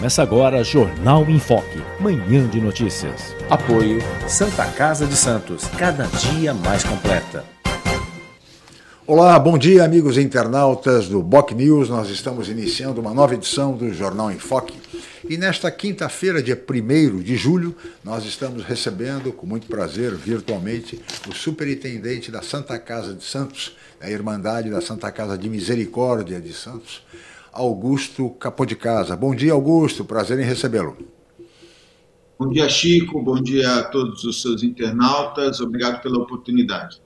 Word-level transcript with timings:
Começa 0.00 0.22
agora 0.22 0.64
Jornal 0.64 1.28
em 1.28 1.38
Foque, 1.38 1.78
manhã 2.00 2.48
de 2.48 2.58
notícias. 2.58 3.36
Apoio 3.50 3.98
Santa 4.26 4.64
Casa 4.72 5.06
de 5.06 5.14
Santos, 5.14 5.66
cada 5.76 6.06
dia 6.06 6.54
mais 6.54 6.82
completa. 6.82 7.44
Olá, 9.06 9.38
bom 9.38 9.58
dia, 9.58 9.84
amigos 9.84 10.16
internautas 10.16 11.06
do 11.06 11.22
Boc 11.22 11.50
News. 11.52 11.90
Nós 11.90 12.08
estamos 12.08 12.48
iniciando 12.48 12.98
uma 12.98 13.12
nova 13.12 13.34
edição 13.34 13.76
do 13.76 13.92
Jornal 13.92 14.32
em 14.32 14.38
Foque. 14.38 14.74
E 15.28 15.36
nesta 15.36 15.70
quinta-feira, 15.70 16.42
dia 16.42 16.58
1 16.58 17.18
de 17.18 17.36
julho, 17.36 17.76
nós 18.02 18.24
estamos 18.24 18.64
recebendo, 18.64 19.30
com 19.34 19.46
muito 19.46 19.66
prazer, 19.66 20.14
virtualmente, 20.14 20.98
o 21.28 21.34
superintendente 21.34 22.30
da 22.30 22.40
Santa 22.40 22.78
Casa 22.78 23.12
de 23.12 23.22
Santos, 23.22 23.76
da 24.00 24.10
Irmandade 24.10 24.70
da 24.70 24.80
Santa 24.80 25.12
Casa 25.12 25.36
de 25.36 25.46
Misericórdia 25.50 26.40
de 26.40 26.54
Santos, 26.54 27.02
Augusto 27.52 28.30
Capô 28.30 28.64
de 28.64 28.76
Casa. 28.76 29.16
Bom 29.16 29.34
dia, 29.34 29.52
Augusto, 29.52 30.04
prazer 30.04 30.38
em 30.38 30.44
recebê-lo. 30.44 30.96
Bom 32.38 32.48
dia, 32.48 32.68
Chico, 32.70 33.22
bom 33.22 33.34
dia 33.34 33.80
a 33.80 33.84
todos 33.84 34.24
os 34.24 34.40
seus 34.40 34.62
internautas, 34.62 35.60
obrigado 35.60 36.00
pela 36.00 36.18
oportunidade. 36.18 36.98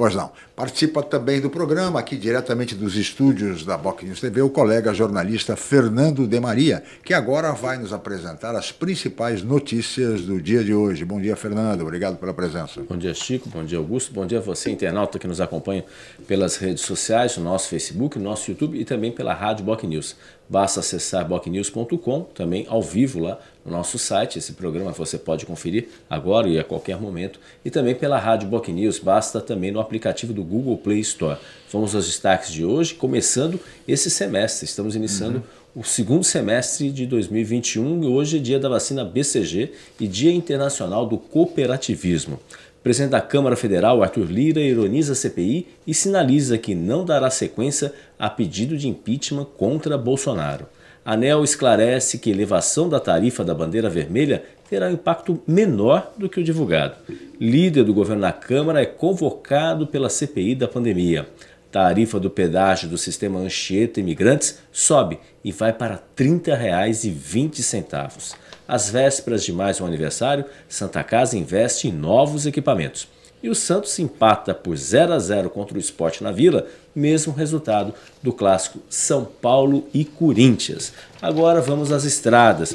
Pois 0.00 0.14
não. 0.14 0.32
Participa 0.56 1.02
também 1.02 1.42
do 1.42 1.50
programa, 1.50 2.00
aqui 2.00 2.16
diretamente 2.16 2.74
dos 2.74 2.96
estúdios 2.96 3.66
da 3.66 3.76
Boc 3.76 4.02
News 4.02 4.18
TV, 4.18 4.40
o 4.40 4.48
colega 4.48 4.94
jornalista 4.94 5.56
Fernando 5.56 6.26
De 6.26 6.40
Maria, 6.40 6.82
que 7.04 7.12
agora 7.12 7.52
vai 7.52 7.76
nos 7.76 7.92
apresentar 7.92 8.56
as 8.56 8.72
principais 8.72 9.42
notícias 9.42 10.22
do 10.22 10.40
dia 10.40 10.64
de 10.64 10.72
hoje. 10.72 11.04
Bom 11.04 11.20
dia, 11.20 11.36
Fernando. 11.36 11.82
Obrigado 11.82 12.16
pela 12.16 12.32
presença. 12.32 12.80
Bom 12.88 12.96
dia, 12.96 13.12
Chico. 13.12 13.50
Bom 13.50 13.62
dia, 13.62 13.76
Augusto. 13.76 14.10
Bom 14.10 14.24
dia 14.24 14.38
a 14.38 14.40
você, 14.40 14.70
internauta 14.70 15.18
que 15.18 15.28
nos 15.28 15.38
acompanha 15.38 15.84
pelas 16.26 16.56
redes 16.56 16.82
sociais, 16.82 17.36
no 17.36 17.44
nosso 17.44 17.68
Facebook, 17.68 18.18
no 18.18 18.24
nosso 18.24 18.50
YouTube 18.50 18.80
e 18.80 18.86
também 18.86 19.12
pela 19.12 19.34
Rádio 19.34 19.66
Boc 19.66 19.84
News. 19.84 20.16
Basta 20.48 20.80
acessar 20.80 21.28
bocnews.com, 21.28 22.22
também 22.34 22.64
ao 22.70 22.80
vivo 22.80 23.20
lá 23.20 23.38
no 23.64 23.72
nosso 23.72 23.98
site. 23.98 24.38
Esse 24.38 24.52
programa 24.52 24.92
você 24.92 25.18
pode 25.18 25.46
conferir 25.46 25.88
agora 26.08 26.48
e 26.48 26.58
a 26.58 26.64
qualquer 26.64 27.00
momento. 27.00 27.38
E 27.64 27.70
também 27.70 27.94
pela 27.94 28.18
Rádio 28.18 28.48
Boc 28.48 28.68
News, 28.68 28.98
basta 28.98 29.40
também 29.40 29.70
no 29.70 29.80
aplicativo 29.80 30.32
do 30.32 30.42
Google 30.42 30.76
Play 30.78 31.00
Store. 31.00 31.38
Vamos 31.70 31.94
aos 31.94 32.06
destaques 32.06 32.52
de 32.52 32.64
hoje, 32.64 32.94
começando 32.94 33.60
esse 33.86 34.10
semestre. 34.10 34.64
Estamos 34.64 34.94
iniciando 34.96 35.42
uhum. 35.74 35.82
o 35.82 35.84
segundo 35.84 36.24
semestre 36.24 36.90
de 36.90 37.06
2021 37.06 38.04
e 38.04 38.06
hoje 38.06 38.38
é 38.38 38.40
dia 38.40 38.58
da 38.58 38.68
vacina 38.68 39.04
BCG 39.04 39.72
e 39.98 40.06
Dia 40.06 40.32
Internacional 40.32 41.06
do 41.06 41.18
Cooperativismo. 41.18 42.40
Presidente 42.82 43.10
da 43.10 43.20
Câmara 43.20 43.56
Federal, 43.56 44.02
Arthur 44.02 44.30
Lira, 44.30 44.60
ironiza 44.60 45.12
a 45.12 45.14
CPI 45.14 45.66
e 45.86 45.92
sinaliza 45.92 46.56
que 46.56 46.74
não 46.74 47.04
dará 47.04 47.28
sequência 47.28 47.92
a 48.18 48.30
pedido 48.30 48.74
de 48.74 48.88
impeachment 48.88 49.44
contra 49.44 49.98
Bolsonaro. 49.98 50.66
ANEL 51.04 51.42
esclarece 51.42 52.18
que 52.18 52.30
elevação 52.30 52.88
da 52.88 53.00
tarifa 53.00 53.44
da 53.44 53.54
bandeira 53.54 53.88
vermelha 53.88 54.44
terá 54.68 54.88
um 54.88 54.92
impacto 54.92 55.42
menor 55.46 56.12
do 56.16 56.28
que 56.28 56.40
o 56.40 56.44
divulgado. 56.44 56.96
Líder 57.40 57.84
do 57.84 57.94
governo 57.94 58.22
na 58.22 58.32
Câmara 58.32 58.80
é 58.80 58.86
convocado 58.86 59.86
pela 59.86 60.08
CPI 60.08 60.54
da 60.54 60.68
pandemia. 60.68 61.26
Tarifa 61.72 62.20
do 62.20 62.28
pedágio 62.28 62.88
do 62.88 62.98
sistema 62.98 63.40
Anchieta 63.40 64.00
Imigrantes 64.00 64.58
sobe 64.70 65.18
e 65.44 65.52
vai 65.52 65.72
para 65.72 65.94
R$ 65.94 66.00
30,20. 66.16 68.34
Às 68.66 68.90
vésperas 68.90 69.44
de 69.44 69.52
mais 69.52 69.80
um 69.80 69.86
aniversário, 69.86 70.44
Santa 70.68 71.02
Casa 71.02 71.36
investe 71.36 71.88
em 71.88 71.92
novos 71.92 72.46
equipamentos. 72.46 73.08
E 73.42 73.48
o 73.48 73.54
Santos 73.54 73.98
empata 73.98 74.54
por 74.54 74.76
0 74.76 75.14
a 75.14 75.18
0 75.18 75.50
contra 75.50 75.76
o 75.76 75.80
Esporte 75.80 76.22
na 76.22 76.30
Vila, 76.30 76.66
mesmo 76.94 77.32
resultado 77.32 77.94
do 78.22 78.32
clássico 78.32 78.80
São 78.88 79.24
Paulo 79.24 79.88
e 79.94 80.04
Corinthians. 80.04 80.92
Agora 81.22 81.60
vamos 81.60 81.90
às 81.90 82.04
estradas. 82.04 82.74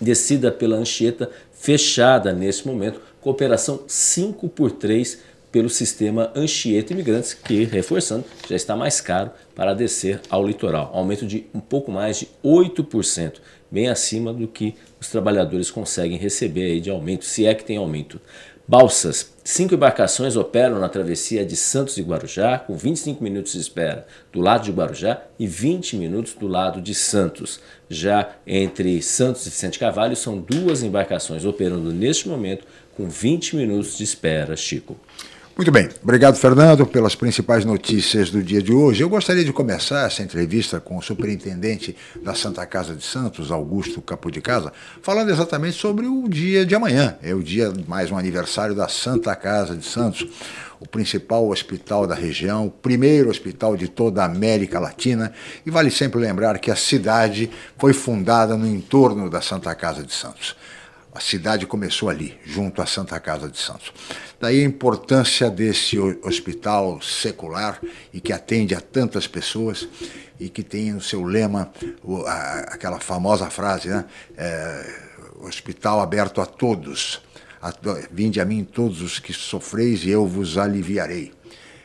Descida 0.00 0.52
pela 0.52 0.76
Anchieta 0.76 1.30
fechada 1.52 2.32
nesse 2.32 2.66
momento, 2.66 3.00
cooperação 3.20 3.82
5 3.86 4.48
por 4.48 4.70
3 4.72 5.18
pelo 5.52 5.68
sistema 5.68 6.32
Anchieta 6.34 6.92
Imigrantes, 6.92 7.34
que, 7.34 7.64
reforçando, 7.64 8.24
já 8.48 8.56
está 8.56 8.74
mais 8.74 9.00
caro 9.00 9.30
para 9.54 9.74
descer 9.74 10.20
ao 10.30 10.44
litoral. 10.46 10.90
Aumento 10.94 11.26
de 11.26 11.46
um 11.52 11.60
pouco 11.60 11.92
mais 11.92 12.20
de 12.20 12.28
8%, 12.42 13.34
bem 13.70 13.88
acima 13.88 14.32
do 14.32 14.48
que 14.48 14.74
os 14.98 15.08
trabalhadores 15.08 15.70
conseguem 15.70 16.16
receber 16.16 16.80
de 16.80 16.88
aumento, 16.88 17.24
se 17.24 17.44
é 17.44 17.54
que 17.54 17.64
tem 17.64 17.76
aumento. 17.76 18.18
Balsas. 18.66 19.31
Cinco 19.44 19.74
embarcações 19.74 20.36
operam 20.36 20.78
na 20.78 20.88
travessia 20.88 21.44
de 21.44 21.56
Santos 21.56 21.96
e 21.98 22.02
Guarujá, 22.02 22.60
com 22.60 22.76
25 22.76 23.24
minutos 23.24 23.52
de 23.52 23.58
espera 23.58 24.06
do 24.32 24.40
lado 24.40 24.62
de 24.62 24.70
Guarujá 24.70 25.20
e 25.36 25.48
20 25.48 25.96
minutos 25.96 26.34
do 26.34 26.46
lado 26.46 26.80
de 26.80 26.94
Santos. 26.94 27.58
Já 27.90 28.36
entre 28.46 29.02
Santos 29.02 29.44
e 29.44 29.50
Vicente 29.50 29.80
Carvalho, 29.80 30.14
são 30.14 30.38
duas 30.38 30.84
embarcações 30.84 31.44
operando 31.44 31.92
neste 31.92 32.28
momento 32.28 32.64
com 32.96 33.08
20 33.08 33.56
minutos 33.56 33.98
de 33.98 34.04
espera, 34.04 34.54
Chico. 34.54 34.96
Muito 35.54 35.70
bem, 35.70 35.90
obrigado 36.02 36.36
Fernando 36.36 36.86
pelas 36.86 37.14
principais 37.14 37.62
notícias 37.62 38.30
do 38.30 38.42
dia 38.42 38.62
de 38.62 38.72
hoje. 38.72 39.02
Eu 39.02 39.08
gostaria 39.10 39.44
de 39.44 39.52
começar 39.52 40.06
essa 40.06 40.22
entrevista 40.22 40.80
com 40.80 40.96
o 40.96 41.02
superintendente 41.02 41.94
da 42.22 42.34
Santa 42.34 42.64
Casa 42.64 42.94
de 42.94 43.04
Santos, 43.04 43.52
Augusto 43.52 44.00
Capo 44.00 44.30
de 44.30 44.40
Casa, 44.40 44.72
falando 45.02 45.30
exatamente 45.30 45.76
sobre 45.76 46.06
o 46.06 46.26
dia 46.26 46.64
de 46.64 46.74
amanhã. 46.74 47.18
É 47.22 47.34
o 47.34 47.42
dia 47.42 47.70
mais 47.86 48.10
um 48.10 48.16
aniversário 48.16 48.74
da 48.74 48.88
Santa 48.88 49.36
Casa 49.36 49.76
de 49.76 49.84
Santos, 49.84 50.26
o 50.80 50.88
principal 50.88 51.46
hospital 51.46 52.06
da 52.06 52.14
região, 52.14 52.68
o 52.68 52.70
primeiro 52.70 53.28
hospital 53.28 53.76
de 53.76 53.88
toda 53.88 54.22
a 54.22 54.26
América 54.26 54.80
Latina, 54.80 55.34
e 55.66 55.70
vale 55.70 55.90
sempre 55.90 56.18
lembrar 56.18 56.58
que 56.60 56.70
a 56.70 56.76
cidade 56.76 57.50
foi 57.76 57.92
fundada 57.92 58.56
no 58.56 58.66
entorno 58.66 59.28
da 59.28 59.42
Santa 59.42 59.74
Casa 59.74 60.02
de 60.02 60.14
Santos. 60.14 60.56
A 61.14 61.20
cidade 61.20 61.66
começou 61.66 62.08
ali, 62.08 62.38
junto 62.44 62.80
à 62.80 62.86
Santa 62.86 63.20
Casa 63.20 63.48
de 63.48 63.58
Santos. 63.58 63.92
Daí 64.40 64.62
a 64.62 64.64
importância 64.64 65.50
desse 65.50 65.98
hospital 65.98 67.02
secular 67.02 67.78
e 68.14 68.20
que 68.20 68.32
atende 68.32 68.74
a 68.74 68.80
tantas 68.80 69.26
pessoas 69.26 69.86
e 70.40 70.48
que 70.48 70.62
tem 70.62 70.92
no 70.92 71.02
seu 71.02 71.22
lema 71.22 71.70
aquela 72.68 72.98
famosa 72.98 73.50
frase, 73.50 73.88
né? 73.88 74.06
É, 74.36 75.12
hospital 75.40 76.00
aberto 76.00 76.40
a 76.40 76.46
todos. 76.46 77.20
Vinde 78.10 78.40
a 78.40 78.44
mim 78.44 78.64
todos 78.64 79.02
os 79.02 79.18
que 79.18 79.32
sofreis 79.32 80.04
e 80.04 80.10
eu 80.10 80.26
vos 80.26 80.56
aliviarei. 80.56 81.32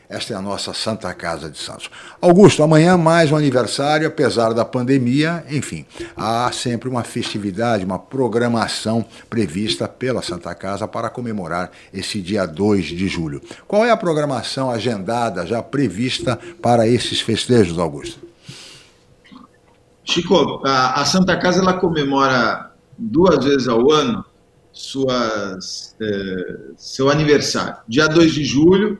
Esta 0.08 0.32
é 0.32 0.36
a 0.36 0.40
nossa 0.40 0.72
Santa 0.72 1.12
Casa 1.12 1.50
de 1.50 1.58
Santos. 1.58 1.90
Augusto, 2.18 2.62
amanhã 2.62 2.96
mais 2.96 3.30
um 3.30 3.36
aniversário, 3.36 4.08
apesar 4.08 4.54
da 4.54 4.64
pandemia, 4.64 5.44
enfim, 5.50 5.84
há 6.16 6.50
sempre 6.50 6.88
uma 6.88 7.04
festividade, 7.04 7.84
uma 7.84 7.98
programação 7.98 9.04
prevista 9.28 9.86
pela 9.86 10.22
Santa 10.22 10.54
Casa 10.54 10.88
para 10.88 11.10
comemorar 11.10 11.70
esse 11.92 12.22
dia 12.22 12.46
2 12.46 12.86
de 12.86 13.06
julho. 13.06 13.42
Qual 13.66 13.84
é 13.84 13.90
a 13.90 13.96
programação 13.98 14.70
agendada, 14.70 15.44
já 15.44 15.62
prevista 15.62 16.38
para 16.62 16.88
esses 16.88 17.20
festejos, 17.20 17.78
Augusto? 17.78 18.26
Chico, 20.02 20.62
a, 20.64 21.04
Santa 21.04 21.36
Casa 21.36 21.60
ela 21.60 21.74
comemora 21.74 22.72
duas 22.96 23.44
vezes 23.44 23.68
ao 23.68 23.92
ano 23.92 24.24
suas, 24.72 25.94
eh, 26.00 26.72
seu 26.78 27.10
aniversário. 27.10 27.76
Dia 27.86 28.06
2 28.06 28.32
de 28.32 28.42
julho, 28.42 28.98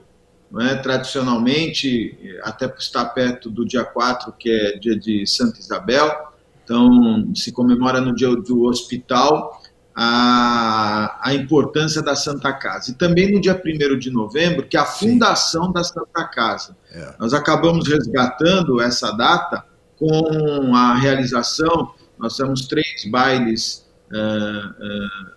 é? 0.60 0.76
tradicionalmente, 0.76 2.16
até 2.42 2.66
por 2.68 2.78
estar 2.78 3.04
perto 3.06 3.50
do 3.50 3.66
dia 3.66 3.84
4, 3.84 4.32
que 4.38 4.50
é 4.50 4.78
dia 4.78 4.98
de 4.98 5.26
Santa 5.26 5.58
Isabel, 5.58 6.28
então 6.64 7.34
se 7.34 7.50
comemora 7.52 8.00
no 8.00 8.14
dia 8.14 8.28
do 8.28 8.64
hospital 8.64 9.60
a, 10.00 11.18
a 11.22 11.34
importância 11.34 12.00
da 12.00 12.14
Santa 12.14 12.52
Casa. 12.52 12.92
E 12.92 12.94
também 12.94 13.32
no 13.32 13.40
dia 13.40 13.60
1 13.64 13.98
de 13.98 14.10
novembro, 14.10 14.64
que 14.64 14.76
é 14.76 14.80
a 14.80 14.84
fundação 14.84 15.66
Sim. 15.66 15.72
da 15.72 15.82
Santa 15.82 16.24
Casa. 16.24 16.76
É. 16.92 17.14
Nós 17.18 17.34
acabamos 17.34 17.88
resgatando 17.88 18.80
essa 18.80 19.10
data 19.10 19.64
com 19.98 20.72
a 20.76 20.94
realização, 20.94 21.92
nós 22.16 22.36
temos 22.36 22.66
três 22.68 23.04
bailes 23.10 23.84
uh, 24.12 24.68
uh, 24.68 25.32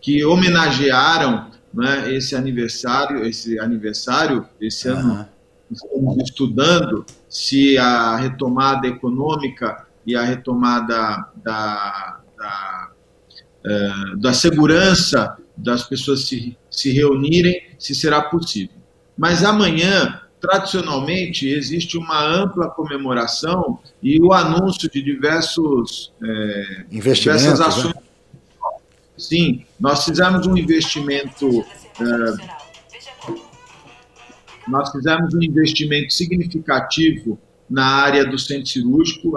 que 0.00 0.24
homenagearam 0.24 1.50
né, 1.72 2.12
esse 2.12 2.34
aniversário, 2.34 3.24
esse 3.24 3.58
aniversário, 3.58 4.46
esse 4.60 4.88
uhum. 4.88 4.98
ano 4.98 5.28
estamos 5.70 6.16
estudando 6.22 7.04
se 7.28 7.76
a 7.78 8.16
retomada 8.16 8.86
econômica 8.86 9.86
e 10.06 10.16
a 10.16 10.22
retomada 10.22 11.28
da, 11.44 12.20
da, 12.36 12.90
uh, 13.64 14.16
da 14.18 14.32
segurança 14.32 15.36
das 15.56 15.82
pessoas 15.84 16.26
se, 16.26 16.56
se 16.70 16.92
reunirem, 16.92 17.60
se 17.78 17.94
será 17.94 18.22
possível. 18.22 18.76
Mas 19.16 19.44
amanhã, 19.44 20.22
tradicionalmente, 20.40 21.48
existe 21.48 21.98
uma 21.98 22.24
ampla 22.24 22.70
comemoração 22.70 23.80
e 24.02 24.20
o 24.22 24.32
anúncio 24.32 24.88
de 24.88 25.02
diversos 25.02 26.12
é, 26.22 26.84
investimentos. 26.92 27.42
Diversas 27.42 27.58
né? 27.58 27.66
ações. 27.66 27.94
Né? 27.94 28.02
Sim, 29.18 29.64
nós 29.78 30.04
fizemos 30.04 30.46
um 30.46 30.56
investimento. 30.56 31.64
É, 32.00 32.58
nós 34.68 34.90
fizemos 34.92 35.34
um 35.34 35.42
investimento 35.42 36.12
significativo 36.12 37.38
na 37.68 37.84
área 37.84 38.24
do 38.24 38.38
centro 38.38 38.66
cirúrgico. 38.66 39.32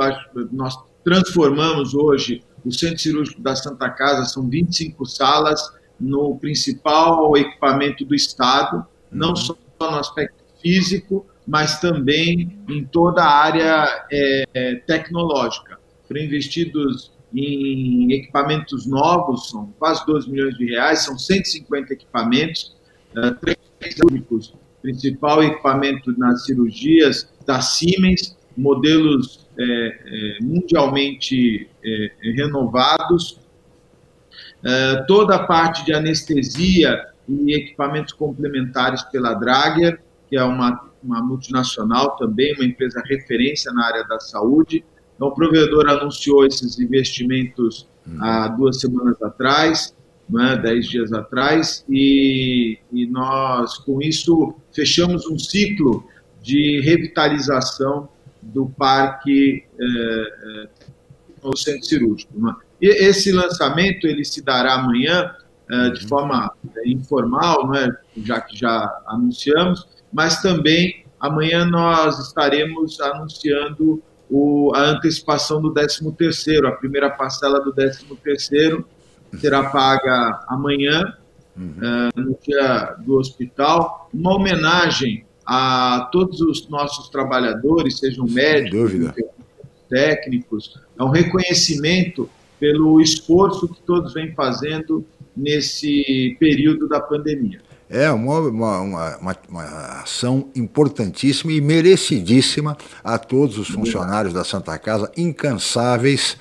Nós 0.51 0.77
transformamos 1.03 1.93
hoje 1.93 2.43
o 2.63 2.71
centro 2.71 2.99
cirúrgico 2.99 3.41
da 3.41 3.55
Santa 3.55 3.89
Casa, 3.89 4.25
são 4.25 4.47
25 4.47 5.05
salas, 5.05 5.61
no 5.99 6.37
principal 6.37 7.35
equipamento 7.37 8.05
do 8.05 8.15
Estado, 8.15 8.85
não 9.11 9.29
uhum. 9.29 9.35
só 9.35 9.55
no 9.79 9.97
aspecto 9.97 10.43
físico, 10.61 11.25
mas 11.45 11.79
também 11.79 12.59
em 12.69 12.83
toda 12.85 13.23
a 13.23 13.29
área 13.29 14.05
é 14.11 14.75
tecnológica. 14.87 15.79
Foram 16.07 16.21
investidos 16.21 17.11
em 17.33 18.11
equipamentos 18.11 18.85
novos, 18.85 19.49
são 19.49 19.73
quase 19.79 20.05
12 20.05 20.29
milhões 20.29 20.57
de 20.57 20.65
reais, 20.65 21.05
são 21.05 21.17
150 21.17 21.93
equipamentos, 21.93 22.75
uh, 23.15 23.33
três 23.35 23.95
públicos, 23.99 24.53
principal 24.81 25.43
equipamento 25.43 26.17
nas 26.17 26.45
cirurgias 26.45 27.31
da 27.45 27.61
Siemens, 27.61 28.37
modelos 28.57 29.47
é, 29.57 29.63
é, 29.63 30.43
mundialmente 30.43 31.69
é, 31.83 32.11
renovados, 32.35 33.39
toda 35.07 35.35
a 35.37 35.43
parte 35.47 35.83
de 35.83 35.93
anestesia 35.93 37.07
e 37.27 37.53
equipamentos 37.53 38.13
complementares 38.13 39.01
pela 39.03 39.33
Drager, 39.33 39.99
que 40.29 40.37
é 40.37 40.43
uma, 40.43 40.91
uma 41.03 41.21
multinacional 41.21 42.15
também, 42.15 42.53
uma 42.53 42.63
empresa 42.63 43.01
referência 43.05 43.71
na 43.73 43.85
área 43.87 44.03
da 44.03 44.19
saúde. 44.19 44.85
Então, 45.21 45.29
o 45.29 45.35
provedor 45.35 45.87
anunciou 45.87 46.47
esses 46.47 46.79
investimentos 46.79 47.87
há 48.19 48.47
duas 48.47 48.79
semanas 48.79 49.21
atrás, 49.21 49.95
né, 50.27 50.57
dez 50.57 50.87
dias 50.87 51.13
atrás, 51.13 51.85
e, 51.87 52.79
e 52.91 53.05
nós, 53.05 53.77
com 53.77 54.01
isso, 54.01 54.55
fechamos 54.73 55.27
um 55.27 55.37
ciclo 55.37 56.03
de 56.41 56.81
revitalização 56.81 58.09
do 58.41 58.65
parque 58.65 59.63
é, 59.79 59.85
é, 59.85 60.69
no 61.43 61.55
centro 61.55 61.85
cirúrgico. 61.85 62.33
Né? 62.41 62.55
E 62.81 62.87
esse 62.87 63.31
lançamento 63.31 64.07
ele 64.07 64.25
se 64.25 64.41
dará 64.43 64.73
amanhã 64.73 65.35
é, 65.69 65.89
de 65.91 66.07
forma 66.07 66.51
informal, 66.83 67.67
não 67.67 67.75
é? 67.75 67.95
já 68.23 68.41
que 68.41 68.57
já 68.57 68.91
anunciamos, 69.05 69.87
mas 70.11 70.41
também 70.41 71.05
amanhã 71.19 71.63
nós 71.63 72.17
estaremos 72.17 72.99
anunciando 72.99 74.01
o, 74.31 74.71
a 74.73 74.91
antecipação 74.91 75.61
do 75.61 75.73
13º, 75.73 76.65
a 76.65 76.71
primeira 76.71 77.09
parcela 77.09 77.59
do 77.59 77.73
13º 77.73 78.83
será 79.37 79.69
paga 79.69 80.43
amanhã, 80.47 81.17
uhum. 81.57 81.73
uh, 81.77 82.19
no 82.19 82.37
dia 82.41 82.95
do 83.05 83.17
hospital, 83.17 84.09
uma 84.13 84.35
homenagem 84.35 85.25
a 85.45 86.07
todos 86.11 86.39
os 86.39 86.69
nossos 86.69 87.09
trabalhadores, 87.09 87.99
sejam 87.99 88.25
médicos, 88.25 89.13
técnicos, 89.89 90.79
é 90.97 91.03
um 91.03 91.09
reconhecimento 91.09 92.29
pelo 92.57 93.01
esforço 93.01 93.67
que 93.67 93.81
todos 93.81 94.13
vêm 94.13 94.33
fazendo 94.33 95.05
nesse 95.35 96.37
período 96.39 96.87
da 96.87 97.01
pandemia. 97.01 97.61
É 97.93 98.09
uma, 98.09 98.39
uma, 98.39 98.79
uma, 98.79 99.37
uma, 99.49 99.63
ação 100.01 100.49
importantíssima 100.55 101.51
e 101.51 101.59
merecidíssima 101.59 102.77
a 103.03 103.17
todos 103.17 103.57
os 103.57 103.67
funcionários 103.67 104.33
da 104.33 104.45
Santa 104.45 104.79
Casa, 104.79 105.11
incansáveis, 105.17 106.37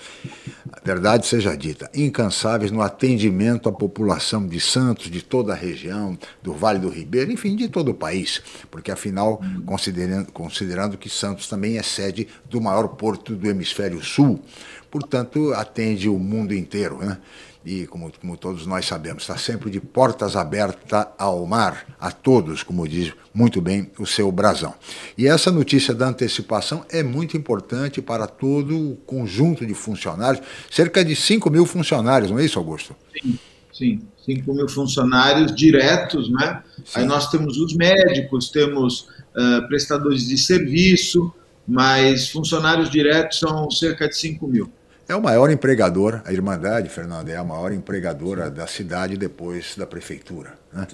verdade 0.84 1.26
seja 1.26 1.56
dita, 1.56 1.90
incansáveis 1.92 2.70
no 2.70 2.80
atendimento 2.80 3.68
à 3.68 3.72
população 3.72 4.46
de 4.46 4.60
Santos, 4.60 5.10
de 5.10 5.22
toda 5.22 5.52
a 5.52 5.56
região, 5.56 6.16
do 6.40 6.52
Vale 6.52 6.78
do 6.78 6.88
Ribeiro, 6.88 7.32
enfim, 7.32 7.56
de 7.56 7.68
todo 7.68 7.90
o 7.90 7.94
país, 7.94 8.40
porque 8.70 8.92
afinal, 8.92 9.40
considerando, 9.66 10.30
considerando 10.30 10.96
que 10.96 11.10
Santos 11.10 11.48
também 11.48 11.78
é 11.78 11.82
sede 11.82 12.28
do 12.48 12.60
maior 12.60 12.86
porto 12.90 13.34
do 13.34 13.50
hemisfério 13.50 14.00
sul, 14.04 14.40
portanto, 14.88 15.52
atende 15.54 16.08
o 16.08 16.16
mundo 16.16 16.54
inteiro, 16.54 16.98
né? 16.98 17.18
E, 17.64 17.86
como, 17.86 18.10
como 18.18 18.36
todos 18.36 18.66
nós 18.66 18.86
sabemos, 18.86 19.22
está 19.22 19.36
sempre 19.36 19.70
de 19.70 19.80
portas 19.80 20.34
abertas 20.34 21.06
ao 21.18 21.44
mar, 21.46 21.86
a 22.00 22.10
todos, 22.10 22.62
como 22.62 22.88
diz 22.88 23.12
muito 23.34 23.60
bem 23.60 23.90
o 23.98 24.06
seu 24.06 24.32
brasão. 24.32 24.74
E 25.16 25.26
essa 25.26 25.52
notícia 25.52 25.94
da 25.94 26.08
antecipação 26.08 26.84
é 26.90 27.02
muito 27.02 27.36
importante 27.36 28.00
para 28.00 28.26
todo 28.26 28.92
o 28.92 28.96
conjunto 28.96 29.66
de 29.66 29.74
funcionários, 29.74 30.42
cerca 30.70 31.04
de 31.04 31.14
5 31.14 31.50
mil 31.50 31.66
funcionários, 31.66 32.30
não 32.30 32.38
é 32.38 32.44
isso, 32.44 32.58
Augusto? 32.58 32.96
Sim, 33.20 33.38
sim. 33.72 34.00
5 34.24 34.54
mil 34.54 34.68
funcionários 34.68 35.54
diretos, 35.54 36.30
né? 36.30 36.62
Sim. 36.84 37.00
Aí 37.00 37.04
nós 37.04 37.30
temos 37.30 37.58
os 37.58 37.74
médicos, 37.74 38.48
temos 38.50 39.08
uh, 39.34 39.66
prestadores 39.68 40.26
de 40.26 40.38
serviço, 40.38 41.32
mas 41.66 42.28
funcionários 42.30 42.90
diretos 42.90 43.38
são 43.38 43.70
cerca 43.70 44.08
de 44.08 44.16
5 44.16 44.46
mil. 44.46 44.70
É 45.10 45.16
o 45.16 45.20
maior 45.20 45.50
empregador, 45.50 46.22
a 46.24 46.32
Irmandade, 46.32 46.88
Fernando, 46.88 47.28
é 47.30 47.34
a 47.34 47.42
maior 47.42 47.72
empregadora 47.72 48.48
da 48.48 48.64
cidade 48.68 49.16
depois 49.16 49.74
da 49.76 49.84
prefeitura. 49.84 50.52
Né? 50.72 50.86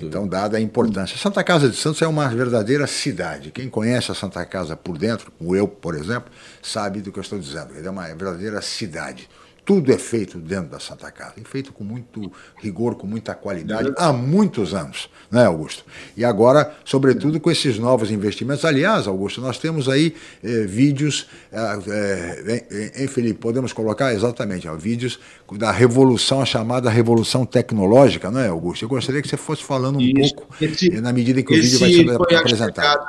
Então, 0.00 0.28
dada 0.28 0.56
a 0.56 0.60
importância. 0.60 1.18
Santa 1.18 1.42
Casa 1.42 1.68
de 1.68 1.74
Santos 1.74 2.00
é 2.00 2.06
uma 2.06 2.28
verdadeira 2.28 2.86
cidade. 2.86 3.50
Quem 3.50 3.68
conhece 3.68 4.12
a 4.12 4.14
Santa 4.14 4.46
Casa 4.46 4.76
por 4.76 4.96
dentro, 4.96 5.32
como 5.32 5.56
eu, 5.56 5.66
por 5.66 5.96
exemplo, 5.96 6.30
sabe 6.62 7.00
do 7.00 7.10
que 7.10 7.18
eu 7.18 7.22
estou 7.22 7.36
dizendo. 7.36 7.74
Ele 7.76 7.84
é 7.84 7.90
uma 7.90 8.06
verdadeira 8.06 8.62
cidade. 8.62 9.28
Tudo 9.64 9.92
é 9.92 9.98
feito 9.98 10.38
dentro 10.38 10.70
da 10.70 10.78
Santa 10.78 11.10
Casa, 11.10 11.34
e 11.38 11.44
feito 11.44 11.72
com 11.72 11.82
muito 11.82 12.30
rigor, 12.56 12.96
com 12.96 13.06
muita 13.06 13.34
qualidade, 13.34 13.92
há 13.96 14.12
muitos 14.12 14.74
anos, 14.74 15.08
né, 15.30 15.46
Augusto? 15.46 15.84
E 16.16 16.24
agora, 16.24 16.74
sobretudo, 16.84 17.40
com 17.40 17.50
esses 17.50 17.78
novos 17.78 18.10
investimentos. 18.10 18.64
Aliás, 18.64 19.06
Augusto, 19.06 19.40
nós 19.40 19.58
temos 19.58 19.88
aí 19.88 20.14
eh, 20.42 20.66
vídeos, 20.66 21.26
eh, 21.50 22.66
eh, 22.70 23.04
em 23.04 23.06
Felipe, 23.06 23.40
podemos 23.40 23.72
colocar 23.72 24.12
exatamente, 24.12 24.68
ó, 24.68 24.74
vídeos 24.74 25.18
da 25.52 25.70
revolução, 25.70 26.42
a 26.42 26.44
chamada 26.44 26.90
revolução 26.90 27.46
tecnológica, 27.46 28.30
não 28.30 28.40
é, 28.40 28.48
Augusto? 28.48 28.84
Eu 28.84 28.88
gostaria 28.88 29.22
que 29.22 29.28
você 29.28 29.36
fosse 29.36 29.64
falando 29.64 29.96
um 29.96 30.00
Isso. 30.02 30.34
pouco, 30.34 30.54
esse, 30.60 30.90
na 31.00 31.12
medida 31.12 31.42
que 31.42 31.52
o 31.52 31.62
vídeo 31.62 31.78
vai 31.78 31.90
ser 31.90 32.36
apresentado. 32.36 33.06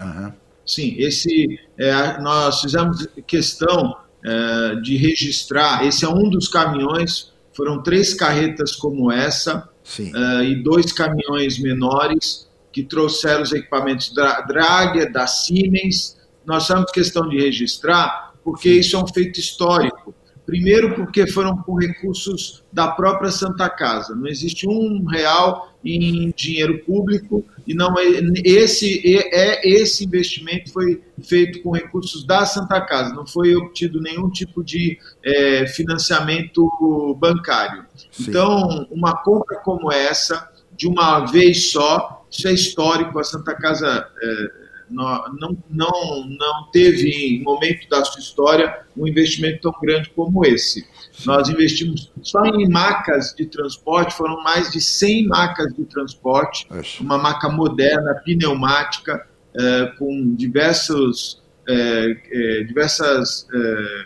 Uhum. 0.00 0.32
Sim, 0.64 0.94
esse, 0.98 1.58
é, 1.76 2.20
nós 2.20 2.60
fizemos 2.60 3.08
questão 3.26 3.96
é, 4.24 4.74
de 4.76 4.96
registrar. 4.96 5.86
Esse 5.86 6.04
é 6.04 6.08
um 6.08 6.28
dos 6.28 6.48
caminhões, 6.48 7.32
foram 7.52 7.82
três 7.82 8.14
carretas 8.14 8.76
como 8.76 9.10
essa 9.10 9.68
uh, 9.98 10.42
e 10.42 10.62
dois 10.62 10.92
caminhões 10.92 11.58
menores 11.58 12.48
que 12.72 12.82
trouxeram 12.82 13.42
os 13.42 13.52
equipamentos 13.52 14.14
da 14.14 14.40
Drager, 14.42 15.12
da 15.12 15.26
Siemens. 15.26 16.16
Nós 16.44 16.66
temos 16.68 16.90
questão 16.90 17.28
de 17.28 17.38
registrar, 17.38 18.34
porque 18.44 18.70
isso 18.70 18.96
é 18.96 19.02
um 19.02 19.06
feito 19.06 19.40
histórico. 19.40 20.14
Primeiro, 20.50 20.96
porque 20.96 21.28
foram 21.28 21.56
com 21.58 21.76
recursos 21.76 22.64
da 22.72 22.88
própria 22.88 23.30
Santa 23.30 23.70
Casa. 23.70 24.16
Não 24.16 24.26
existe 24.26 24.68
um 24.68 25.04
real 25.04 25.72
em 25.84 26.34
dinheiro 26.36 26.80
público 26.80 27.44
e 27.64 27.72
não 27.72 27.96
é 27.96 28.04
esse 28.44 29.00
é 29.32 29.66
esse 29.66 30.04
investimento 30.04 30.72
foi 30.72 31.00
feito 31.22 31.62
com 31.62 31.70
recursos 31.70 32.26
da 32.26 32.44
Santa 32.44 32.80
Casa. 32.80 33.14
Não 33.14 33.24
foi 33.24 33.54
obtido 33.54 34.00
nenhum 34.00 34.28
tipo 34.28 34.64
de 34.64 34.98
é, 35.24 35.68
financiamento 35.68 37.16
bancário. 37.20 37.84
Sim. 38.10 38.24
Então, 38.30 38.88
uma 38.90 39.22
compra 39.22 39.56
como 39.58 39.92
essa 39.92 40.50
de 40.76 40.88
uma 40.88 41.26
vez 41.26 41.70
só, 41.70 42.26
isso 42.28 42.48
é 42.48 42.52
histórico. 42.52 43.20
A 43.20 43.24
Santa 43.24 43.54
Casa 43.54 44.04
é, 44.20 44.69
não, 44.90 45.56
não, 45.68 46.26
não 46.28 46.70
teve, 46.72 47.10
em 47.10 47.42
momento 47.42 47.88
da 47.88 48.04
sua 48.04 48.20
história, 48.20 48.84
um 48.96 49.06
investimento 49.06 49.60
tão 49.62 49.80
grande 49.80 50.10
como 50.10 50.44
esse. 50.44 50.86
Nós 51.24 51.48
investimos 51.48 52.10
só 52.22 52.44
em 52.44 52.68
macas 52.68 53.34
de 53.36 53.46
transporte, 53.46 54.14
foram 54.14 54.42
mais 54.42 54.70
de 54.70 54.80
100 54.80 55.26
macas 55.26 55.74
de 55.74 55.84
transporte, 55.84 56.66
uma 57.00 57.18
maca 57.18 57.48
moderna, 57.48 58.14
pneumática, 58.24 59.26
eh, 59.54 59.92
com 59.98 60.34
diversos, 60.34 61.42
eh, 61.68 62.16
eh, 62.30 62.64
diversas 62.64 63.46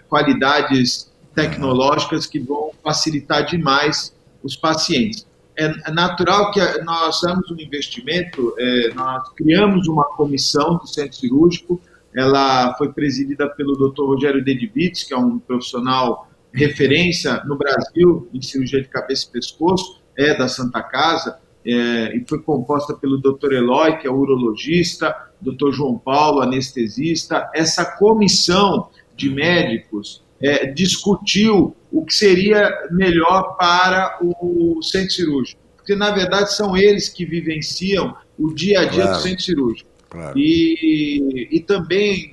qualidades 0.09 1.13
tecnológicas 1.35 2.27
que 2.27 2.39
vão 2.39 2.71
facilitar 2.83 3.45
demais 3.47 4.15
os 4.43 4.57
pacientes 4.57 5.27
é 5.57 5.91
natural 5.93 6.51
que 6.51 6.61
nós 6.83 7.21
damos 7.21 7.51
um 7.51 7.57
investimento, 7.59 8.55
é, 8.59 8.95
nós 8.95 9.29
criamos 9.35 9.87
uma 9.89 10.05
comissão 10.17 10.77
do 10.77 10.87
centro 10.87 11.17
cirúrgico, 11.17 11.81
ela 12.15 12.75
foi 12.77 12.93
presidida 12.93 13.49
pelo 13.51 13.77
Dr. 13.77 14.03
Rogério 14.03 14.45
Dedivitz, 14.45 15.05
que 15.05 15.13
é 15.13 15.17
um 15.17 15.39
profissional 15.39 16.29
referência 16.53 17.43
no 17.45 17.57
Brasil 17.57 18.29
em 18.33 18.41
cirurgia 18.41 18.81
de 18.81 18.89
cabeça 18.89 19.27
e 19.29 19.33
pescoço, 19.33 20.01
é 20.17 20.37
da 20.37 20.47
Santa 20.47 20.81
Casa, 20.83 21.39
é, 21.67 22.17
e 22.17 22.25
foi 22.29 22.41
composta 22.41 22.95
pelo 22.95 23.19
Dr. 23.19 23.53
Eloy, 23.53 23.97
que 23.97 24.07
é 24.07 24.11
urologista, 24.11 25.15
Dr. 25.41 25.73
João 25.73 25.99
Paulo, 25.99 26.43
anestesista. 26.43 27.51
Essa 27.55 27.85
comissão 27.97 28.89
de 29.17 29.31
médicos 29.31 30.23
é, 30.41 30.67
discutiu 30.67 31.75
o 31.95 32.05
que 32.05 32.13
seria 32.13 32.89
melhor 32.91 33.57
para 33.57 34.19
o 34.21 34.83
centro 34.83 35.15
cirúrgico, 35.15 35.61
porque 35.77 35.95
na 35.95 36.11
verdade 36.11 36.53
são 36.53 36.77
eles 36.77 37.09
que 37.09 37.25
vivenciam 37.25 38.17
o 38.37 38.53
dia 38.53 38.81
a 38.81 38.85
dia 38.85 39.05
claro. 39.05 39.17
do 39.17 39.23
centro 39.23 39.45
cirúrgico. 39.45 39.89
Claro. 40.11 40.37
E, 40.37 41.49
e 41.51 41.61
também, 41.61 42.31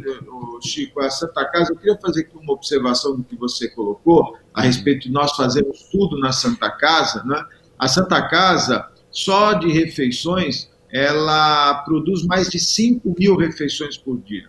Chico, 0.64 1.00
a 1.00 1.10
Santa 1.12 1.46
Casa, 1.46 1.74
eu 1.74 1.78
queria 1.78 1.98
fazer 2.00 2.22
aqui 2.22 2.36
uma 2.38 2.54
observação 2.54 3.16
do 3.16 3.24
que 3.24 3.36
você 3.36 3.70
colocou 3.70 4.36
a 4.52 4.64
respeito 4.64 5.08
de 5.08 5.12
nós 5.12 5.36
fazermos 5.36 5.90
tudo 5.92 6.20
na 6.20 6.32
Santa 6.32 6.70
Casa. 6.72 7.24
Né? 7.24 7.44
A 7.78 7.88
Santa 7.88 8.22
Casa, 8.28 8.88
só 9.12 9.54
de 9.54 9.72
refeições, 9.72 10.70
ela 10.92 11.84
produz 11.84 12.24
mais 12.26 12.50
de 12.50 12.60
5 12.60 13.16
mil 13.18 13.36
refeições 13.36 13.98
por 13.98 14.20
dia. 14.22 14.48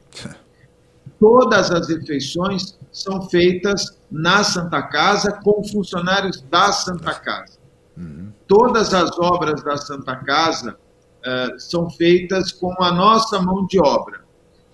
Todas 1.22 1.70
as 1.70 1.88
refeições 1.88 2.76
são 2.90 3.22
feitas 3.30 3.96
na 4.10 4.42
Santa 4.42 4.82
Casa 4.82 5.30
com 5.44 5.62
funcionários 5.62 6.42
da 6.50 6.72
Santa 6.72 7.14
Casa. 7.14 7.60
Uhum. 7.96 8.32
Todas 8.48 8.92
as 8.92 9.16
obras 9.20 9.62
da 9.62 9.76
Santa 9.76 10.16
Casa 10.16 10.76
uh, 10.76 11.60
são 11.60 11.88
feitas 11.88 12.50
com 12.50 12.74
a 12.82 12.90
nossa 12.90 13.40
mão 13.40 13.64
de 13.68 13.78
obra. 13.78 14.22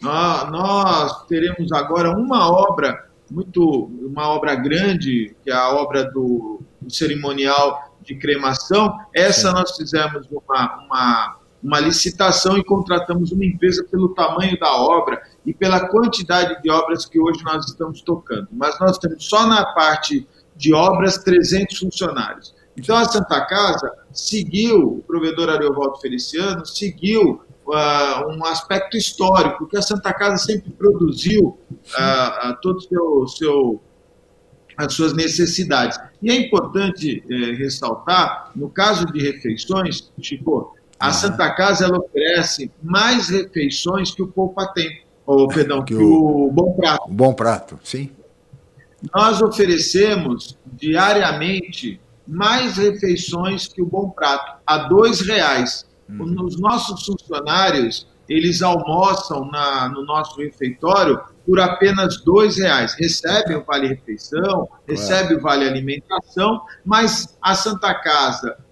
Nós, 0.00 0.50
nós, 0.50 1.26
teremos 1.26 1.70
agora 1.70 2.16
uma 2.16 2.50
obra 2.50 3.10
muito, 3.30 3.84
uma 4.00 4.30
obra 4.30 4.54
grande, 4.54 5.36
que 5.44 5.50
é 5.50 5.54
a 5.54 5.68
obra 5.74 6.10
do, 6.10 6.62
do 6.80 6.90
cerimonial 6.90 7.92
de 8.00 8.14
cremação. 8.14 8.98
Essa 9.14 9.52
nós 9.52 9.76
fizemos 9.76 10.26
uma, 10.30 10.78
uma, 10.86 11.37
uma 11.62 11.80
licitação 11.80 12.56
e 12.56 12.64
contratamos 12.64 13.32
uma 13.32 13.44
empresa 13.44 13.84
pelo 13.90 14.14
tamanho 14.14 14.58
da 14.58 14.76
obra 14.76 15.20
e 15.44 15.52
pela 15.52 15.88
quantidade 15.88 16.60
de 16.62 16.70
obras 16.70 17.04
que 17.04 17.18
hoje 17.18 17.42
nós 17.44 17.66
estamos 17.66 18.00
tocando. 18.02 18.48
Mas 18.52 18.78
nós 18.78 18.98
temos 18.98 19.24
só 19.24 19.46
na 19.46 19.64
parte 19.74 20.26
de 20.56 20.72
obras 20.72 21.18
300 21.18 21.78
funcionários. 21.78 22.54
Então 22.76 22.96
a 22.96 23.04
Santa 23.04 23.44
Casa 23.46 23.90
seguiu, 24.12 24.98
o 24.98 25.02
provedor 25.02 25.48
Ariovaldo 25.48 25.98
Feliciano 25.98 26.64
seguiu 26.64 27.40
uh, 27.66 28.32
um 28.32 28.44
aspecto 28.44 28.96
histórico, 28.96 29.66
que 29.66 29.76
a 29.76 29.82
Santa 29.82 30.12
Casa 30.12 30.36
sempre 30.44 30.70
produziu 30.70 31.58
uh, 31.68 32.60
todo 32.62 32.80
seu, 32.80 33.26
seu, 33.26 33.82
as 34.76 34.94
suas 34.94 35.12
necessidades. 35.12 35.98
E 36.22 36.30
é 36.30 36.36
importante 36.36 37.22
eh, 37.30 37.52
ressaltar, 37.54 38.50
no 38.56 38.68
caso 38.68 39.06
de 39.06 39.20
refeições, 39.20 40.12
Chico, 40.20 40.74
a 40.98 41.12
Santa 41.12 41.50
Casa 41.54 41.84
ela 41.84 41.98
oferece 41.98 42.70
mais 42.82 43.28
refeições 43.28 44.10
que 44.10 44.22
o 44.22 44.26
Poupa 44.26 44.66
tem, 44.74 45.02
ou 45.24 45.46
perdão, 45.48 45.84
que, 45.84 45.94
que 45.94 46.02
o, 46.02 46.48
o 46.48 46.50
Bom 46.50 46.72
Prato. 46.72 47.08
O 47.08 47.14
Bom 47.14 47.34
Prato, 47.34 47.78
sim. 47.84 48.10
Nós 49.14 49.40
oferecemos 49.40 50.58
diariamente 50.66 52.00
mais 52.26 52.76
refeições 52.76 53.68
que 53.68 53.80
o 53.80 53.86
Bom 53.86 54.10
Prato, 54.10 54.60
a 54.66 54.78
dois 54.88 55.20
reais. 55.20 55.86
Hum. 56.08 56.44
Os 56.44 56.58
nossos 56.58 57.06
funcionários, 57.06 58.08
eles 58.28 58.60
almoçam 58.60 59.44
na, 59.50 59.88
no 59.88 60.04
nosso 60.04 60.40
refeitório 60.40 61.20
por 61.46 61.60
apenas 61.60 62.22
dois 62.22 62.58
reais. 62.58 62.94
Recebem 62.98 63.56
o 63.56 63.64
vale 63.64 63.88
refeição, 63.88 64.68
recebe 64.86 65.36
o 65.36 65.40
vale 65.40 65.66
alimentação, 65.66 66.60
mas 66.84 67.38
a 67.40 67.54
Santa 67.54 67.94
Casa, 67.94 68.58
é, 68.58 68.67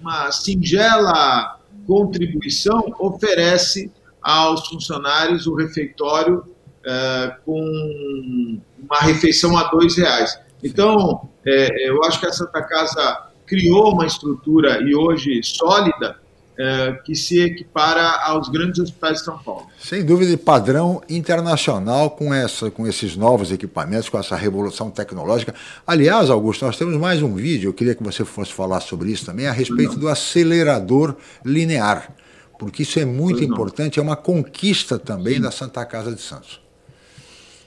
uma 0.00 0.30
singela 0.30 1.58
contribuição, 1.86 2.94
oferece 2.98 3.90
aos 4.20 4.68
funcionários 4.68 5.46
o 5.46 5.54
refeitório 5.54 6.44
é, 6.84 7.36
com 7.44 8.60
uma 8.78 9.00
refeição 9.00 9.56
a 9.56 9.64
dois 9.64 9.96
reais. 9.96 10.38
Então, 10.62 11.28
é, 11.46 11.88
eu 11.88 12.04
acho 12.04 12.20
que 12.20 12.26
a 12.26 12.32
Santa 12.32 12.62
Casa 12.62 13.26
criou 13.46 13.92
uma 13.94 14.06
estrutura 14.06 14.82
e 14.82 14.94
hoje 14.94 15.42
sólida 15.42 16.16
é, 16.58 16.92
que 17.04 17.14
se 17.14 17.40
equipara 17.40 18.02
aos 18.24 18.48
grandes 18.48 18.80
hospitais 18.80 19.18
de 19.18 19.24
São 19.24 19.38
Paulo. 19.38 19.68
Sem 19.78 20.04
dúvida, 20.04 20.36
padrão 20.36 21.00
internacional 21.08 22.10
com, 22.10 22.34
essa, 22.34 22.68
com 22.70 22.86
esses 22.86 23.16
novos 23.16 23.52
equipamentos, 23.52 24.08
com 24.08 24.18
essa 24.18 24.34
revolução 24.34 24.90
tecnológica. 24.90 25.54
Aliás, 25.86 26.30
Augusto, 26.30 26.64
nós 26.64 26.76
temos 26.76 26.96
mais 26.96 27.22
um 27.22 27.34
vídeo, 27.34 27.68
eu 27.68 27.72
queria 27.72 27.94
que 27.94 28.02
você 28.02 28.24
fosse 28.24 28.52
falar 28.52 28.80
sobre 28.80 29.12
isso 29.12 29.24
também, 29.24 29.46
a 29.46 29.52
respeito 29.52 29.92
Não. 29.92 30.00
do 30.00 30.08
acelerador 30.08 31.14
linear, 31.44 32.12
porque 32.58 32.82
isso 32.82 32.98
é 32.98 33.04
muito 33.04 33.44
importante, 33.44 34.00
é 34.00 34.02
uma 34.02 34.16
conquista 34.16 34.98
também 34.98 35.34
Sim. 35.34 35.42
da 35.42 35.52
Santa 35.52 35.84
Casa 35.86 36.12
de 36.12 36.20
Santos. 36.20 36.60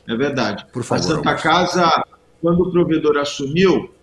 É 0.06 0.16
verdade. 0.18 0.66
Por 0.74 0.84
favor, 0.84 1.02
a 1.02 1.08
Santa 1.08 1.30
Augusto. 1.30 1.44
Casa 1.44 2.04
quando 2.42 2.62
o 2.64 2.72
provedor 2.72 3.18
assumiu, 3.18 3.94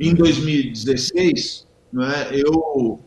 em 0.00 0.14
2016, 0.14 1.66
não 1.92 2.04
é, 2.04 2.30
eu 2.32 3.00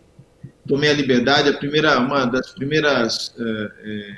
tomei 0.67 0.89
a 0.89 0.93
liberdade, 0.93 1.49
a 1.49 1.53
primeira, 1.53 1.99
uma 1.99 2.25
das 2.25 2.51
primeiras, 2.51 3.33
é, 3.37 3.71
é, 3.83 4.15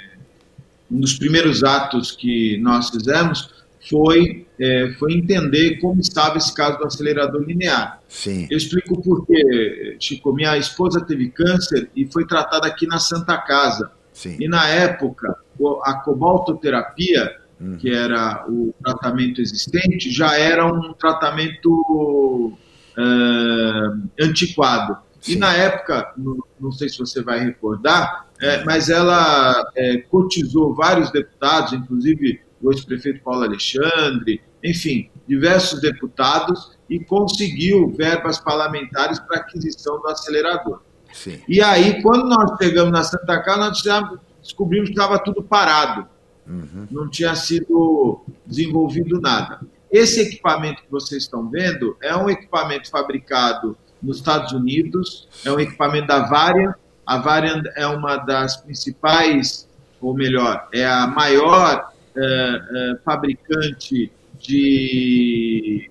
um 0.92 1.00
dos 1.00 1.14
primeiros 1.14 1.64
atos 1.64 2.12
que 2.12 2.58
nós 2.58 2.90
fizemos 2.90 3.50
foi, 3.90 4.46
é, 4.60 4.94
foi 4.98 5.14
entender 5.14 5.80
como 5.80 6.00
estava 6.00 6.38
esse 6.38 6.54
caso 6.54 6.78
do 6.78 6.86
acelerador 6.86 7.44
linear. 7.44 8.00
Sim. 8.08 8.48
Eu 8.50 8.58
explico 8.58 9.02
por 9.02 9.26
quê, 9.26 9.98
Chico. 10.00 10.34
Minha 10.34 10.58
esposa 10.58 11.02
teve 11.02 11.30
câncer 11.30 11.90
e 11.96 12.06
foi 12.06 12.26
tratada 12.26 12.68
aqui 12.68 12.88
na 12.88 13.00
Santa 13.00 13.38
Casa. 13.38 13.92
Sim. 14.14 14.38
E 14.40 14.48
na 14.48 14.68
época, 14.70 15.36
a 15.84 15.94
cobaltoterapia 15.96 17.44
uhum. 17.64 17.78
que 17.78 17.90
era 17.90 18.46
o 18.48 18.74
tratamento 18.84 19.42
existente, 19.42 20.12
já 20.12 20.38
era 20.38 20.66
um 20.66 20.94
tratamento 20.94 22.54
uh, 22.98 24.02
antiquado. 24.20 24.98
Sim. 25.24 25.34
E 25.34 25.36
na 25.38 25.54
época, 25.56 26.14
não, 26.18 26.38
não, 26.60 26.72
sei 26.72 26.90
se 26.90 27.00
você 27.00 27.24
vai 27.24 27.40
recordar, 27.40 28.28
é, 28.42 28.62
mas 28.66 28.90
ela 28.90 29.72
é, 29.74 29.98
cotizou 30.00 30.76
vários 30.76 31.12
deputados, 31.12 31.72
inclusive 31.72 32.42
o 32.62 32.72
ex-prefeito 32.72 33.24
Paulo 33.24 33.44
Alexandre, 33.44 34.42
enfim, 34.62 35.10
diversos 35.26 35.80
deputados, 35.80 36.78
e 36.90 37.00
conseguiu 37.00 37.90
verbas 37.96 38.38
parlamentares 38.38 39.18
para 39.20 39.38
aquisição 39.38 40.02
do 40.02 40.08
acelerador. 40.10 40.82
Sim. 41.14 41.40
E 41.48 41.62
aí, 41.62 42.02
quando 42.02 42.28
nós 42.28 42.58
chegamos 42.62 42.92
na 42.92 43.04
Santa 43.04 43.42
Casa, 43.42 43.60
nós 43.60 44.20
descobrimos 44.42 44.90
que 44.90 44.96
estava 44.96 45.18
tudo 45.20 45.42
parado. 45.42 46.06
Uhum. 46.46 46.88
Não 46.92 47.10
tinha 47.10 47.34
sido 47.36 48.26
desenvolvido 48.46 49.22
nada. 49.22 49.62
Esse 49.90 50.20
equipamento 50.20 50.82
que 50.82 50.92
vocês 50.92 51.24
estão 51.24 51.50
vendo 51.50 51.96
é 52.02 52.14
um 52.14 52.30
equipamento 52.30 52.90
fabricado 52.90 53.78
nos 54.04 54.18
Estados 54.18 54.52
Unidos, 54.52 55.28
é 55.46 55.52
um 55.52 55.60
equipamento 55.60 56.08
da 56.08 56.28
Varian. 56.28 56.74
A 57.06 57.18
Varian 57.18 57.64
é 57.76 57.88
uma 57.88 58.18
das 58.18 58.58
principais, 58.58 59.68
ou 60.02 60.14
melhor, 60.14 60.68
é 60.74 60.86
a 60.86 61.08
maior 61.08 61.92
é, 62.16 62.22
é, 62.22 62.96
fabricante 63.04 64.12
de 64.40 65.90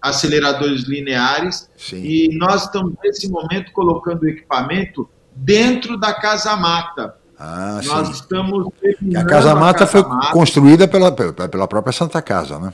aceleradores 0.00 0.84
lineares. 0.84 1.68
Sim. 1.76 2.02
E 2.04 2.36
nós 2.38 2.64
estamos, 2.64 2.94
nesse 3.02 3.28
momento, 3.28 3.72
colocando 3.72 4.22
o 4.22 4.28
equipamento 4.28 5.08
dentro 5.34 5.98
da 5.98 6.14
casa 6.14 6.56
mata 6.56 7.14
ah, 7.38 7.80
Nós 7.84 8.06
sim. 8.08 8.12
estamos. 8.14 8.68
a 9.16 9.24
Casa 9.24 9.54
Mata 9.54 9.84
a 9.84 9.86
casa 9.86 9.86
foi 9.86 10.02
Mata. 10.02 10.32
construída 10.32 10.88
pela, 10.88 11.12
pela 11.12 11.66
própria 11.66 11.92
Santa 11.92 12.22
Casa, 12.22 12.58
né? 12.58 12.72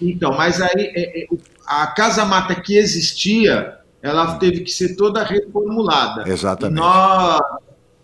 Então, 0.00 0.32
mas 0.36 0.60
aí 0.60 0.70
é, 0.94 1.24
é, 1.24 1.26
a 1.70 1.86
Casa 1.86 2.24
Mata 2.24 2.60
que 2.60 2.76
existia, 2.76 3.78
ela 4.02 4.36
teve 4.38 4.62
que 4.62 4.72
ser 4.72 4.96
toda 4.96 5.22
reformulada. 5.22 6.28
Exatamente. 6.28 6.76
E, 6.76 6.80
nós, 6.80 7.40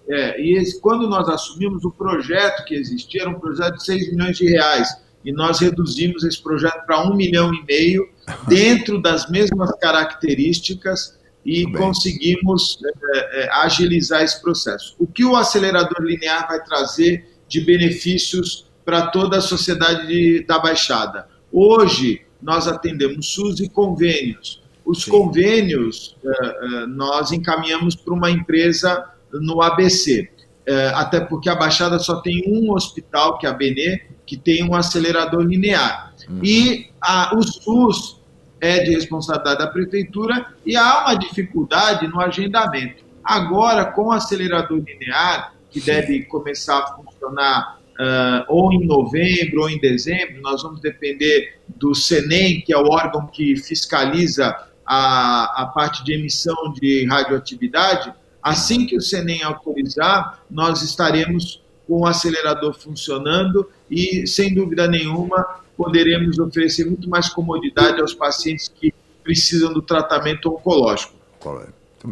é, 0.09 0.41
e 0.41 0.57
esse, 0.57 0.81
quando 0.81 1.09
nós 1.09 1.29
assumimos 1.29 1.85
o 1.85 1.91
projeto 1.91 2.65
que 2.65 2.77
existia, 2.77 3.23
era 3.23 3.31
um 3.31 3.41
projeto 3.41 3.75
de 3.75 3.85
6 3.85 4.13
milhões 4.13 4.37
de 4.37 4.49
reais. 4.49 4.89
E 5.25 5.33
nós 5.33 5.59
reduzimos 5.59 6.23
esse 6.23 6.41
projeto 6.41 6.87
para 6.87 7.03
um 7.03 7.17
milhão 7.17 7.53
e 7.53 7.65
meio, 7.65 8.09
dentro 8.47 9.03
das 9.03 9.29
mesmas 9.29 9.73
características 9.81 11.19
e 11.45 11.69
conseguimos 11.73 12.79
é, 13.15 13.43
é, 13.43 13.51
agilizar 13.53 14.23
esse 14.23 14.41
processo. 14.41 14.95
O 14.97 15.09
que 15.09 15.25
o 15.25 15.35
acelerador 15.35 16.03
linear 16.03 16.47
vai 16.47 16.63
trazer 16.63 17.29
de 17.49 17.61
benefícios 17.63 18.71
para 18.85 19.09
toda 19.09 19.39
a 19.39 19.41
sociedade 19.41 20.07
de, 20.07 20.45
da 20.47 20.61
Baixada? 20.61 21.27
Hoje, 21.51 22.26
nós 22.43 22.67
atendemos 22.69 23.33
SUS 23.33 23.61
e 23.61 23.69
convênios. 23.69 24.63
Os 24.85 25.05
Sim. 25.05 25.11
convênios 25.11 26.17
é, 26.25 26.29
é 26.29 26.87
nós 26.87 27.33
encaminhamos 27.33 27.95
para 27.95 28.15
uma 28.15 28.31
empresa 28.31 29.11
no 29.33 29.61
ABC. 29.63 30.31
é, 30.67 30.89
até 30.89 31.21
porque 31.21 31.49
a 31.49 31.55
Baixada 31.55 31.99
só 31.99 32.21
tem 32.21 32.43
um 32.49 32.73
hospital, 32.73 33.39
que 33.39 33.47
é 33.47 33.51
a 33.51 33.53
Benê, 33.53 34.03
que 34.27 34.37
tem 34.37 34.65
um 34.65 34.75
acelerador 34.75 35.43
linear. 35.43 36.13
Uhum. 36.29 36.41
E 36.43 36.89
a, 37.01 37.37
o 37.37 37.43
SUS 37.43 38.21
é 38.61 38.83
de 38.83 38.95
responsabilidade 38.95 39.59
da 39.59 39.67
prefeitura 39.69 40.55
e 40.65 40.77
há 40.77 41.05
uma 41.05 41.15
dificuldade 41.15 42.09
no 42.09 42.21
agendamento. 42.21 43.05
Agora, 43.23 43.85
com 43.85 44.07
o 44.07 44.13
acelerador 44.13 44.79
linear, 44.79 45.55
que 45.71 45.81
Sim. 45.81 45.87
deve 45.87 46.23
começar 46.25 46.79
a 46.79 46.87
funcionar 46.97 47.79
uh, 47.99 48.45
ou 48.49 48.73
em 48.73 48.87
novembro 48.87 49.63
ou 49.63 49.71
em 49.71 49.79
dezembro, 49.79 50.41
nós 50.41 50.63
vamos 50.63 50.81
depender 50.81 51.56
do 51.77 51.95
CENEM, 51.95 52.63
que 52.63 52.73
é 52.73 52.79
o 52.79 52.87
órgão 52.87 53.27
que 53.27 53.57
fiscaliza 53.57 54.57
a, 54.85 55.63
a 55.63 55.67
parte 55.67 56.05
de 56.05 56.15
emissão 56.15 56.73
de 56.73 57.07
radioatividade. 57.07 58.13
Assim 58.43 58.87
que 58.87 58.97
o 58.97 59.01
CENEM 59.01 59.43
autorizar, 59.43 60.43
nós 60.51 60.83
estaremos 60.83 61.63
com 61.87 62.01
o 62.01 62.07
acelerador 62.07 62.75
funcionando 62.75 63.69
e, 63.91 64.27
sem 64.27 64.55
dúvida 64.55 64.89
nenhuma, 64.89 65.61
poderemos 65.77 66.39
oferecer 66.39 66.85
muito 66.85 67.09
mais 67.09 67.29
comodidade 67.29 68.01
aos 68.01 68.15
pacientes 68.15 68.69
que 68.69 68.93
precisam 69.23 69.73
do 69.73 69.83
tratamento 69.83 70.49
oncológico. 70.49 71.15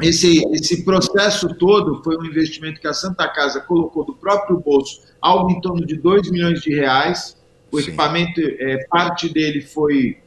Esse, 0.02 0.42
esse 0.52 0.84
processo 0.84 1.54
todo 1.54 2.02
foi 2.02 2.16
um 2.16 2.24
investimento 2.24 2.80
que 2.80 2.88
a 2.88 2.92
Santa 2.92 3.28
Casa 3.28 3.60
colocou 3.60 4.04
do 4.04 4.14
próprio 4.14 4.58
bolso, 4.58 5.02
algo 5.20 5.50
em 5.50 5.60
torno 5.60 5.86
de 5.86 5.96
2 5.96 6.30
milhões 6.30 6.60
de 6.60 6.74
reais. 6.74 7.36
O 7.74 7.80
Sim. 7.80 7.88
equipamento, 7.88 8.40
é, 8.40 8.86
parte 8.88 9.28
dele 9.28 9.60
foi 9.60 10.18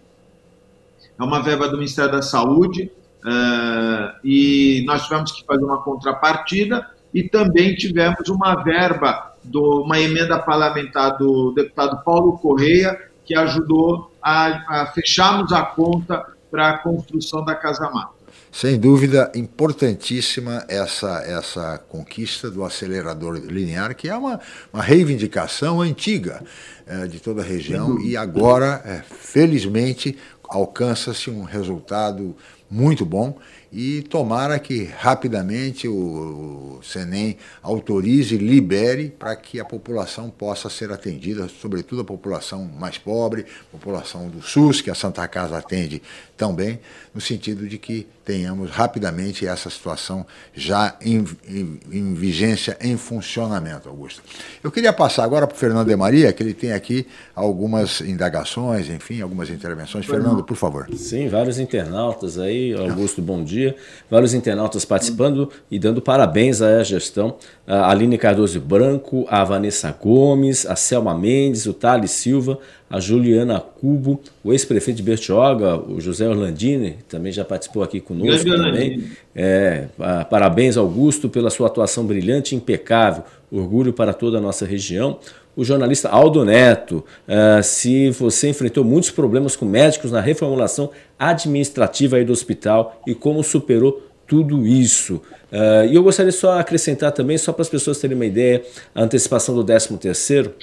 é 1.20 1.24
uma 1.24 1.42
verba 1.42 1.68
do 1.68 1.78
Ministério 1.78 2.12
da 2.12 2.22
Saúde, 2.22 2.92
uh, 3.24 4.20
e 4.24 4.84
nós 4.86 5.04
tivemos 5.04 5.32
que 5.32 5.44
fazer 5.46 5.64
uma 5.64 5.82
contrapartida, 5.82 6.88
e 7.14 7.24
também 7.24 7.74
tivemos 7.74 8.30
uma 8.30 8.56
verba, 8.64 9.34
do, 9.44 9.82
uma 9.82 10.00
emenda 10.00 10.38
parlamentar 10.38 11.18
do 11.18 11.54
deputado 11.54 12.04
Paulo 12.04 12.38
Correia, 12.38 13.00
que 13.26 13.34
ajudou 13.34 14.12
a, 14.22 14.82
a 14.82 14.86
fecharmos 14.88 15.52
a 15.52 15.64
conta 15.64 16.26
para 16.52 16.70
a 16.70 16.78
construção 16.78 17.44
da 17.44 17.56
Casa 17.56 17.90
Mata. 17.90 18.17
Sem 18.60 18.80
dúvida, 18.80 19.32
importantíssima 19.36 20.66
essa, 20.68 21.24
essa 21.28 21.78
conquista 21.78 22.50
do 22.50 22.66
acelerador 22.66 23.36
linear, 23.36 23.96
que 23.96 24.10
é 24.10 24.16
uma, 24.16 24.40
uma 24.74 24.82
reivindicação 24.82 25.80
antiga 25.80 26.44
é, 26.88 27.06
de 27.06 27.20
toda 27.20 27.44
a 27.44 27.46
região 27.46 28.02
e 28.02 28.18
agora, 28.18 28.82
é, 28.84 29.04
felizmente, 29.08 30.18
alcança-se 30.50 31.30
um 31.30 31.44
resultado 31.44 32.36
muito 32.68 33.06
bom 33.06 33.38
e 33.72 34.02
tomara 34.02 34.58
que 34.60 34.86
rapidamente 34.86 35.88
o 35.88 36.80
Senem 36.82 37.38
autorize 37.62 38.38
libere 38.38 39.10
para 39.10 39.36
que 39.36 39.60
a 39.60 39.66
população 39.66 40.30
possa 40.30 40.70
ser 40.70 40.92
atendida, 40.92 41.48
sobretudo 41.48 42.02
a 42.02 42.06
população 42.06 42.66
mais 42.66 42.98
pobre, 42.98 43.46
população 43.72 44.30
do 44.30 44.42
SUS, 44.42 44.82
que 44.82 44.90
a 44.90 44.96
Santa 44.96 45.28
Casa 45.28 45.58
atende 45.58 46.02
também, 46.38 46.80
no 47.14 47.20
sentido 47.20 47.68
de 47.68 47.78
que 47.78 48.08
tenhamos 48.24 48.70
rapidamente 48.70 49.48
essa 49.48 49.70
situação 49.70 50.26
já 50.54 50.96
em, 51.02 51.26
em, 51.48 51.80
em 51.92 52.14
vigência, 52.14 52.78
em 52.82 52.98
funcionamento, 52.98 53.88
Augusto. 53.88 54.22
Eu 54.62 54.70
queria 54.70 54.92
passar 54.92 55.24
agora 55.24 55.48
para 55.48 55.56
o 55.56 55.58
Fernando 55.58 55.88
de 55.88 55.96
Maria, 55.96 56.32
que 56.34 56.44
ele 56.44 56.54
tem 56.54 56.74
aqui 56.74 57.08
algumas 57.34 58.02
indagações, 58.02 58.90
enfim, 58.90 59.22
algumas 59.22 59.50
intervenções. 59.50 60.06
Fernando, 60.06 60.44
por 60.44 60.58
favor. 60.58 60.88
Sim, 60.94 61.30
vários 61.30 61.58
internautas 61.58 62.38
aí, 62.38 62.74
Augusto, 62.74 63.22
bom 63.22 63.44
dia. 63.44 63.76
Vários 64.12 64.34
internautas 64.34 64.84
participando 64.84 65.50
e 65.72 65.80
dando 65.80 66.02
parabéns 66.02 66.62
à 66.62 66.84
gestão. 66.84 67.38
A 67.66 67.90
Aline 67.90 68.18
Cardoso 68.18 68.60
Branco, 68.60 69.26
a 69.30 69.44
Vanessa 69.44 69.90
Gomes, 69.92 70.66
a 70.66 70.76
Selma 70.76 71.18
Mendes, 71.18 71.66
o 71.66 71.74
Thales 71.74 72.12
Silva, 72.12 72.60
a 72.90 73.00
Juliana 73.00 73.60
Cubo, 73.60 74.20
o 74.44 74.54
ex-prefeito 74.54 74.98
de 74.98 75.04
Bertioga, 75.04 75.78
o 75.78 76.00
José 76.00 76.28
Orlandini, 76.28 76.98
também 77.10 77.32
já 77.32 77.44
participou 77.44 77.84
aqui 77.84 78.00
conosco 78.00 78.50
também. 78.50 79.04
É, 79.36 79.88
parabéns, 80.30 80.78
Augusto, 80.78 81.28
pela 81.28 81.50
sua 81.50 81.68
atuação 81.68 82.06
brilhante 82.06 82.56
e 82.56 82.58
impecável. 82.58 83.24
Orgulho 83.52 83.94
para 83.94 84.14
toda 84.14 84.38
a 84.38 84.42
nossa 84.42 84.66
região. 84.66 85.20
O 85.56 85.64
jornalista 85.64 86.08
Aldo 86.10 86.46
Neto, 86.46 87.04
uh, 87.28 87.64
se 87.64 88.12
você 88.12 88.50
enfrentou 88.50 88.84
muitos 88.84 89.10
problemas 89.10 89.56
com 89.56 89.66
médicos 89.66 90.12
na 90.12 90.22
reformulação 90.22 90.92
administrativa 91.18 92.24
do 92.24 92.32
hospital 92.32 93.02
e 93.08 93.16
como 93.16 93.44
superou 93.44 94.04
tudo 94.28 94.68
isso. 94.68 95.16
Uh, 95.52 95.88
e 95.90 95.96
eu 95.96 96.04
gostaria 96.04 96.32
só 96.32 96.54
de 96.54 96.62
acrescentar 96.62 97.12
também, 97.12 97.40
só 97.40 97.52
para 97.52 97.64
as 97.64 97.70
pessoas 97.70 97.98
terem 97.98 98.16
uma 98.16 98.26
ideia, 98.26 98.64
a 98.94 99.02
antecipação 99.02 99.56
do 99.56 99.64
13 99.64 99.98
terceiro, 99.98 100.54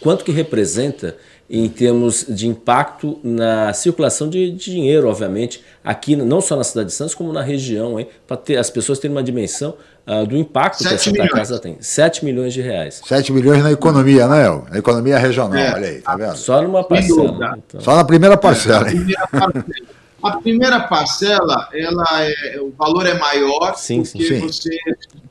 quanto 0.00 0.24
que 0.24 0.30
representa 0.30 1.16
em 1.52 1.68
termos 1.68 2.24
de 2.28 2.46
impacto 2.46 3.18
na 3.24 3.72
circulação 3.72 4.30
de, 4.30 4.52
de, 4.52 4.70
dinheiro, 4.70 5.08
obviamente, 5.08 5.60
aqui 5.82 6.14
não 6.14 6.40
só 6.40 6.54
na 6.54 6.62
cidade 6.62 6.90
de 6.90 6.94
Santos, 6.94 7.12
como 7.12 7.32
na 7.32 7.42
região, 7.42 7.96
para 8.24 8.36
ter 8.36 8.56
as 8.56 8.70
pessoas 8.70 9.00
terem 9.00 9.16
uma 9.16 9.22
dimensão 9.22 9.74
uh, 10.06 10.24
do 10.24 10.36
impacto 10.36 10.84
que 10.84 10.94
a 10.94 10.96
Santa 10.96 11.10
milhões. 11.10 11.32
Casa 11.32 11.58
tem. 11.58 11.76
7 11.80 12.24
milhões 12.24 12.54
de 12.54 12.60
reais. 12.60 13.02
7 13.04 13.32
milhões 13.32 13.64
na 13.64 13.72
economia, 13.72 14.28
né, 14.28 14.46
El? 14.46 14.64
Na 14.70 14.78
economia 14.78 15.18
regional, 15.18 15.58
é, 15.58 15.74
olha 15.74 15.88
aí, 15.88 16.00
tá 16.00 16.16
vendo? 16.16 16.36
Só 16.36 16.62
numa 16.62 16.84
parcela. 16.84 17.58
Então. 17.66 17.80
Só 17.80 17.96
na 17.96 18.04
primeira 18.04 18.36
parcela. 18.36 18.86
É, 18.86 18.90
primeira 18.92 19.26
parcela. 19.26 19.64
A 20.22 20.36
primeira 20.36 20.80
parcela, 20.80 21.68
ela 21.72 22.06
é, 22.20 22.60
o 22.60 22.70
valor 22.78 23.06
é 23.06 23.14
maior 23.14 23.74
sim, 23.74 24.02
porque 24.02 24.22
sim. 24.22 24.40
você 24.40 24.70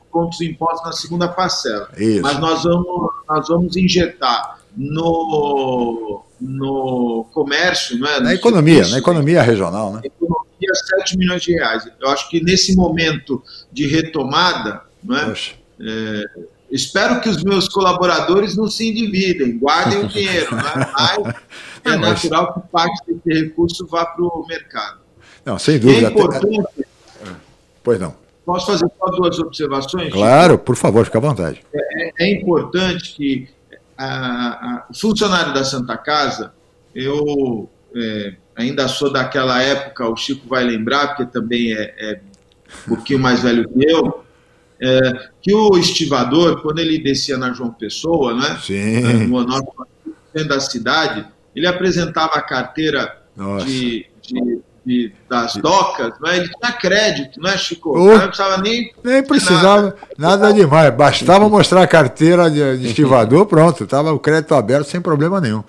conta 0.10 0.32
os 0.32 0.42
impostos 0.42 0.84
na 0.84 0.92
segunda 0.92 1.28
parcela. 1.30 1.90
Isso. 1.96 2.24
Mas 2.24 2.40
nós 2.40 2.64
vamos, 2.64 3.12
nós 3.30 3.48
vamos 3.48 3.78
injetar 3.78 4.59
no, 4.80 6.24
no 6.40 7.26
comércio, 7.34 7.98
é? 8.06 8.22
na 8.22 8.34
economia, 8.34 8.76
serviço, 8.76 8.92
na 8.94 8.98
economia 8.98 9.42
regional, 9.42 9.92
né? 9.92 10.02
Economia 10.06 10.74
7 11.00 11.18
milhões 11.18 11.42
de 11.42 11.52
reais. 11.52 11.86
Eu 12.00 12.10
acho 12.10 12.30
que 12.30 12.42
nesse 12.42 12.74
momento 12.78 13.44
de 13.70 13.86
retomada, 13.88 14.82
não 15.04 15.18
é? 15.18 15.34
é 15.82 16.24
espero 16.72 17.20
que 17.20 17.28
os 17.28 17.44
meus 17.44 17.68
colaboradores 17.68 18.56
não 18.56 18.70
se 18.70 18.88
endividem, 18.88 19.58
guardem 19.58 20.00
o 20.00 20.08
dinheiro, 20.08 20.56
né? 20.56 20.90
mas 20.94 21.36
é 21.84 21.98
natural 21.98 22.54
que 22.54 22.68
parte 22.72 23.04
desse 23.06 23.42
recurso 23.42 23.86
vá 23.86 24.06
para 24.06 24.24
o 24.24 24.46
mercado. 24.48 25.00
Não, 25.44 25.60
sem 25.60 25.78
dúvida. 25.78 26.08
É 26.08 26.10
importante. 26.10 26.60
Até... 26.60 27.36
Pois 27.84 28.00
não. 28.00 28.16
Posso 28.46 28.68
fazer 28.68 28.88
só 28.98 29.06
duas 29.12 29.38
observações? 29.40 30.14
Claro, 30.14 30.58
por 30.58 30.76
favor, 30.76 31.04
fique 31.06 31.18
à 31.18 31.20
vontade. 31.20 31.62
É, 31.74 32.12
é 32.18 32.32
importante 32.32 33.14
que 33.16 33.59
a, 34.00 34.86
a, 34.88 34.94
funcionário 34.94 35.54
da 35.54 35.64
Santa 35.66 35.98
Casa, 35.98 36.54
eu 36.96 37.70
é, 37.94 38.36
ainda 38.56 38.88
sou 38.88 39.12
daquela 39.12 39.62
época, 39.62 40.08
o 40.08 40.16
Chico 40.16 40.48
vai 40.48 40.64
lembrar, 40.64 41.10
porque 41.10 41.26
também 41.26 41.74
é, 41.74 41.94
é 41.98 42.22
um 42.86 42.96
pouquinho 42.96 43.20
mais 43.20 43.44
velho 43.44 43.68
que 43.68 43.92
eu, 43.92 44.24
é, 44.82 45.30
que 45.42 45.54
o 45.54 45.78
estivador, 45.78 46.62
quando 46.62 46.80
ele 46.80 46.98
descia 46.98 47.38
na 47.38 47.52
João 47.52 47.72
Pessoa, 47.72 48.34
né, 48.34 48.58
Sim. 48.62 49.28
no 49.28 49.44
nosso 49.44 49.90
da 50.48 50.60
cidade, 50.60 51.26
ele 51.54 51.68
apresentava 51.68 52.36
a 52.36 52.42
carteira 52.42 53.18
de, 53.66 53.66
de 53.66 54.09
de, 54.86 55.12
das 55.30 55.56
docas, 55.56 56.14
né, 56.22 56.38
ele 56.38 56.50
tinha 56.50 56.72
crédito, 56.74 57.42
né, 57.42 57.58
Chico? 57.58 57.92
Oh, 57.98 58.18
não 58.18 58.28
precisava 58.28 58.58
nem. 58.62 58.94
Nem 59.04 59.24
precisava, 59.24 59.96
nada, 60.18 60.48
nada 60.48 60.54
demais. 60.54 60.94
Bastava 60.96 61.48
mostrar 61.50 61.84
a 61.84 61.88
carteira 61.88 62.50
de, 62.50 62.78
de 62.78 62.88
estivador, 62.88 63.46
pronto, 63.46 63.84
estava 63.84 64.12
o 64.12 64.20
crédito 64.20 64.56
aberto 64.56 64.88
sem 64.88 65.02
problema 65.02 65.40
nenhum. 65.40 65.64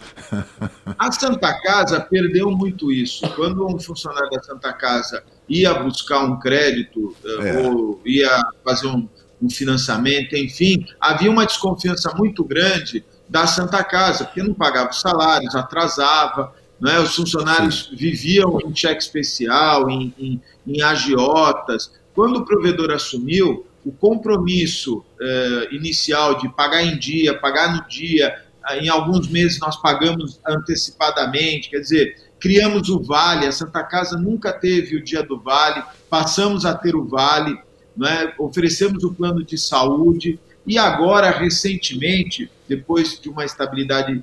A 0.99 1.12
Santa 1.12 1.53
Casa 1.61 2.01
perdeu 2.01 2.51
muito 2.51 2.92
isso. 2.92 3.29
Quando 3.35 3.66
um 3.66 3.79
funcionário 3.79 4.31
da 4.31 4.42
Santa 4.42 4.73
Casa 4.73 5.23
ia 5.49 5.75
buscar 5.75 6.20
um 6.20 6.38
crédito 6.38 7.14
eh, 7.25 7.49
é. 7.49 7.68
ou 7.68 8.01
ia 8.05 8.31
fazer 8.64 8.87
um, 8.87 9.09
um 9.42 9.51
financiamento, 9.51 10.37
enfim, 10.37 10.87
havia 11.01 11.31
uma 11.31 11.44
desconfiança 11.44 12.14
muito 12.16 12.44
grande 12.44 13.05
da 13.29 13.46
Santa 13.46 13.83
Casa, 13.85 14.25
porque 14.25 14.42
não 14.42 14.55
pagava 14.55 14.90
os 14.90 15.01
salários, 15.01 15.55
atrasava. 15.55 16.53
Né? 16.81 16.99
Os 16.99 17.14
funcionários 17.14 17.90
viviam 17.93 18.59
em 18.64 18.75
cheque 18.75 19.03
especial, 19.03 19.90
em, 19.90 20.14
em, 20.19 20.40
em, 20.66 20.83
agiotas. 20.83 21.93
Quando 22.14 22.38
o 22.38 22.45
provedor 22.45 22.90
assumiu, 22.90 23.66
o 23.85 23.93
compromisso 23.93 25.03
eh, 25.19 25.69
inicial 25.73 26.38
de 26.38 26.49
pagar 26.51 26.83
em 26.83 26.99
dia, 26.99 27.38
pagar 27.38 27.75
no 27.75 27.88
dia, 27.88 28.37
em 28.79 28.88
alguns 28.88 29.29
meses 29.29 29.59
nós 29.59 29.81
pagamos 29.81 30.38
antecipadamente, 30.47 31.71
quer 31.71 31.81
dizer, 31.81 32.16
criamos 32.38 32.88
o 32.88 33.03
Vale, 33.03 33.47
a 33.47 33.53
Santa 33.53 33.83
Casa 33.83 34.19
nunca 34.19 34.53
teve 34.53 34.97
o 34.97 35.03
dia 35.03 35.23
do 35.23 35.38
Vale, 35.40 35.83
passamos 36.09 36.66
a 36.66 36.75
ter 36.75 36.95
o 36.95 37.07
Vale, 37.07 37.59
né? 37.97 38.33
oferecemos 38.38 39.03
o 39.03 39.12
plano 39.12 39.43
de 39.45 39.57
saúde, 39.59 40.38
e 40.66 40.79
agora, 40.79 41.31
recentemente, 41.31 42.51
depois 42.69 43.19
de 43.19 43.29
uma 43.29 43.45
estabilidade 43.45 44.23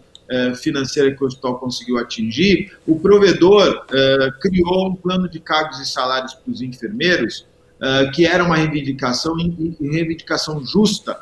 financeira 0.56 1.16
que 1.16 1.24
o 1.24 1.28
hospital 1.28 1.58
conseguiu 1.58 1.98
atingir, 1.98 2.78
o 2.86 3.00
provedor 3.00 3.86
eh, 3.92 4.30
criou 4.42 4.90
um 4.90 4.96
plano 4.96 5.30
de 5.30 5.40
cargos 5.40 5.80
e 5.80 5.86
salários 5.86 6.34
para 6.34 6.52
os 6.52 6.62
enfermeiros, 6.62 7.46
eh, 7.82 8.12
que 8.14 8.26
era 8.26 8.44
uma 8.44 8.58
reivindicação, 8.58 9.36
reivindicação 9.36 10.64
justa. 10.66 11.20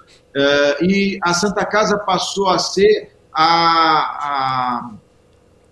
E 0.81 1.17
a 1.23 1.33
Santa 1.33 1.65
Casa 1.65 1.97
passou 1.97 2.49
a 2.49 2.59
ser 2.59 3.15
a, 3.31 3.47
a, 4.21 4.91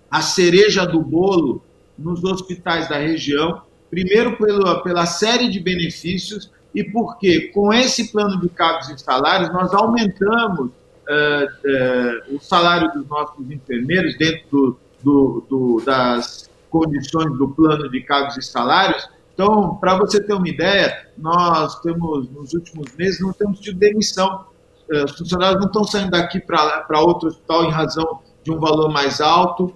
a 0.09 0.21
cereja 0.21 0.85
do 0.85 1.01
bolo 1.01 1.61
nos 1.97 2.23
hospitais 2.23 2.87
da 2.87 2.97
região, 2.97 3.61
primeiro 3.89 4.37
pela, 4.37 4.81
pela 4.81 5.05
série 5.05 5.49
de 5.49 5.59
benefícios 5.59 6.49
e 6.73 6.83
porque 6.83 7.51
com 7.53 7.71
esse 7.73 8.11
plano 8.11 8.39
de 8.39 8.49
cargos 8.49 8.89
e 8.89 8.97
salários 8.97 9.51
nós 9.53 9.73
aumentamos 9.73 10.71
uh, 11.09 12.31
uh, 12.31 12.35
o 12.35 12.39
salário 12.39 12.91
dos 12.91 13.07
nossos 13.07 13.49
enfermeiros 13.49 14.17
dentro 14.17 14.49
do, 14.49 14.77
do, 15.03 15.45
do, 15.49 15.85
das 15.85 16.49
condições 16.69 17.37
do 17.37 17.49
plano 17.49 17.89
de 17.89 18.01
cargos 18.01 18.37
e 18.37 18.41
salários. 18.41 19.07
Então, 19.33 19.75
para 19.75 19.97
você 19.97 20.21
ter 20.21 20.33
uma 20.33 20.47
ideia, 20.47 21.07
nós 21.17 21.79
temos, 21.81 22.29
nos 22.29 22.53
últimos 22.53 22.95
meses, 22.95 23.19
não 23.19 23.33
temos 23.33 23.59
tido 23.59 23.79
demissão. 23.79 24.45
Uh, 24.91 25.05
os 25.05 25.17
funcionários 25.17 25.59
não 25.59 25.67
estão 25.67 25.83
saindo 25.83 26.11
daqui 26.11 26.39
para 26.39 26.99
outro 27.01 27.29
hospital 27.29 27.65
em 27.65 27.71
razão 27.71 28.21
de 28.43 28.51
um 28.51 28.59
valor 28.59 28.91
mais 28.91 29.21
alto. 29.21 29.73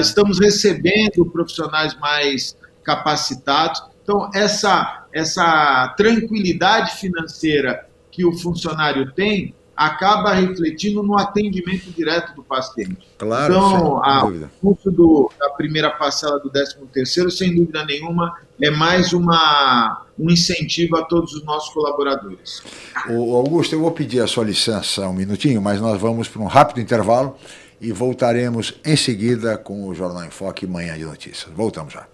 estamos 0.00 0.40
recebendo 0.40 1.24
profissionais 1.26 1.96
mais 2.00 2.56
capacitados. 2.82 3.80
Então, 4.02 4.28
essa, 4.34 5.06
essa 5.12 5.94
tranquilidade 5.96 6.96
financeira 6.96 7.86
que 8.10 8.24
o 8.24 8.32
funcionário 8.36 9.12
tem 9.12 9.54
acaba 9.78 10.34
refletindo 10.34 11.04
no 11.04 11.16
atendimento 11.16 11.88
direto 11.92 12.34
do 12.34 12.42
paciente. 12.42 12.98
Claro, 13.16 13.54
então, 13.54 14.04
a, 14.04 14.26
o 14.26 14.48
custo 14.60 14.90
do, 14.90 15.30
da 15.38 15.50
primeira 15.50 15.88
parcela 15.88 16.40
do 16.40 16.50
13 16.50 16.78
terceiro, 16.92 17.30
sem 17.30 17.54
dúvida 17.54 17.84
nenhuma, 17.84 18.36
é 18.60 18.70
mais 18.70 19.12
uma, 19.12 20.04
um 20.18 20.28
incentivo 20.28 20.96
a 20.96 21.04
todos 21.04 21.32
os 21.32 21.44
nossos 21.44 21.72
colaboradores. 21.72 22.60
O 23.08 23.36
Augusto, 23.36 23.76
eu 23.76 23.80
vou 23.80 23.92
pedir 23.92 24.20
a 24.20 24.26
sua 24.26 24.42
licença 24.42 25.08
um 25.08 25.12
minutinho, 25.12 25.62
mas 25.62 25.80
nós 25.80 26.00
vamos 26.00 26.26
para 26.26 26.42
um 26.42 26.46
rápido 26.46 26.80
intervalo 26.80 27.36
e 27.80 27.92
voltaremos 27.92 28.74
em 28.84 28.96
seguida 28.96 29.56
com 29.56 29.86
o 29.86 29.94
Jornal 29.94 30.24
em 30.24 30.30
Foque 30.30 30.66
Manhã 30.66 30.98
de 30.98 31.04
Notícias. 31.04 31.52
Voltamos 31.54 31.92
já. 31.92 32.04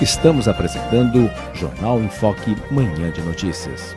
Estamos 0.00 0.46
apresentando 0.46 1.28
Jornal 1.54 2.00
em 2.00 2.08
Foque 2.08 2.56
Manhã 2.70 3.10
de 3.10 3.20
Notícias. 3.22 3.96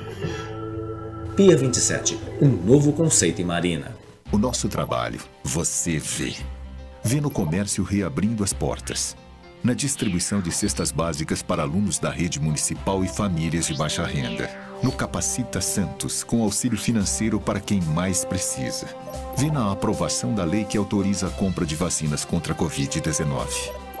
Pia 1.35 1.55
27, 1.55 2.19
um 2.41 2.49
novo 2.49 2.91
conceito 2.91 3.41
em 3.41 3.45
marina. 3.45 3.95
O 4.33 4.37
nosso 4.37 4.67
trabalho, 4.67 5.17
você 5.41 5.97
vê. 5.97 6.35
Vê 7.01 7.21
no 7.21 7.31
comércio 7.31 7.85
reabrindo 7.85 8.43
as 8.43 8.51
portas. 8.51 9.15
Na 9.63 9.73
distribuição 9.73 10.41
de 10.41 10.51
cestas 10.51 10.91
básicas 10.91 11.41
para 11.41 11.63
alunos 11.63 11.99
da 11.99 12.09
rede 12.09 12.37
municipal 12.37 13.01
e 13.01 13.07
famílias 13.07 13.67
de 13.67 13.77
baixa 13.77 14.05
renda. 14.05 14.49
No 14.83 14.91
Capacita 14.91 15.61
Santos, 15.61 16.21
com 16.21 16.43
auxílio 16.43 16.77
financeiro 16.77 17.39
para 17.39 17.61
quem 17.61 17.81
mais 17.81 18.25
precisa. 18.25 18.87
Vê 19.37 19.49
na 19.49 19.71
aprovação 19.71 20.35
da 20.35 20.43
lei 20.43 20.65
que 20.65 20.77
autoriza 20.77 21.27
a 21.27 21.31
compra 21.31 21.65
de 21.65 21.75
vacinas 21.75 22.25
contra 22.25 22.51
a 22.51 22.57
Covid-19. 22.57 23.47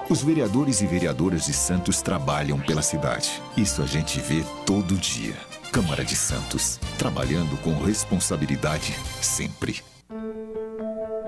Os 0.09 0.21
vereadores 0.21 0.81
e 0.81 0.85
vereadoras 0.85 1.45
de 1.45 1.53
Santos 1.53 2.01
trabalham 2.01 2.59
pela 2.59 2.81
cidade. 2.81 3.41
Isso 3.55 3.81
a 3.81 3.85
gente 3.85 4.19
vê 4.19 4.43
todo 4.65 4.97
dia. 4.97 5.50
Câmara 5.71 6.03
de 6.03 6.17
Santos, 6.17 6.77
trabalhando 6.97 7.55
com 7.61 7.73
responsabilidade 7.81 8.93
sempre. 9.21 9.81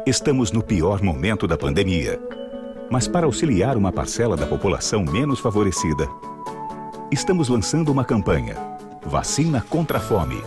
Estamos 0.06 0.52
no 0.52 0.62
pior 0.62 1.02
momento 1.02 1.48
da 1.48 1.58
pandemia. 1.58 2.20
Mas 2.92 3.08
para 3.08 3.26
auxiliar 3.26 3.78
uma 3.78 3.90
parcela 3.90 4.36
da 4.36 4.46
população 4.46 5.06
menos 5.06 5.40
favorecida, 5.40 6.10
estamos 7.10 7.48
lançando 7.48 7.90
uma 7.90 8.04
campanha: 8.04 8.58
Vacina 9.06 9.66
contra 9.70 9.98
a 9.98 10.02
Fome. 10.02 10.44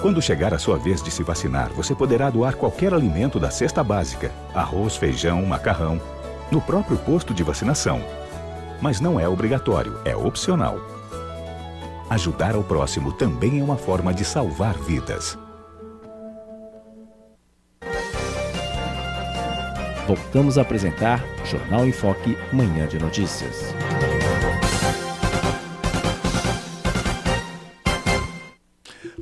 Quando 0.00 0.22
chegar 0.22 0.54
a 0.54 0.58
sua 0.58 0.78
vez 0.78 1.02
de 1.02 1.10
se 1.10 1.24
vacinar, 1.24 1.72
você 1.72 1.96
poderá 1.96 2.30
doar 2.30 2.54
qualquer 2.54 2.94
alimento 2.94 3.40
da 3.40 3.50
cesta 3.50 3.82
básica, 3.82 4.30
arroz, 4.54 4.94
feijão, 4.94 5.44
macarrão, 5.44 6.00
no 6.52 6.60
próprio 6.60 6.96
posto 6.98 7.34
de 7.34 7.42
vacinação. 7.42 8.00
Mas 8.80 9.00
não 9.00 9.18
é 9.18 9.28
obrigatório, 9.28 9.98
é 10.04 10.14
opcional. 10.14 10.91
Ajudar 12.12 12.54
ao 12.54 12.62
próximo 12.62 13.10
também 13.10 13.58
é 13.58 13.64
uma 13.64 13.78
forma 13.78 14.12
de 14.12 14.22
salvar 14.22 14.74
vidas. 14.74 15.38
Voltamos 20.06 20.58
a 20.58 20.60
apresentar 20.60 21.24
Jornal 21.42 21.86
em 21.86 21.92
Foque, 21.92 22.36
Manhã 22.52 22.86
de 22.86 22.98
Notícias. 22.98 23.74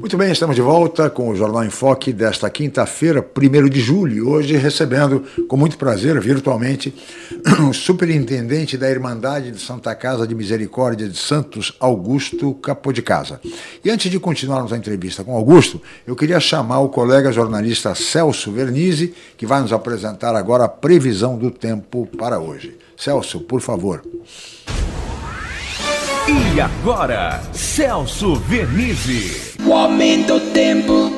Muito 0.00 0.16
bem, 0.16 0.32
estamos 0.32 0.56
de 0.56 0.62
volta 0.62 1.10
com 1.10 1.28
o 1.28 1.36
Jornal 1.36 1.62
em 1.62 1.68
Foque 1.68 2.10
desta 2.10 2.48
quinta-feira, 2.48 3.22
1 3.22 3.68
de 3.68 3.80
julho. 3.80 4.30
Hoje 4.30 4.56
recebendo 4.56 5.22
com 5.46 5.58
muito 5.58 5.76
prazer, 5.76 6.18
virtualmente, 6.18 6.94
o 7.68 7.74
superintendente 7.74 8.78
da 8.78 8.90
Irmandade 8.90 9.50
de 9.50 9.60
Santa 9.60 9.94
Casa 9.94 10.26
de 10.26 10.34
Misericórdia 10.34 11.06
de 11.06 11.18
Santos, 11.18 11.76
Augusto 11.78 12.54
Capô 12.54 12.92
de 12.92 13.02
Casa. 13.02 13.42
E 13.84 13.90
antes 13.90 14.10
de 14.10 14.18
continuarmos 14.18 14.72
a 14.72 14.78
entrevista 14.78 15.22
com 15.22 15.36
Augusto, 15.36 15.82
eu 16.06 16.16
queria 16.16 16.40
chamar 16.40 16.80
o 16.80 16.88
colega 16.88 17.30
jornalista 17.30 17.94
Celso 17.94 18.50
Vernizzi, 18.50 19.12
que 19.36 19.44
vai 19.44 19.60
nos 19.60 19.72
apresentar 19.72 20.34
agora 20.34 20.64
a 20.64 20.68
previsão 20.68 21.36
do 21.36 21.50
tempo 21.50 22.08
para 22.16 22.40
hoje. 22.40 22.74
Celso, 22.96 23.40
por 23.40 23.60
favor. 23.60 24.02
E 26.28 26.60
agora, 26.60 27.40
Celso 27.52 28.34
Vernizzi. 28.34 29.56
O 29.66 29.72
aumento 29.72 30.38
do 30.38 30.52
tempo. 30.52 31.10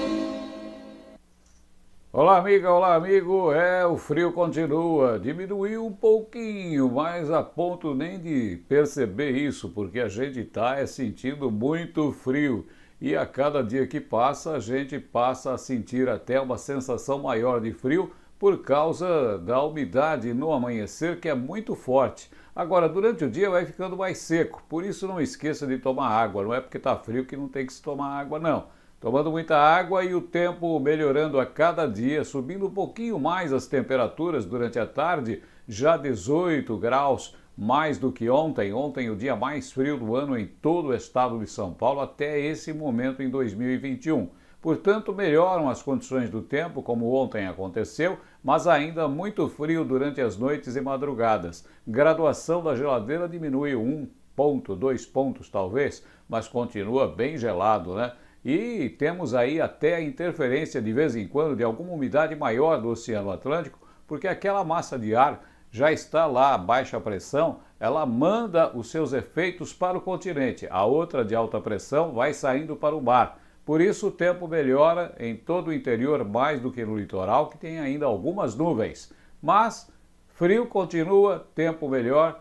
Olá, 2.13 2.39
amiga, 2.39 2.71
olá, 2.71 2.95
amigo. 2.95 3.53
É, 3.53 3.85
o 3.85 3.97
frio 3.97 4.33
continua. 4.33 5.19
Diminuiu 5.19 5.85
um 5.85 5.93
pouquinho, 5.93 6.91
mas 6.91 7.31
a 7.31 7.43
ponto 7.43 7.95
nem 7.95 8.19
de 8.19 8.63
perceber 8.69 9.33
isso, 9.33 9.71
porque 9.71 9.99
a 9.99 10.09
gente 10.09 10.41
está 10.41 10.77
é, 10.77 10.87
sentindo 10.87 11.51
muito 11.51 12.13
frio. 12.13 12.67
E 13.01 13.17
a 13.17 13.27
cada 13.27 13.63
dia 13.63 13.87
que 13.87 14.01
passa, 14.01 14.53
a 14.53 14.61
gente 14.61 14.99
passa 15.01 15.53
a 15.53 15.59
sentir 15.59 16.09
até 16.09 16.41
uma 16.41 16.57
sensação 16.57 17.21
maior 17.21 17.61
de 17.61 17.73
frio 17.73 18.13
por 18.39 18.63
causa 18.63 19.39
da 19.39 19.63
umidade 19.63 20.33
no 20.33 20.53
amanhecer, 20.53 21.19
que 21.19 21.29
é 21.29 21.35
muito 21.35 21.75
forte. 21.75 22.31
Agora, 22.55 22.87
durante 22.87 23.25
o 23.25 23.31
dia 23.31 23.49
vai 23.49 23.65
ficando 23.65 23.97
mais 23.97 24.19
seco, 24.19 24.63
por 24.69 24.85
isso 24.85 25.09
não 25.09 25.19
esqueça 25.19 25.67
de 25.67 25.79
tomar 25.79 26.09
água. 26.09 26.45
Não 26.45 26.53
é 26.53 26.61
porque 26.61 26.77
está 26.77 26.95
frio 26.97 27.25
que 27.25 27.35
não 27.35 27.49
tem 27.49 27.65
que 27.65 27.73
se 27.73 27.81
tomar 27.81 28.19
água, 28.19 28.39
não. 28.39 28.67
Tomando 29.01 29.31
muita 29.31 29.57
água 29.57 30.05
e 30.05 30.15
o 30.15 30.21
tempo 30.21 30.79
melhorando 30.79 31.41
a 31.41 31.47
cada 31.47 31.87
dia, 31.87 32.25
subindo 32.25 32.67
um 32.67 32.71
pouquinho 32.71 33.19
mais 33.19 33.55
as 33.55 33.67
temperaturas 33.67 34.45
durante 34.45 34.79
a 34.79 34.87
tarde, 34.87 35.43
já 35.67 35.97
18 35.97 36.77
graus, 36.77 37.35
mais 37.57 37.97
do 37.97 38.13
que 38.13 38.29
ontem. 38.29 38.73
Ontem, 38.73 39.09
o 39.09 39.17
dia 39.17 39.35
mais 39.35 39.73
frio 39.73 39.97
do 39.97 40.15
ano 40.15 40.39
em 40.39 40.47
todo 40.47 40.89
o 40.89 40.95
estado 40.95 41.39
de 41.39 41.47
São 41.47 41.73
Paulo 41.73 42.01
até 42.01 42.39
esse 42.39 42.71
momento 42.71 43.23
em 43.23 43.31
2021. 43.31 44.29
Portanto, 44.63 45.13
melhoram 45.13 45.69
as 45.69 45.83
condições 45.83 46.31
do 46.31 46.41
tempo, 46.41 46.85
como 46.85 47.13
ontem 47.13 47.49
aconteceu, 47.49 48.17
mas 48.45 48.69
ainda 48.69 49.09
muito 49.09 49.49
frio 49.49 49.85
durante 49.85 50.21
as 50.21 50.39
noites 50.39 50.77
e 50.77 50.81
madrugadas. 50.81 51.67
Graduação 51.85 52.63
da 52.63 52.77
geladeira 52.77 53.29
diminui 53.29 53.75
um 53.75 54.09
ponto, 54.37 54.77
dois 54.77 55.05
pontos 55.05 55.51
talvez, 55.51 56.07
mas 56.29 56.47
continua 56.47 57.09
bem 57.09 57.37
gelado, 57.37 57.97
né? 57.97 58.13
E 58.45 58.89
temos 58.91 59.35
aí 59.35 59.61
até 59.61 59.97
a 59.97 60.01
interferência 60.01 60.81
de 60.81 60.93
vez 60.93 61.17
em 61.17 61.27
quando 61.27 61.57
de 61.57 61.65
alguma 61.65 61.93
umidade 61.93 62.37
maior 62.37 62.81
do 62.81 62.89
Oceano 62.89 63.33
Atlântico, 63.33 63.81
porque 64.07 64.29
aquela 64.29 64.63
massa 64.63 64.97
de 64.97 65.15
ar 65.15 65.45
já 65.73 65.91
está 65.91 66.25
lá 66.27 66.55
a 66.55 66.59
baixa 66.59 67.01
pressão, 67.01 67.59
ela 67.81 68.07
manda 68.07 68.71
os 68.77 68.93
seus 68.93 69.13
efeitos 69.13 69.73
para 69.73 69.99
o 69.99 70.01
continente. 70.01 70.69
A 70.71 70.85
outra 70.85 71.25
de 71.25 71.35
alta 71.35 71.61
pressão 71.61 72.13
vai 72.13 72.33
saindo 72.33 72.77
para 72.77 72.95
o 72.95 73.03
mar. 73.03 73.42
Por 73.65 73.81
isso, 73.81 74.09
o 74.09 74.11
tempo 74.11 74.49
melhora 74.49 75.15
em 75.21 75.37
todo 75.37 75.69
o 75.69 75.73
interior 75.73 76.25
mais 76.25 76.61
do 76.61 76.73
que 76.73 76.85
no 76.85 76.99
litoral, 76.99 77.49
que 77.49 77.57
tem 77.57 77.79
ainda 77.79 78.07
algumas 78.07 78.57
nuvens. 78.57 79.13
Mas 79.41 79.89
frio 80.35 80.67
continua, 80.67 81.47
tempo 81.55 81.89
melhor. 81.89 82.41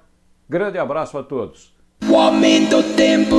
Grande 0.50 0.80
abraço 0.80 1.18
a 1.18 1.24
todos. 1.24 1.74
O 2.10 2.16
aumento 2.16 2.82
do 2.82 2.96
tempo. 2.96 3.36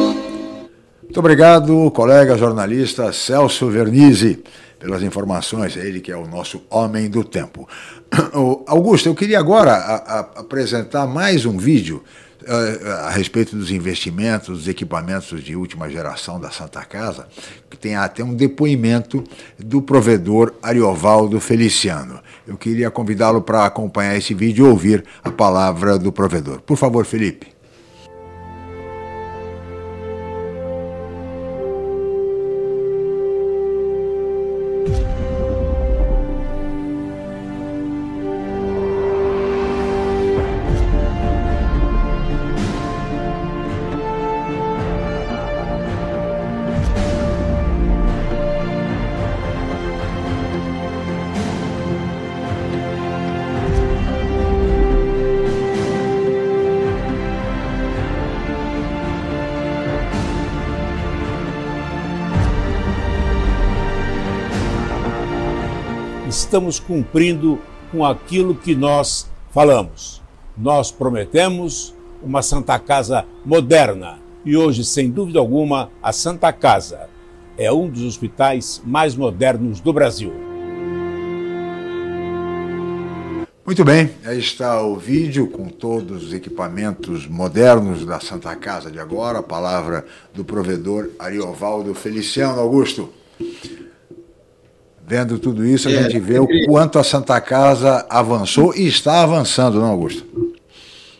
Muito 1.03 1.19
obrigado, 1.19 1.91
colega 1.91 2.39
jornalista 2.39 3.13
Celso 3.13 3.69
Vernizzi, 3.69 4.43
pelas 4.79 5.03
informações. 5.03 5.77
Ele 5.77 6.01
que 6.01 6.13
é 6.13 6.17
o 6.17 6.27
nosso 6.29 6.63
homem 6.71 7.11
do 7.11 7.25
tempo. 7.25 7.69
Augusto, 8.67 9.09
eu 9.09 9.15
queria 9.15 9.41
agora 9.41 9.73
a, 9.73 9.97
a, 9.97 10.21
apresentar 10.41 11.07
mais 11.07 11.45
um 11.45 11.59
vídeo 11.59 12.03
a 13.05 13.11
respeito 13.11 13.57
dos 13.57 13.71
investimentos, 13.71 14.59
dos 14.59 14.69
equipamentos 14.69 15.43
de 15.43 15.55
última 15.55 15.89
geração 15.89 16.41
da 16.41 16.51
Santa 16.51 16.85
Casa, 16.85 17.29
que 17.71 17.77
tem 17.77 17.95
até 17.95 18.25
um 18.25 18.35
depoimento 18.35 19.23
do 19.59 19.83
provedor 19.83 20.55
Ariovaldo 20.63 21.39
Feliciano. 21.41 22.21
Eu 22.47 22.57
queria 22.57 22.91
convidá-lo 22.91 23.43
para 23.43 23.65
acompanhar 23.65 24.17
esse 24.17 24.35
vídeo 24.35 24.67
e 24.67 24.71
ouvir 24.71 25.05
a 25.23 25.31
palavra 25.31 25.99
do 25.99 26.11
provedor. 26.11 26.61
Por 26.61 26.77
favor, 26.77 27.05
Felipe. 27.05 27.52
Estamos 66.53 66.79
cumprindo 66.79 67.59
com 67.91 68.05
aquilo 68.05 68.55
que 68.55 68.75
nós 68.75 69.27
falamos. 69.51 70.21
Nós 70.55 70.93
prometemos 70.93 71.95
uma 72.23 72.43
Santa 72.43 72.79
Casa 72.79 73.25
moderna 73.43 74.19
e 74.45 74.55
hoje, 74.55 74.85
sem 74.85 75.11
dúvida 75.11 75.39
alguma, 75.39 75.89
a 76.03 76.13
Santa 76.13 76.53
Casa 76.53 77.09
é 77.57 77.73
um 77.73 77.89
dos 77.89 78.03
hospitais 78.03 78.83
mais 78.85 79.17
modernos 79.17 79.81
do 79.81 79.95
Brasil. 79.95 80.31
Muito 83.65 83.83
bem, 83.83 84.11
aí 84.23 84.39
está 84.39 84.83
o 84.83 84.97
vídeo 84.97 85.47
com 85.47 85.71
todos 85.71 86.25
os 86.25 86.35
equipamentos 86.35 87.27
modernos 87.27 88.05
da 88.05 88.21
Santa 88.21 88.55
Casa 88.57 88.91
de 88.91 88.99
agora, 88.99 89.39
a 89.39 89.43
palavra 89.43 90.05
do 90.35 90.45
provedor 90.45 91.09
Ariovaldo 91.19 91.95
Feliciano 91.95 92.61
Augusto. 92.61 93.09
Vendo 95.13 95.39
tudo 95.39 95.63
isso, 95.63 95.89
a 95.89 95.93
é, 95.93 96.05
gente 96.05 96.19
vê 96.19 96.37
é, 96.37 96.41
o 96.41 96.49
quanto 96.65 96.99
a 96.99 97.05
Santa 97.05 97.39
Casa 97.39 98.07
avançou 98.09 98.75
e 98.75 98.87
está 98.87 99.23
avançando, 99.23 99.79
não, 99.79 99.89
Augusto? 99.89 100.55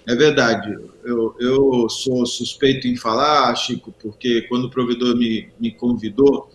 É 0.07 0.15
verdade. 0.17 0.79
Eu, 1.05 1.37
eu 1.39 1.87
sou 1.91 2.25
suspeito 2.25 2.89
em 2.89 2.97
falar, 2.97 3.55
Chico, 3.55 3.95
porque 4.03 4.47
quando 4.49 4.65
o 4.65 4.71
provedor 4.71 5.15
me, 5.15 5.51
me 5.61 5.71
convidou 5.73 6.49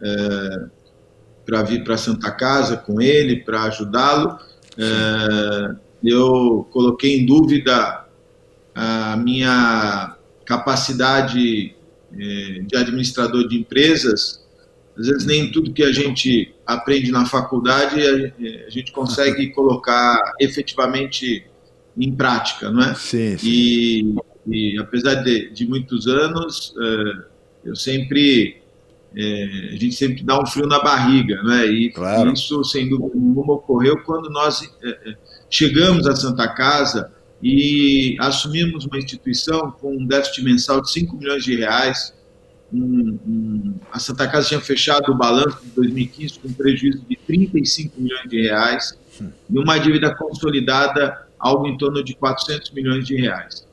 é, 0.00 0.66
para 1.44 1.64
vir 1.64 1.82
para 1.82 1.96
Santa 1.96 2.30
Casa 2.30 2.76
com 2.76 3.00
ele, 3.00 3.42
para 3.42 3.64
ajudá-lo, 3.64 4.38
é, 4.78 5.74
eu 6.04 6.68
coloquei 6.70 7.18
em 7.18 7.26
dúvida 7.26 8.06
a 8.76 9.16
minha 9.16 10.16
capacidade 10.44 11.74
é, 12.12 12.62
de 12.64 12.76
administrador 12.76 13.48
de 13.48 13.58
empresas 13.58 14.39
às 15.00 15.06
vezes 15.06 15.26
nem 15.26 15.50
tudo 15.50 15.72
que 15.72 15.82
a 15.82 15.90
gente 15.90 16.54
aprende 16.66 17.10
na 17.10 17.24
faculdade 17.24 18.00
a, 18.66 18.70
gente 18.70 18.92
consegue 18.92 19.48
colocar 19.54 20.34
efetivamente 20.38 21.44
em 21.96 22.12
prática, 22.12 22.70
não 22.70 22.82
é? 22.82 22.94
Sim. 22.94 23.38
sim. 23.38 23.48
E, 23.48 24.14
e, 24.46 24.78
apesar 24.78 25.14
de, 25.16 25.50
de 25.50 25.66
muitos 25.66 26.06
anos, 26.06 26.74
é, 26.78 27.68
eu 27.70 27.74
sempre 27.74 28.60
é, 29.16 29.70
a 29.72 29.76
gente 29.76 29.92
sempre 29.92 30.22
dá 30.22 30.40
um 30.40 30.46
frio 30.46 30.66
na 30.66 30.80
barriga, 30.80 31.42
né? 31.42 31.66
E 31.66 31.90
claro. 31.90 32.32
isso, 32.32 32.62
sem 32.64 32.88
dúvida 32.88 33.10
nenhuma, 33.14 33.54
ocorreu 33.54 34.02
quando 34.04 34.30
nós 34.30 34.62
é, 34.84 35.16
chegamos 35.48 36.06
a 36.06 36.14
Santa 36.14 36.46
Casa 36.48 37.10
e 37.42 38.16
assumimos 38.20 38.84
uma 38.84 38.98
instituição 38.98 39.72
com 39.72 39.96
um 39.96 40.06
déficit 40.06 40.44
mensal 40.44 40.80
de 40.80 40.90
5 40.92 41.16
milhões 41.16 41.42
de 41.42 41.56
reais, 41.56 42.14
um, 42.72 43.18
um, 43.26 43.74
a 43.90 43.98
Santa 43.98 44.28
Casa 44.28 44.48
tinha 44.48 44.60
fechado 44.60 45.10
o 45.10 45.14
balanço 45.14 45.58
de 45.62 45.70
2015 45.70 46.38
com 46.38 46.48
um 46.48 46.52
prejuízo 46.52 47.04
de 47.08 47.16
35 47.16 48.00
milhões 48.00 48.28
de 48.28 48.42
reais 48.42 48.98
e 49.50 49.58
uma 49.58 49.78
dívida 49.78 50.14
consolidada 50.14 51.26
algo 51.38 51.66
em 51.66 51.76
torno 51.76 52.04
de 52.04 52.14
400 52.14 52.70
milhões 52.70 53.06
de 53.06 53.16
reais. 53.16 53.66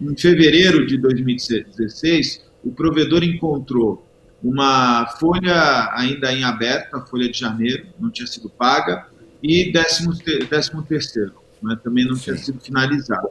Em 0.00 0.16
fevereiro 0.16 0.86
de 0.86 0.98
2016, 0.98 2.44
o 2.62 2.70
provedor 2.70 3.24
encontrou 3.24 4.06
uma 4.42 5.06
folha 5.18 5.90
ainda 5.94 6.32
em 6.32 6.44
aberto, 6.44 6.94
a 6.94 7.06
folha 7.06 7.30
de 7.30 7.38
janeiro, 7.38 7.86
não 7.98 8.10
tinha 8.10 8.26
sido 8.26 8.50
paga, 8.50 9.06
e 9.42 9.72
décimo, 9.72 10.12
décimo 10.50 10.82
terceiro, 10.82 11.32
né, 11.62 11.78
também 11.82 12.04
não 12.06 12.14
Sim. 12.14 12.24
tinha 12.24 12.36
sido 12.36 12.60
finalizado. 12.60 13.28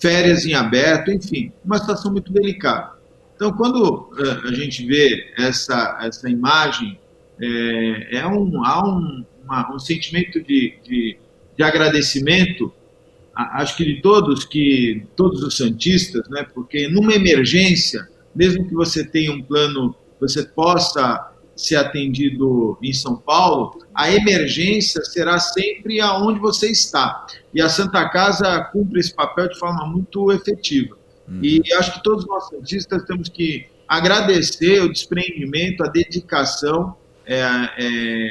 Férias 0.00 0.46
em 0.46 0.54
aberto, 0.54 1.10
enfim, 1.10 1.52
uma 1.64 1.78
situação 1.78 2.12
muito 2.12 2.32
delicada. 2.32 2.95
Então, 3.36 3.52
quando 3.52 4.10
uh, 4.12 4.48
a 4.48 4.52
gente 4.52 4.84
vê 4.86 5.32
essa, 5.38 5.98
essa 6.02 6.28
imagem, 6.28 6.98
é, 7.38 8.16
é 8.16 8.26
um, 8.26 8.64
há 8.64 8.82
um, 8.82 9.24
uma, 9.44 9.74
um 9.74 9.78
sentimento 9.78 10.42
de, 10.42 10.74
de, 10.82 11.18
de 11.54 11.62
agradecimento, 11.62 12.72
acho 13.34 13.76
que 13.76 13.84
de 13.84 14.00
todos, 14.00 14.46
que 14.46 15.06
todos 15.14 15.42
os 15.42 15.54
santistas, 15.58 16.26
né? 16.30 16.46
porque 16.54 16.88
numa 16.88 17.12
emergência, 17.12 18.08
mesmo 18.34 18.66
que 18.66 18.74
você 18.74 19.04
tenha 19.04 19.30
um 19.30 19.42
plano, 19.42 19.94
você 20.18 20.42
possa 20.42 21.30
ser 21.54 21.76
atendido 21.76 22.78
em 22.82 22.92
São 22.92 23.16
Paulo, 23.16 23.82
a 23.94 24.10
emergência 24.10 25.02
será 25.04 25.38
sempre 25.38 26.00
aonde 26.00 26.38
você 26.38 26.70
está. 26.70 27.26
E 27.52 27.60
a 27.60 27.68
Santa 27.68 28.08
Casa 28.08 28.60
cumpre 28.72 29.00
esse 29.00 29.14
papel 29.14 29.48
de 29.48 29.58
forma 29.58 29.86
muito 29.86 30.32
efetiva. 30.32 30.96
Uhum. 31.28 31.40
E 31.42 31.62
acho 31.74 31.94
que 31.94 32.02
todos 32.02 32.26
nós 32.26 32.48
cientistas 32.48 33.04
temos 33.04 33.28
que 33.28 33.66
agradecer 33.88 34.82
o 34.82 34.92
desprendimento, 34.92 35.84
a 35.84 35.88
dedicação, 35.88 36.96
é, 37.24 37.40
é, 37.78 38.30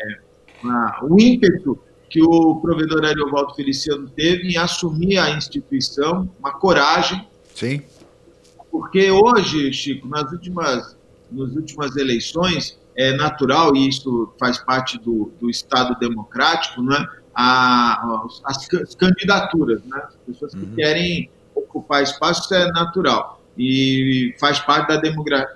a, 0.63 0.99
o 1.03 1.19
ímpeto 1.19 1.79
que 2.09 2.21
o 2.21 2.55
provedor 2.57 3.03
Ariovaldo 3.03 3.53
Feliciano 3.55 4.09
teve 4.09 4.53
em 4.53 4.57
assumir 4.57 5.17
a 5.17 5.31
instituição, 5.31 6.29
uma 6.39 6.53
coragem. 6.53 7.27
Sim. 7.53 7.81
Porque 8.71 9.11
hoje, 9.11 9.71
Chico, 9.73 10.07
nas 10.07 10.31
últimas, 10.31 10.97
nas 11.31 11.51
últimas 11.55 11.95
eleições, 11.95 12.77
é 12.95 13.13
natural, 13.13 13.75
e 13.75 13.89
isso 13.89 14.33
faz 14.39 14.57
parte 14.57 14.97
do, 14.99 15.31
do 15.39 15.49
Estado 15.49 15.97
democrático, 15.99 16.81
né? 16.81 17.05
A, 17.33 18.17
as, 18.45 18.67
as 18.79 18.95
candidaturas, 18.95 19.83
né? 19.83 20.01
as 20.07 20.15
pessoas 20.25 20.53
que 20.53 20.61
uhum. 20.61 20.73
querem 20.73 21.29
ocupar 21.75 22.03
espaço 22.03 22.53
é 22.53 22.71
natural 22.71 23.41
e 23.57 24.33
faz 24.39 24.59
parte 24.59 24.87
da 24.87 25.01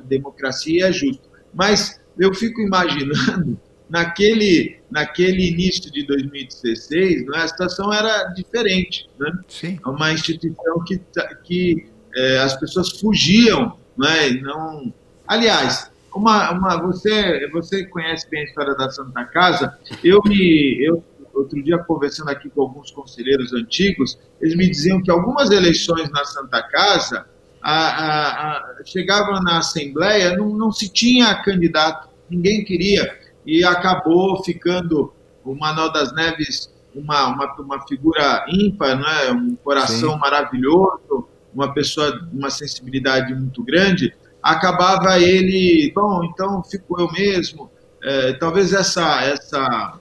democracia 0.02 0.88
e 0.88 0.90
é 0.90 0.92
justo. 0.92 1.24
Mas 1.54 2.00
eu 2.18 2.34
fico 2.34 2.62
imaginando, 2.62 3.60
naquele, 3.90 4.80
naquele 4.92 5.48
início 5.48 5.92
de 5.92 6.06
2016, 6.06 7.26
né, 7.26 7.38
a 7.38 7.48
situação 7.48 7.92
era 7.94 8.26
diferente. 8.34 9.10
Né? 9.20 9.32
Sim. 9.48 9.80
É 9.84 9.90
uma 9.90 10.12
instituição 10.12 10.84
que, 10.86 11.02
que 11.44 11.90
é, 12.16 12.40
as 12.40 12.58
pessoas 12.60 13.00
fugiam. 13.00 13.78
Né, 13.98 14.32
não... 14.42 14.94
Aliás, 15.28 15.92
uma, 16.14 16.52
uma, 16.52 16.82
você, 16.82 17.48
você 17.52 17.86
conhece 17.86 18.30
bem 18.30 18.42
a 18.42 18.46
história 18.46 18.76
da 18.76 18.90
Santa 18.90 19.26
Casa. 19.26 19.78
Eu 20.04 20.22
me, 20.26 20.78
eu 20.82 21.04
outro 21.40 21.62
dia 21.64 21.78
conversando 21.78 22.30
aqui 22.30 22.50
com 22.50 22.62
alguns 22.62 22.92
conselheiros 22.92 23.54
antigos, 23.54 24.18
eles 24.42 24.56
me 24.56 24.70
diziam 24.70 25.02
que 25.02 25.12
algumas 25.12 25.50
eleições 25.52 26.10
na 26.12 26.26
Santa 26.26 26.62
Casa 26.64 27.26
a, 27.62 27.72
a, 27.72 28.58
a, 28.58 28.76
chegavam 28.86 29.42
na 29.42 29.58
Assembleia, 29.58 30.36
não, 30.38 30.50
não 30.50 30.72
se 30.72 30.90
tinha 30.90 31.34
candidato, 31.44 32.10
ninguém 32.30 32.64
queria, 32.64 33.18
e 33.46 33.64
acabou 33.64 34.44
ficando 34.44 35.14
o 35.44 35.56
Manuel 35.56 35.92
das 35.92 36.14
Neves 36.14 36.72
uma, 36.94 37.28
uma, 37.28 37.56
uma 37.60 37.88
figura 37.88 38.46
ímpar, 38.50 38.98
né? 38.98 39.32
um 39.32 39.56
coração 39.56 40.14
Sim. 40.14 40.20
maravilhoso, 40.20 41.28
uma 41.54 41.74
pessoa, 41.74 42.28
uma 42.32 42.50
sensibilidade 42.50 43.34
muito 43.34 43.64
grande, 43.64 44.14
acabava 44.42 45.20
ele, 45.20 45.92
bom, 45.94 46.24
então 46.24 46.64
fico 46.64 47.00
eu 47.00 47.12
mesmo. 47.12 47.70
É, 48.02 48.34
talvez 48.34 48.74
essa, 48.74 49.22
essa, 49.24 50.00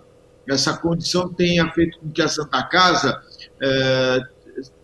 essa 0.48 0.76
condição 0.76 1.28
tenha 1.28 1.70
feito 1.72 1.98
com 1.98 2.10
que 2.10 2.22
a 2.22 2.28
Santa 2.28 2.62
Casa 2.64 3.20
é, 3.60 4.20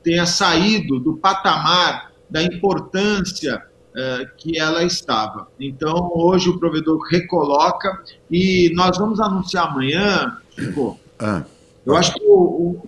tenha 0.02 0.26
saído 0.26 1.00
do 1.00 1.16
patamar 1.16 2.12
da 2.28 2.42
importância 2.42 3.62
é, 3.96 4.28
que 4.36 4.58
ela 4.58 4.82
estava. 4.82 5.48
Então, 5.58 6.10
hoje 6.14 6.48
o 6.48 6.58
provedor 6.58 7.00
recoloca 7.08 8.02
e 8.30 8.70
nós 8.74 8.98
vamos 8.98 9.20
anunciar 9.20 9.68
amanhã, 9.68 10.38
Chico, 10.50 10.98
ah. 11.18 11.44
eu 11.86 11.96
acho 11.96 12.14
que 12.14 12.24
o, 12.24 12.78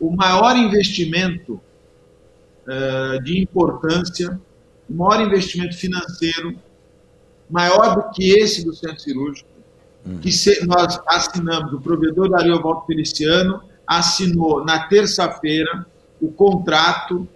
o, 0.00 0.08
o 0.08 0.16
maior 0.16 0.56
investimento 0.56 1.60
é, 2.66 3.18
de 3.20 3.40
importância 3.40 4.40
o 4.88 4.94
maior 4.94 5.20
investimento 5.20 5.76
financeiro, 5.76 6.56
maior 7.50 7.96
do 7.96 8.10
que 8.10 8.38
esse 8.38 8.64
do 8.64 8.74
centro 8.74 9.00
cirúrgico, 9.00 9.48
uhum. 10.06 10.18
que 10.18 10.30
se, 10.32 10.64
nós 10.66 11.00
assinamos, 11.06 11.72
o 11.72 11.80
provedor 11.80 12.30
Dario 12.30 12.60
Volto 12.60 12.86
Feliciano 12.86 13.62
assinou 13.86 14.64
na 14.64 14.86
terça-feira 14.88 15.86
o 16.20 16.30
contrato 16.30 17.28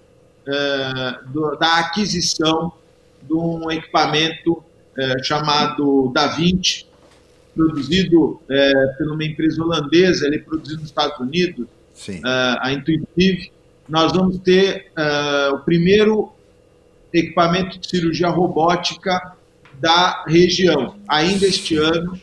uh, 0.47 1.31
do, 1.31 1.57
da 1.57 1.79
aquisição 1.79 2.73
de 3.23 3.35
um 3.35 3.71
equipamento 3.71 4.53
uh, 4.53 5.25
chamado 5.25 6.11
Da 6.13 6.29
Vinci, 6.29 6.87
produzido 7.55 8.23
uh, 8.23 8.41
por 8.97 9.13
uma 9.13 9.25
empresa 9.25 9.63
holandesa, 9.63 10.27
ele 10.27 10.37
é 10.37 10.41
produzido 10.41 10.81
nos 10.81 10.89
Estados 10.89 11.19
Unidos, 11.21 11.67
a 12.61 12.73
Intuitive. 12.73 13.53
Nós 13.87 14.11
vamos 14.13 14.39
ter 14.39 14.91
o 15.53 15.59
primeiro 15.59 16.33
equipamento 17.13 17.79
de 17.79 17.87
cirurgia 17.87 18.29
robótica 18.29 19.37
da 19.79 20.25
região. 20.27 20.97
Ainda 21.07 21.47
este 21.47 21.77
ano, 21.77 22.19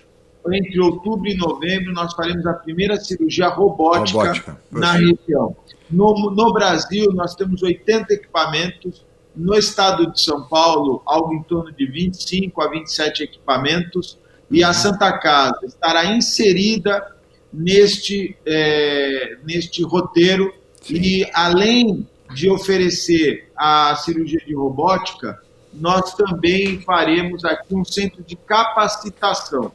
entre 0.54 0.80
outubro 0.80 1.28
e 1.28 1.36
novembro, 1.36 1.94
nós 1.94 2.14
faremos 2.14 2.46
a 2.46 2.54
primeira 2.54 2.98
cirurgia 3.00 3.48
robótica, 3.48 4.20
robótica. 4.20 4.62
na 4.72 4.94
região. 4.94 5.56
No, 5.90 6.32
no 6.32 6.54
Brasil, 6.54 7.12
nós 7.14 7.36
temos 7.36 7.64
80 7.64 8.14
equipamentos. 8.14 9.06
No 9.36 9.54
estado 9.54 10.12
de 10.12 10.20
São 10.20 10.48
Paulo, 10.48 11.02
algo 11.06 11.34
em 11.34 11.44
torno 11.44 11.72
de 11.72 11.86
25 11.86 12.62
a 12.62 12.70
27 12.70 13.24
equipamentos. 13.24 14.18
E 14.50 14.64
a 14.64 14.74
Santa 14.74 15.12
Casa 15.18 15.60
estará 15.66 16.06
inserida 16.06 17.16
neste, 17.54 18.36
é, 18.46 19.38
neste 19.44 19.84
roteiro. 19.84 20.54
Sim. 20.82 20.96
E 20.96 21.30
além 21.34 22.08
de 22.34 22.50
oferecer 22.50 23.50
a 23.56 23.96
cirurgia 23.96 24.40
de 24.46 24.56
robótica, 24.56 25.40
nós 25.74 26.14
também 26.16 26.82
faremos 26.82 27.46
aqui 27.46 27.76
um 27.76 27.86
centro 27.86 28.24
de 28.24 28.36
capacitação. 28.36 29.72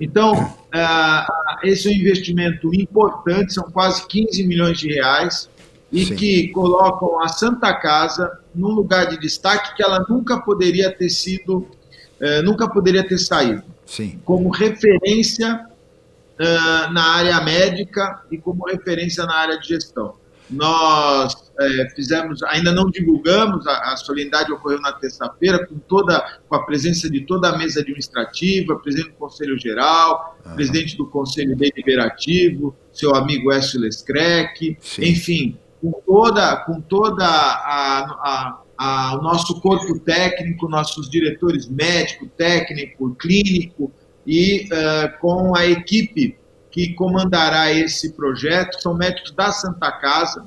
Então, 0.00 0.32
uh, 0.34 1.66
esse 1.66 1.88
é 1.88 1.90
um 1.90 1.94
investimento 1.94 2.74
importante, 2.74 3.54
são 3.54 3.64
quase 3.70 4.06
15 4.06 4.46
milhões 4.46 4.78
de 4.78 4.92
reais, 4.92 5.48
e 5.92 6.06
Sim. 6.06 6.16
que 6.16 6.48
colocam 6.48 7.22
a 7.22 7.28
Santa 7.28 7.72
Casa 7.74 8.40
num 8.54 8.70
lugar 8.70 9.06
de 9.06 9.18
destaque 9.18 9.76
que 9.76 9.82
ela 9.82 10.04
nunca 10.08 10.40
poderia 10.40 10.90
ter 10.90 11.08
sido, 11.08 11.58
uh, 11.58 12.42
nunca 12.42 12.68
poderia 12.68 13.06
ter 13.06 13.18
saído. 13.18 13.62
Sim. 13.86 14.20
Como 14.24 14.50
referência 14.50 15.66
uh, 16.34 16.92
na 16.92 17.14
área 17.14 17.40
médica 17.42 18.22
e 18.30 18.38
como 18.38 18.66
referência 18.66 19.24
na 19.24 19.36
área 19.36 19.58
de 19.58 19.68
gestão. 19.68 20.16
Nós 20.54 21.34
é, 21.58 21.88
fizemos, 21.94 22.42
ainda 22.44 22.72
não 22.72 22.90
divulgamos, 22.90 23.66
a, 23.66 23.92
a 23.92 23.96
solenidade 23.96 24.52
ocorreu 24.52 24.80
na 24.80 24.92
terça-feira, 24.92 25.66
com 25.66 25.78
toda 25.78 26.40
com 26.48 26.56
a 26.56 26.64
presença 26.64 27.08
de 27.10 27.20
toda 27.22 27.50
a 27.50 27.58
mesa 27.58 27.80
administrativa, 27.80 28.78
presidente 28.78 29.10
do 29.10 29.16
Conselho 29.16 29.58
Geral, 29.58 30.38
uhum. 30.44 30.54
presidente 30.54 30.96
do 30.96 31.06
Conselho 31.06 31.56
Deliberativo, 31.56 32.74
seu 32.92 33.14
amigo 33.14 33.52
Écio 33.52 33.80
Lescrec, 33.80 34.76
enfim, 34.98 35.58
com 35.80 35.92
toda, 36.06 36.56
com 36.64 36.80
toda 36.80 37.24
a, 37.24 38.00
a, 38.00 38.62
a, 38.78 39.18
o 39.18 39.22
nosso 39.22 39.60
corpo 39.60 39.98
técnico, 40.00 40.68
nossos 40.68 41.10
diretores 41.10 41.68
médico, 41.68 42.26
técnico, 42.36 43.14
clínico 43.16 43.92
e 44.26 44.66
uh, 44.72 45.20
com 45.20 45.56
a 45.56 45.66
equipe 45.66 46.38
que 46.74 46.92
comandará 46.94 47.72
esse 47.72 48.14
projeto 48.14 48.82
são 48.82 48.96
médicos 48.96 49.30
da 49.30 49.52
Santa 49.52 49.92
Casa. 49.92 50.44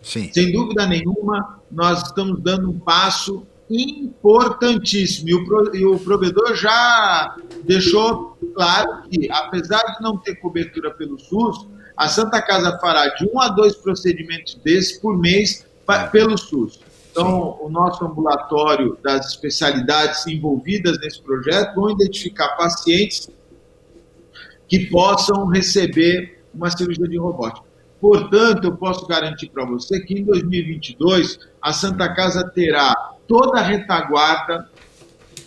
Sim. 0.00 0.32
Sem 0.32 0.52
dúvida 0.52 0.86
nenhuma, 0.86 1.60
nós 1.68 2.00
estamos 2.04 2.40
dando 2.40 2.70
um 2.70 2.78
passo 2.78 3.44
importantíssimo. 3.68 5.28
E 5.28 5.34
o, 5.34 5.44
pro, 5.44 5.76
e 5.76 5.84
o 5.84 5.98
provedor 5.98 6.54
já 6.54 7.34
deixou 7.64 8.38
claro 8.54 9.02
que, 9.10 9.28
apesar 9.28 9.82
de 9.96 10.00
não 10.00 10.16
ter 10.16 10.36
cobertura 10.36 10.92
pelo 10.92 11.18
SUS, 11.18 11.66
a 11.96 12.06
Santa 12.06 12.40
Casa 12.40 12.78
fará 12.78 13.08
de 13.16 13.28
um 13.28 13.40
a 13.40 13.48
dois 13.48 13.74
procedimentos 13.74 14.54
desses 14.62 14.96
por 14.96 15.18
mês 15.18 15.66
pelo 16.12 16.38
SUS. 16.38 16.78
Então, 17.10 17.58
o 17.60 17.68
nosso 17.68 18.04
ambulatório 18.04 18.96
das 19.02 19.30
especialidades 19.30 20.24
envolvidas 20.28 20.96
nesse 21.00 21.20
projeto 21.20 21.74
vão 21.74 21.90
identificar 21.90 22.50
pacientes 22.50 23.28
que 24.68 24.86
possam 24.86 25.46
receber 25.46 26.42
uma 26.54 26.70
cirurgia 26.70 27.06
de 27.06 27.18
robótica. 27.18 27.66
Portanto, 28.00 28.64
eu 28.64 28.76
posso 28.76 29.06
garantir 29.06 29.48
para 29.48 29.64
você 29.64 30.00
que 30.00 30.14
em 30.14 30.24
2022 30.24 31.38
a 31.60 31.72
Santa 31.72 32.12
Casa 32.14 32.48
terá 32.48 32.94
toda 33.26 33.58
a 33.58 33.62
retaguarda 33.62 34.68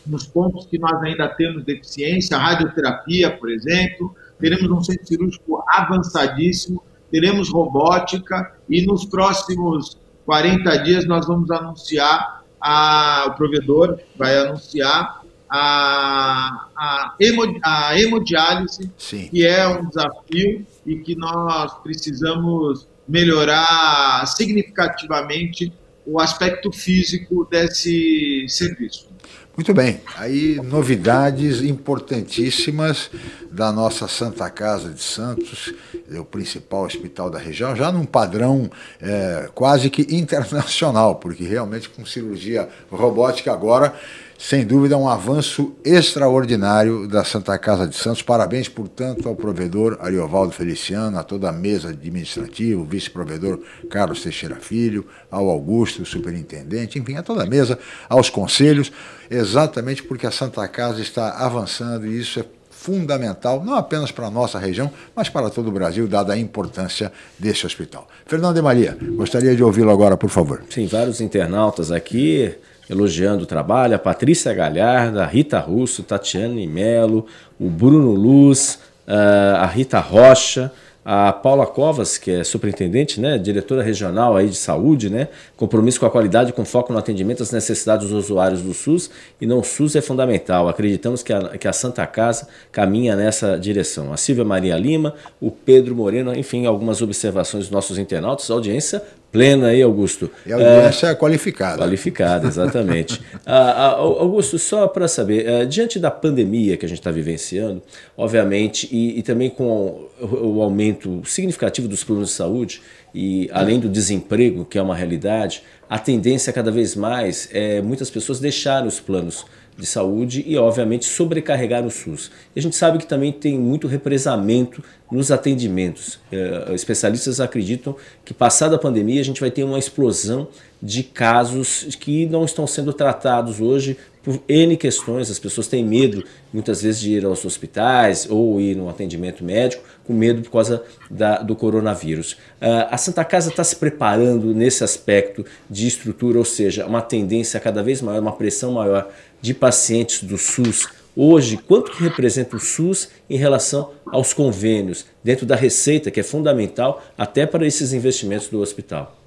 nos 0.05 0.25
pontos 0.25 0.65
que 0.65 0.79
nós 0.79 1.01
ainda 1.03 1.27
temos 1.27 1.63
deficiência, 1.63 2.37
radioterapia, 2.37 3.37
por 3.37 3.49
exemplo, 3.51 4.15
teremos 4.39 4.69
um 4.69 4.81
centro 4.81 5.05
cirúrgico 5.05 5.63
avançadíssimo, 5.67 6.83
teremos 7.11 7.49
robótica 7.49 8.55
e 8.67 8.85
nos 8.85 9.05
próximos 9.05 9.97
40 10.25 10.77
dias 10.83 11.05
nós 11.05 11.27
vamos 11.27 11.49
anunciar, 11.51 12.43
a, 12.59 13.25
o 13.27 13.33
provedor 13.35 13.99
vai 14.17 14.37
anunciar 14.37 15.21
a, 15.49 16.67
a, 16.75 17.15
hemo, 17.19 17.59
a 17.63 17.99
hemodiálise, 17.99 18.91
Sim. 18.97 19.27
que 19.29 19.45
é 19.45 19.67
um 19.67 19.87
desafio 19.87 20.65
e 20.85 20.97
que 20.97 21.15
nós 21.15 21.73
precisamos 21.81 22.87
melhorar 23.07 24.25
significativamente 24.27 25.73
o 26.05 26.19
aspecto 26.19 26.71
físico 26.71 27.47
desse 27.49 28.45
serviço. 28.47 29.09
Muito 29.55 29.73
bem, 29.73 29.99
aí 30.15 30.55
novidades 30.63 31.61
importantíssimas 31.61 33.11
da 33.51 33.73
nossa 33.73 34.07
Santa 34.07 34.49
Casa 34.49 34.89
de 34.89 35.01
Santos, 35.01 35.73
é 36.09 36.17
o 36.17 36.23
principal 36.23 36.85
hospital 36.85 37.29
da 37.29 37.37
região, 37.37 37.75
já 37.75 37.91
num 37.91 38.05
padrão 38.05 38.71
é, 39.01 39.49
quase 39.53 39.89
que 39.89 40.15
internacional, 40.15 41.15
porque 41.15 41.43
realmente 41.43 41.89
com 41.89 42.05
cirurgia 42.05 42.69
robótica 42.89 43.51
agora 43.51 43.93
sem 44.39 44.65
dúvida, 44.65 44.97
um 44.97 45.09
avanço 45.09 45.75
extraordinário 45.83 47.05
da 47.09 47.25
Santa 47.25 47.59
Casa 47.59 47.85
de 47.85 47.97
Santos. 47.97 48.21
Parabéns, 48.21 48.69
portanto, 48.69 49.27
ao 49.27 49.35
provedor 49.35 49.97
Ariovaldo 49.99 50.53
Feliciano, 50.53 51.19
a 51.19 51.23
toda 51.23 51.49
a 51.49 51.51
mesa 51.51 51.89
administrativa, 51.89 52.81
o 52.81 52.85
vice-provedor 52.85 53.59
Carlos 53.89 54.23
Teixeira 54.23 54.55
Filho, 54.55 55.05
ao 55.29 55.49
Augusto, 55.49 56.05
superintendente, 56.05 56.97
enfim, 56.97 57.17
a 57.17 57.21
toda 57.21 57.43
a 57.43 57.45
mesa, 57.45 57.77
aos 58.07 58.29
conselhos, 58.29 58.93
exatamente 59.29 60.01
porque 60.03 60.25
a 60.25 60.31
Santa 60.31 60.65
Casa 60.69 61.01
está 61.01 61.31
avançando 61.31 62.07
e 62.07 62.17
isso 62.17 62.39
é 62.39 62.45
fundamental, 62.71 63.61
não 63.61 63.75
apenas 63.75 64.09
para 64.09 64.27
a 64.27 64.31
nossa 64.31 64.57
região, 64.57 64.89
mas 65.13 65.27
para 65.27 65.49
todo 65.49 65.67
o 65.67 65.71
Brasil, 65.71 66.07
dada 66.07 66.31
a 66.31 66.37
importância 66.37 67.11
desse 67.37 67.65
hospital. 67.65 68.07
Fernando 68.25 68.55
de 68.55 68.61
Maria, 68.61 68.97
gostaria 69.17 69.53
de 69.53 69.61
ouvi-lo 69.61 69.91
agora, 69.91 70.15
por 70.15 70.29
favor. 70.29 70.63
Sim, 70.69 70.87
vários 70.87 71.19
internautas 71.19 71.91
aqui 71.91 72.55
elogiando 72.89 73.43
o 73.43 73.45
trabalho, 73.45 73.95
a 73.95 73.99
Patrícia 73.99 74.53
Galharda, 74.53 75.23
a 75.23 75.27
Rita 75.27 75.59
Russo, 75.59 76.03
Tatiane 76.03 76.67
Melo, 76.67 77.25
o 77.59 77.69
Bruno 77.69 78.11
Luz, 78.11 78.79
ah, 79.07 79.59
a 79.61 79.65
Rita 79.65 79.99
Rocha, 79.99 80.71
a 81.11 81.33
Paula 81.33 81.65
Covas, 81.65 82.19
que 82.19 82.29
é 82.29 82.43
superintendente, 82.43 83.19
né, 83.19 83.37
diretora 83.37 83.81
regional 83.81 84.37
aí 84.37 84.47
de 84.47 84.55
saúde, 84.55 85.09
né, 85.09 85.29
compromisso 85.57 85.99
com 85.99 86.05
a 86.05 86.09
qualidade 86.11 86.53
com 86.53 86.63
foco 86.63 86.93
no 86.93 86.99
atendimento 86.99 87.41
às 87.41 87.51
necessidades 87.51 88.09
dos 88.09 88.25
usuários 88.25 88.61
do 88.61 88.73
SUS 88.75 89.09
e 89.41 89.45
não 89.47 89.63
SUS 89.63 89.95
é 89.95 90.01
fundamental. 90.01 90.69
Acreditamos 90.69 91.23
que 91.23 91.33
a, 91.33 91.57
que 91.57 91.67
a 91.67 91.73
Santa 91.73 92.05
Casa 92.05 92.47
caminha 92.71 93.15
nessa 93.15 93.57
direção. 93.57 94.13
A 94.13 94.17
Silvia 94.17 94.45
Maria 94.45 94.77
Lima, 94.77 95.15
o 95.41 95.49
Pedro 95.49 95.95
Moreno, 95.95 96.37
enfim, 96.37 96.67
algumas 96.67 97.01
observações 97.01 97.63
dos 97.63 97.71
nossos 97.71 97.97
internautas, 97.97 98.51
audiência 98.51 99.01
plena 99.31 99.67
aí, 99.67 99.81
Augusto. 99.81 100.29
E 100.45 100.51
a 100.51 100.55
audiência 100.55 101.07
é, 101.07 101.15
qualificada. 101.15 101.77
Qualificada, 101.77 102.47
exatamente. 102.47 103.21
ah, 103.45 103.95
Augusto, 103.97 104.57
só 104.57 104.87
para 104.87 105.07
saber, 105.07 105.47
ah, 105.47 105.65
diante 105.65 105.99
da 105.99 106.11
pandemia 106.11 106.77
que 106.77 106.85
a 106.85 106.89
gente 106.89 106.99
está 106.99 107.11
vivenciando, 107.11 107.81
obviamente, 108.17 108.87
e, 108.91 109.19
e 109.19 109.23
também 109.23 109.49
com 109.49 110.07
o, 110.21 110.61
aumento 110.61 111.21
significativo 111.25 111.87
dos 111.87 112.03
problemas 112.03 112.29
de 112.29 112.35
saúde, 112.35 112.81
e 113.13 113.49
além 113.51 113.79
do 113.79 113.89
desemprego, 113.89 114.65
que 114.65 114.77
é 114.77 114.81
uma 114.81 114.95
realidade, 114.95 115.63
a 115.89 115.97
tendência 115.97 116.53
cada 116.53 116.71
vez 116.71 116.95
mais 116.95 117.49
é 117.51 117.81
muitas 117.81 118.09
pessoas 118.09 118.39
deixarem 118.39 118.87
os 118.87 118.99
planos 118.99 119.45
de 119.79 119.85
saúde 119.85 120.43
e, 120.45 120.57
obviamente, 120.57 121.05
sobrecarregar 121.05 121.85
o 121.85 121.89
SUS. 121.89 122.29
E 122.55 122.59
a 122.59 122.61
gente 122.61 122.75
sabe 122.75 122.97
que 122.97 123.07
também 123.07 123.31
tem 123.31 123.57
muito 123.57 123.87
represamento 123.87 124.83
nos 125.11 125.31
atendimentos. 125.31 126.19
É, 126.31 126.73
especialistas 126.73 127.39
acreditam 127.39 127.95
que, 128.23 128.33
passada 128.33 128.75
a 128.75 128.79
pandemia, 128.79 129.21
a 129.21 129.25
gente 129.25 129.41
vai 129.41 129.49
ter 129.51 129.63
uma 129.63 129.79
explosão 129.79 130.47
de 130.81 131.03
casos 131.03 131.87
que 131.99 132.25
não 132.25 132.45
estão 132.45 132.65
sendo 132.65 132.93
tratados 132.93 133.59
hoje 133.59 133.97
por 134.23 134.39
N 134.47 134.77
questões. 134.77 135.29
As 135.29 135.39
pessoas 135.39 135.67
têm 135.67 135.83
medo, 135.83 136.23
muitas 136.53 136.81
vezes, 136.81 137.01
de 137.01 137.13
ir 137.13 137.25
aos 137.25 137.43
hospitais 137.43 138.27
ou 138.29 138.61
ir 138.61 138.75
no 138.75 138.87
atendimento 138.87 139.43
médico, 139.43 139.83
com 140.05 140.13
medo 140.13 140.41
por 140.41 140.51
causa 140.51 140.83
da, 141.09 141.39
do 141.39 141.55
coronavírus. 141.55 142.33
Uh, 142.61 142.87
a 142.89 142.97
Santa 142.97 143.23
Casa 143.25 143.49
está 143.49 143.63
se 143.63 143.75
preparando 143.75 144.53
nesse 144.53 144.83
aspecto 144.83 145.45
de 145.69 145.87
estrutura, 145.87 146.37
ou 146.37 146.45
seja, 146.45 146.85
uma 146.85 147.01
tendência 147.01 147.59
cada 147.59 147.81
vez 147.81 148.01
maior, 148.01 148.21
uma 148.21 148.33
pressão 148.33 148.73
maior 148.73 149.09
de 149.41 149.53
pacientes 149.53 150.23
do 150.23 150.37
SUS. 150.37 150.87
Hoje, 151.21 151.57
quanto 151.57 151.91
que 151.91 152.01
representa 152.01 152.55
o 152.55 152.59
SUS 152.61 153.09
em 153.29 153.35
relação 153.35 153.91
aos 154.05 154.31
convênios, 154.31 155.05
dentro 155.21 155.45
da 155.45 155.53
receita, 155.53 156.09
que 156.09 156.21
é 156.21 156.23
fundamental 156.23 157.03
até 157.17 157.45
para 157.45 157.67
esses 157.67 157.91
investimentos 157.91 158.47
do 158.47 158.61
hospital? 158.61 159.17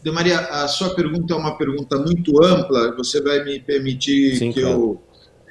De 0.00 0.12
Maria, 0.12 0.38
a 0.38 0.68
sua 0.68 0.94
pergunta 0.94 1.34
é 1.34 1.36
uma 1.36 1.58
pergunta 1.58 1.98
muito 1.98 2.40
ampla. 2.40 2.94
Você 2.94 3.20
vai 3.20 3.42
me 3.42 3.58
permitir 3.58 4.36
Sim, 4.36 4.52
que 4.52 4.60
claro. 4.60 4.76
eu 4.76 5.02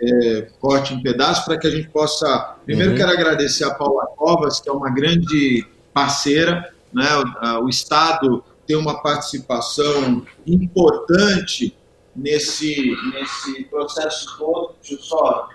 é, 0.01 0.47
corte 0.61 0.93
em 0.93 1.03
pedaços 1.03 1.43
para 1.43 1.57
que 1.57 1.67
a 1.67 1.69
gente 1.69 1.89
possa. 1.89 2.55
Primeiro, 2.63 2.91
uhum. 2.91 2.97
quero 2.97 3.11
agradecer 3.11 3.65
a 3.65 3.73
Paula 3.73 4.07
Covas, 4.15 4.61
que 4.61 4.69
é 4.69 4.71
uma 4.71 4.89
grande 4.89 5.67
parceira. 5.93 6.73
Né? 6.93 7.09
O, 7.59 7.65
o 7.65 7.69
Estado 7.69 8.41
tem 8.65 8.77
uma 8.77 9.03
participação 9.03 10.25
importante 10.47 11.75
nesse, 12.15 12.95
nesse 13.13 13.63
processo 13.65 14.37
todo. 14.37 14.75
Deixa 14.81 14.95
eu 14.95 14.99
só. 14.99 15.49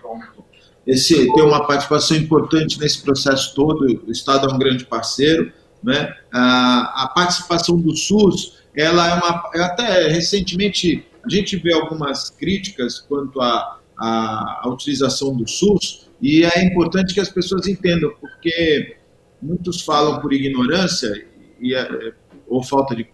Esse, 0.87 1.33
tem 1.33 1.43
uma 1.43 1.67
participação 1.67 2.17
importante 2.17 2.81
nesse 2.81 3.03
processo 3.03 3.55
todo. 3.55 4.03
O 4.07 4.11
Estado 4.11 4.49
é 4.49 4.53
um 4.53 4.59
grande 4.59 4.85
parceiro. 4.85 5.53
Né? 5.83 6.13
A, 6.33 7.05
a 7.05 7.09
participação 7.09 7.79
do 7.79 7.95
SUS 7.97 8.59
ela 8.75 9.09
é 9.09 9.15
uma. 9.15 9.51
Até 9.67 10.09
recentemente 10.09 11.05
a 11.25 11.29
gente 11.29 11.57
vê 11.57 11.73
algumas 11.73 12.31
críticas 12.31 13.01
quanto 13.01 13.41
à, 13.41 13.79
à, 13.99 14.61
à 14.63 14.69
utilização 14.69 15.37
do 15.37 15.49
SUS, 15.49 16.09
e 16.23 16.45
é 16.45 16.65
importante 16.65 17.13
que 17.13 17.21
as 17.21 17.29
pessoas 17.29 17.67
entendam, 17.67 18.11
porque 18.21 18.97
muitos 19.43 19.83
falam 19.83 20.21
por 20.21 20.33
ignorância 20.33 21.27
e, 21.61 21.75
é, 21.75 22.13
ou 22.47 22.63
falta 22.63 22.95
de, 22.97 23.07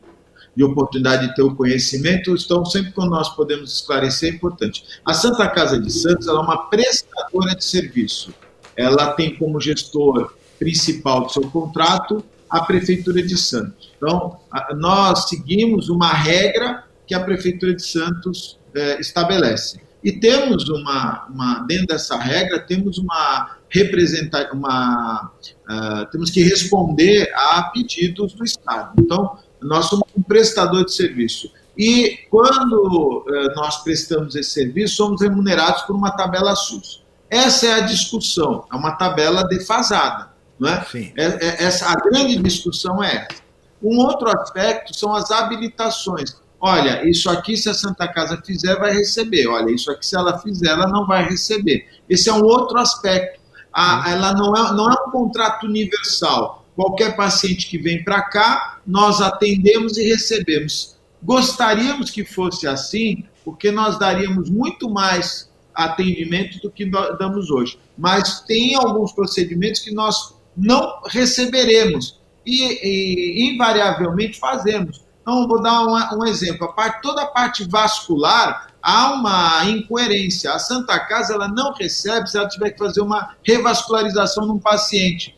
de 0.57 0.63
oportunidade 0.63 1.29
de 1.29 1.35
ter 1.35 1.43
o 1.43 1.55
conhecimento, 1.55 2.35
então 2.35 2.65
sempre 2.65 2.93
quando 2.93 3.11
nós 3.11 3.29
podemos 3.31 3.73
esclarecer 3.75 4.33
é 4.33 4.37
importante. 4.37 4.85
A 5.05 5.13
Santa 5.13 5.49
Casa 5.49 5.81
de 5.81 5.91
Santos 5.91 6.29
é 6.29 6.33
uma 6.33 6.69
prestadora 6.69 7.55
de 7.57 7.65
serviço. 7.65 8.33
Ela 8.77 9.13
tem 9.13 9.37
como 9.37 9.61
gestor 9.61 10.35
principal 10.59 11.25
do 11.25 11.33
seu 11.33 11.51
contrato 11.51 12.25
a 12.49 12.61
Prefeitura 12.61 13.23
de 13.23 13.37
Santos. 13.37 13.91
Então, 13.97 14.39
nós 14.77 15.29
seguimos 15.29 15.89
uma 15.89 16.13
regra 16.13 16.85
que 17.07 17.15
a 17.15 17.21
Prefeitura 17.21 17.75
de 17.75 17.83
Santos 17.83 18.59
é, 18.75 19.01
estabelece. 19.01 19.81
E 20.05 20.13
temos 20.13 20.69
uma, 20.69 21.27
uma, 21.29 21.61
dentro 21.67 21.87
dessa 21.87 22.17
regra, 22.17 22.61
temos 22.61 22.99
uma 22.99 23.57
representa 23.75 24.53
uma, 24.53 25.33
uh, 25.69 26.11
temos 26.13 26.31
que 26.31 26.45
responder 26.45 27.29
a 27.35 27.65
pedidos 27.75 28.33
do 28.33 28.45
Estado. 28.45 28.93
Então, 28.97 29.37
nós 29.65 29.87
somos 29.87 30.07
um 30.17 30.23
prestador 30.23 30.85
de 30.85 30.93
serviço. 30.93 31.51
E 31.77 32.19
quando 32.31 33.25
uh, 33.27 33.55
nós 33.57 33.83
prestamos 33.83 34.37
esse 34.37 34.51
serviço, 34.51 34.97
somos 34.97 35.21
remunerados 35.21 35.83
por 35.83 35.97
uma 35.97 36.13
tabela 36.13 36.55
SUS. 36.55 37.03
Essa 37.29 37.67
é 37.67 37.73
a 37.75 37.81
discussão, 37.81 38.65
é 38.73 38.77
uma 38.77 38.93
tabela 38.93 39.43
defasada. 39.45 40.33
Não 40.59 40.69
é? 40.69 40.85
Sim. 40.85 41.13
É, 41.17 41.25
é, 41.25 41.65
essa, 41.65 41.87
a 41.91 41.95
grande 41.97 42.37
discussão 42.37 43.03
é 43.03 43.27
essa. 43.29 43.43
Um 43.83 43.99
outro 43.99 44.29
aspecto 44.29 44.97
são 44.97 45.15
as 45.15 45.31
habilitações. 45.31 46.37
Olha, 46.61 47.07
isso 47.09 47.29
aqui, 47.29 47.57
se 47.57 47.69
a 47.69 47.75
Santa 47.75 48.09
Casa 48.09 48.41
fizer, 48.45 48.79
vai 48.79 48.93
receber. 48.93 49.47
Olha, 49.49 49.71
isso 49.71 49.91
aqui, 49.91 50.07
se 50.07 50.17
ela 50.17 50.39
fizer, 50.39 50.69
ela 50.69 50.87
não 50.87 51.07
vai 51.07 51.29
receber. 51.29 51.87
Esse 52.09 52.31
é 52.31 52.33
um 52.33 52.43
outro 52.43 52.79
aspecto. 52.79 53.41
A, 53.73 54.11
ela 54.11 54.33
não 54.33 54.57
é, 54.57 54.73
não 54.73 54.89
é 54.89 54.95
um 55.07 55.11
contrato 55.11 55.67
universal. 55.67 56.64
Qualquer 56.75 57.17
paciente 57.17 57.69
que 57.69 57.79
vem 57.79 58.03
para 58.03 58.23
cá, 58.23 58.81
nós 58.87 59.21
atendemos 59.21 59.97
e 59.97 60.09
recebemos. 60.09 60.97
Gostaríamos 61.23 62.11
que 62.11 62.25
fosse 62.25 62.67
assim, 62.67 63.25
porque 63.45 63.71
nós 63.71 63.99
daríamos 63.99 64.51
muito 64.51 64.91
mais 64.91 65.51
atendimento 65.75 66.61
do 66.61 66.71
que 66.71 66.85
damos 67.19 67.51
hoje. 67.51 67.79
Mas 67.97 68.41
tem 68.41 68.75
alguns 68.75 69.13
procedimentos 69.13 69.81
que 69.81 69.93
nós 69.93 70.35
não 70.57 71.01
receberemos. 71.07 72.21
E, 72.47 72.63
e 72.63 73.55
invariavelmente 73.55 74.39
fazemos. 74.39 75.03
Então, 75.23 75.49
vou 75.49 75.63
dar 75.63 75.87
um, 75.87 76.19
um 76.19 76.27
exemplo. 76.27 76.67
A 76.67 76.73
parte, 76.73 77.01
toda 77.01 77.23
a 77.23 77.27
parte 77.27 77.67
vascular, 77.67 78.69
há 78.83 79.15
uma 79.15 79.65
incoerência. 79.65 80.53
A 80.53 80.59
Santa 80.59 80.99
Casa 81.01 81.33
ela 81.33 81.49
não 81.49 81.73
recebe 81.73 82.29
se 82.29 82.37
ela 82.37 82.47
tiver 82.47 82.71
que 82.71 82.79
fazer 82.79 83.01
uma 83.01 83.35
revascularização 83.43 84.47
num 84.47 84.59
paciente. 84.59 85.35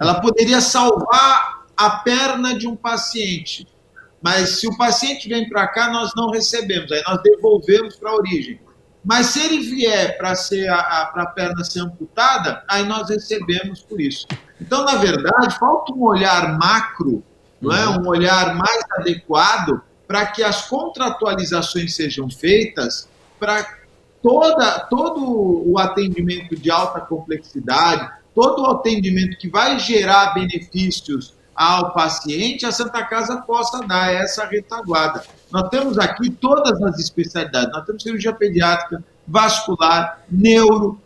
Ela 0.00 0.20
poderia 0.20 0.60
salvar 0.60 1.66
a 1.76 1.90
perna 1.90 2.58
de 2.58 2.66
um 2.66 2.74
paciente, 2.74 3.68
mas 4.22 4.60
se 4.60 4.66
o 4.66 4.76
paciente 4.76 5.28
vem 5.28 5.48
para 5.48 5.68
cá, 5.68 5.90
nós 5.90 6.12
não 6.16 6.30
recebemos, 6.30 6.90
aí 6.90 7.02
nós 7.06 7.22
devolvemos 7.22 7.96
para 7.96 8.10
a 8.10 8.14
origem. 8.14 8.58
Mas 9.04 9.26
se 9.26 9.40
ele 9.40 9.60
vier 9.60 10.16
para 10.18 10.32
a, 10.32 11.12
a 11.14 11.26
perna 11.26 11.64
ser 11.64 11.80
amputada, 11.80 12.62
aí 12.68 12.84
nós 12.84 13.08
recebemos 13.08 13.80
por 13.80 14.00
isso. 14.00 14.26
Então, 14.60 14.84
na 14.84 14.96
verdade, 14.96 15.58
falta 15.58 15.92
um 15.92 16.02
olhar 16.02 16.58
macro, 16.58 17.22
não 17.60 17.74
é? 17.74 17.88
um 17.88 18.06
olhar 18.06 18.54
mais 18.54 18.82
adequado 18.98 19.82
para 20.06 20.26
que 20.26 20.42
as 20.42 20.68
contratualizações 20.68 21.94
sejam 21.94 22.28
feitas 22.28 23.08
para 23.38 23.66
toda, 24.22 24.80
todo 24.80 25.62
o 25.66 25.78
atendimento 25.78 26.56
de 26.56 26.70
alta 26.70 27.00
complexidade, 27.00 28.10
todo 28.40 28.62
o 28.62 28.70
atendimento 28.70 29.36
que 29.36 29.50
vai 29.50 29.78
gerar 29.78 30.32
benefícios 30.32 31.34
ao 31.54 31.92
paciente, 31.92 32.64
a 32.64 32.72
Santa 32.72 33.04
Casa 33.04 33.42
possa 33.42 33.86
dar 33.86 34.10
essa 34.14 34.46
retaguarda. 34.46 35.22
Nós 35.52 35.68
temos 35.68 35.98
aqui 35.98 36.30
todas 36.30 36.80
as 36.82 36.98
especialidades, 36.98 37.70
nós 37.70 37.84
temos 37.84 38.02
cirurgia 38.02 38.32
pediátrica, 38.32 39.04
vascular, 39.28 40.22
neuro, 40.30 40.98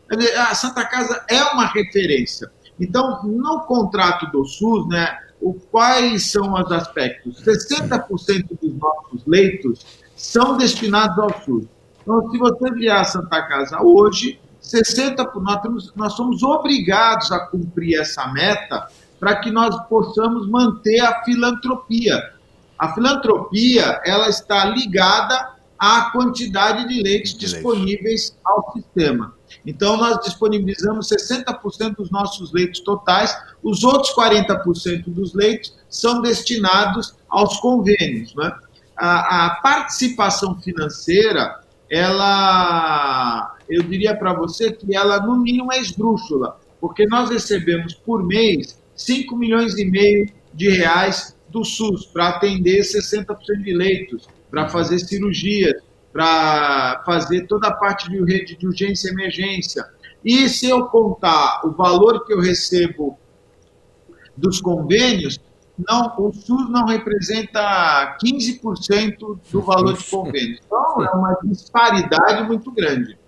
a 0.49 0.55
Santa 0.55 0.85
Casa 0.85 1.25
é 1.29 1.43
uma 1.43 1.67
referência. 1.67 2.53
Então, 2.79 3.25
no 3.25 3.63
contrato 3.63 4.31
do 4.31 4.45
SUS, 4.45 4.87
né, 4.87 5.19
quais 5.73 6.31
são 6.31 6.55
os 6.55 6.71
aspectos? 6.71 7.43
60% 7.43 8.57
dos 8.63 8.75
nossos 8.75 9.27
leitos 9.27 9.85
são 10.15 10.57
destinados 10.57 11.19
ao 11.19 11.43
SUS. 11.43 11.65
Então, 12.01 12.31
se 12.31 12.39
você 12.39 12.71
vier 12.71 12.97
à 12.97 13.03
Santa 13.03 13.43
Casa 13.43 13.83
hoje, 13.83 14.39
60%, 14.75 15.43
nós, 15.43 15.63
temos, 15.63 15.93
nós 15.95 16.13
somos 16.15 16.43
obrigados 16.43 17.31
a 17.31 17.41
cumprir 17.47 18.01
essa 18.01 18.27
meta 18.29 18.89
para 19.19 19.37
que 19.37 19.51
nós 19.51 19.75
possamos 19.89 20.49
manter 20.49 21.01
a 21.01 21.23
filantropia. 21.25 22.33
A 22.79 22.93
filantropia 22.93 24.01
ela 24.05 24.29
está 24.29 24.65
ligada 24.65 25.55
à 25.79 26.11
quantidade 26.11 26.89
de 26.89 27.03
leitos 27.03 27.35
disponíveis 27.35 28.37
ao 28.45 28.73
sistema. 28.73 29.35
Então, 29.67 29.97
nós 29.97 30.19
disponibilizamos 30.21 31.09
60% 31.09 31.97
dos 31.97 32.11
nossos 32.11 32.53
leitos 32.53 32.81
totais, 32.81 33.37
os 33.63 33.83
outros 33.83 34.15
40% 34.15 35.05
dos 35.07 35.35
leitos 35.35 35.75
são 35.89 36.21
destinados 36.21 37.15
aos 37.29 37.59
convênios. 37.61 38.35
Né? 38.35 38.53
A, 38.97 39.47
a 39.47 39.51
participação 39.57 40.61
financeira, 40.61 41.61
ela, 41.91 43.54
eu 43.69 43.83
diria 43.83 44.17
para 44.17 44.33
você 44.33 44.73
que 44.73 44.97
ela, 44.97 45.21
no 45.21 45.41
mínimo, 45.41 45.73
é 45.73 45.81
esdrúxula, 45.81 46.59
porque 46.81 47.07
nós 47.07 47.31
recebemos 47.31 47.95
por 47.95 48.23
mês 48.23 48.81
5 48.95 49.37
milhões 49.37 49.77
e 49.79 49.85
meio 49.85 50.27
de 50.53 50.71
reais 50.71 51.37
do 51.49 51.65
SUS 51.65 52.07
para 52.07 52.29
atender 52.29 52.81
60% 52.81 53.37
de 53.63 53.73
leitos, 53.73 54.29
para 54.51 54.69
fazer 54.69 54.99
cirurgias, 54.99 55.83
para 56.13 57.03
fazer 57.05 57.47
toda 57.47 57.69
a 57.69 57.73
parte 57.73 58.09
de 58.09 58.23
rede 58.25 58.57
de 58.57 58.67
urgência 58.67 59.09
e 59.09 59.13
emergência. 59.13 59.85
E 60.25 60.49
se 60.49 60.69
eu 60.69 60.87
contar 60.87 61.61
o 61.65 61.73
valor 61.73 62.25
que 62.25 62.33
eu 62.33 62.41
recebo 62.41 63.19
dos 64.37 64.61
convênios, 64.61 65.41
não, 65.89 66.15
o 66.19 66.33
SUS 66.33 66.71
não 66.71 66.87
representa 66.87 68.17
15% 68.25 69.39
do 69.51 69.61
valor 69.61 69.97
de 69.97 70.05
convênio. 70.05 70.59
Então, 70.65 71.05
é 71.05 71.11
uma 71.11 71.37
disparidade 71.43 72.47
muito 72.47 72.71
grande. 72.71 73.19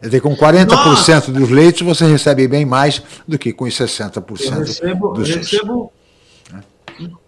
Quer 0.00 0.06
dizer, 0.06 0.20
com 0.20 0.36
40% 0.36 0.68
Nossa, 0.68 1.32
dos 1.32 1.48
leitos 1.48 1.82
você 1.82 2.06
recebe 2.06 2.46
bem 2.46 2.64
mais 2.64 3.02
do 3.26 3.38
que 3.38 3.52
com 3.52 3.64
os 3.64 3.74
60% 3.74 4.24
eu 4.40 4.58
recebo, 4.60 5.08
do 5.12 5.24
SUS. 5.24 5.36
recebo 5.36 5.92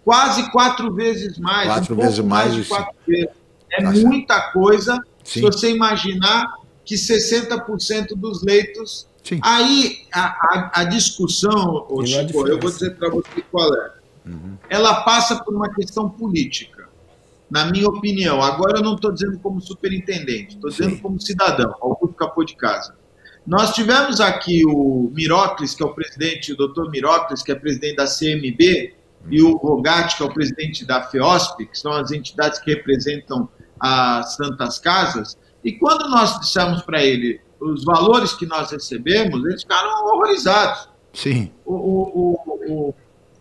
quase 0.03 0.49
quatro 0.51 0.93
vezes 0.93 1.37
mais. 1.37 1.67
Quatro 1.67 1.95
um 1.95 1.97
vezes 1.97 2.19
mais. 2.19 2.53
mais 2.53 2.67
quatro 2.67 2.95
vezes. 3.05 3.29
É 3.71 3.83
tá 3.83 3.91
muita 3.91 4.51
coisa 4.51 4.97
Sim. 5.23 5.39
se 5.39 5.41
você 5.41 5.71
imaginar 5.71 6.45
que 6.85 6.95
60% 6.95 8.15
dos 8.15 8.43
leitos. 8.43 9.07
Sim. 9.23 9.39
Aí 9.43 10.05
a, 10.13 10.21
a, 10.21 10.71
a 10.81 10.83
discussão, 10.85 11.85
Chico, 12.05 12.47
eu 12.47 12.59
vou 12.59 12.71
dizer 12.71 12.95
para 12.95 13.09
você 13.09 13.41
qual 13.51 13.67
é. 13.73 13.91
Uhum. 14.25 14.57
Ela 14.69 15.01
passa 15.03 15.43
por 15.43 15.53
uma 15.53 15.73
questão 15.73 16.09
política, 16.09 16.76
na 17.49 17.65
minha 17.65 17.87
opinião. 17.87 18.41
Agora 18.41 18.79
eu 18.79 18.83
não 18.83 18.95
estou 18.95 19.11
dizendo 19.11 19.39
como 19.39 19.61
superintendente, 19.61 20.55
estou 20.55 20.69
dizendo 20.69 20.99
como 20.99 21.19
cidadão, 21.19 21.73
Augusto 21.81 22.15
Capô 22.15 22.43
de 22.43 22.55
Casa. 22.55 22.95
Nós 23.45 23.73
tivemos 23.73 24.19
aqui 24.19 24.65
o 24.65 25.09
Mirocles, 25.13 25.73
que 25.73 25.81
é 25.81 25.85
o 25.85 25.93
presidente, 25.93 26.51
o 26.51 26.57
doutor 26.57 26.91
Mirocles, 26.91 27.41
que 27.41 27.51
é 27.51 27.55
presidente 27.55 27.95
da 27.95 28.05
CMB, 28.05 28.93
uhum. 29.23 29.27
e 29.31 29.41
o 29.41 29.55
Rogatti, 29.55 30.17
que 30.17 30.23
é 30.23 30.25
o 30.25 30.33
presidente 30.33 30.85
da 30.85 31.01
FEOSP, 31.03 31.65
que 31.67 31.79
são 31.79 31.93
as 31.93 32.11
entidades 32.11 32.59
que 32.59 32.73
representam 32.73 33.47
as 33.79 34.35
Santas 34.35 34.79
Casas. 34.79 35.37
E 35.63 35.71
quando 35.71 36.09
nós 36.09 36.37
dissemos 36.41 36.81
para 36.81 37.01
ele 37.01 37.39
os 37.59 37.85
valores 37.85 38.33
que 38.33 38.45
nós 38.45 38.69
recebemos, 38.69 39.43
eles 39.45 39.61
ficaram 39.61 40.05
horrorizados. 40.05 40.89
Sim. 41.13 41.51
O, 41.65 41.73
o, 41.73 42.33
o, 42.45 42.73
o, 42.89 42.95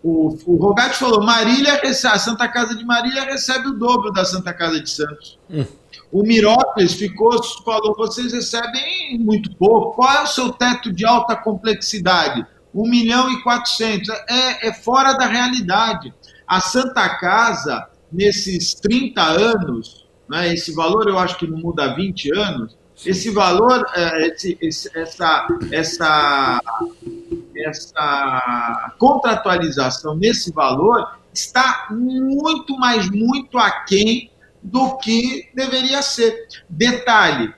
o 0.08 0.56
Rogatti 0.56 0.98
falou: 0.98 1.24
Marília, 1.24 1.80
a 1.82 2.18
Santa 2.18 2.46
Casa 2.48 2.76
de 2.76 2.84
Marília 2.84 3.24
recebe 3.24 3.68
o 3.68 3.74
dobro 3.74 4.12
da 4.12 4.24
Santa 4.24 4.52
Casa 4.52 4.80
de 4.80 4.88
Santos. 4.88 5.38
Hum. 5.50 5.64
O 6.12 6.22
Mirópolis 6.22 6.94
ficou, 6.94 7.42
falou: 7.64 7.94
vocês 7.96 8.32
recebem 8.32 9.18
muito 9.18 9.54
pouco. 9.56 9.96
Qual 9.96 10.12
é 10.12 10.22
o 10.22 10.26
seu 10.26 10.52
teto 10.52 10.92
de 10.92 11.04
alta 11.04 11.34
complexidade? 11.34 12.46
1 12.72 12.88
milhão 12.88 13.32
e 13.32 13.42
400. 13.42 14.08
É, 14.28 14.68
é 14.68 14.72
fora 14.72 15.14
da 15.14 15.26
realidade. 15.26 16.14
A 16.46 16.60
Santa 16.60 17.08
Casa, 17.18 17.88
nesses 18.12 18.74
30 18.74 19.20
anos, 19.22 20.06
né, 20.28 20.52
esse 20.54 20.72
valor 20.72 21.08
eu 21.08 21.18
acho 21.18 21.36
que 21.36 21.46
não 21.46 21.58
muda 21.58 21.84
há 21.84 21.94
20 21.94 22.32
anos, 22.36 22.76
esse 23.04 23.30
valor, 23.30 23.84
é, 23.94 24.26
esse, 24.28 24.58
essa, 24.94 25.46
essa 25.70 26.60
essa 27.64 28.94
contratualização 28.98 30.16
nesse 30.16 30.52
valor 30.52 31.18
está 31.32 31.88
muito, 31.90 32.76
mas 32.78 33.10
muito 33.10 33.58
aquém 33.58 34.30
do 34.62 34.96
que 34.98 35.48
deveria 35.54 36.02
ser. 36.02 36.46
Detalhe: 36.68 37.52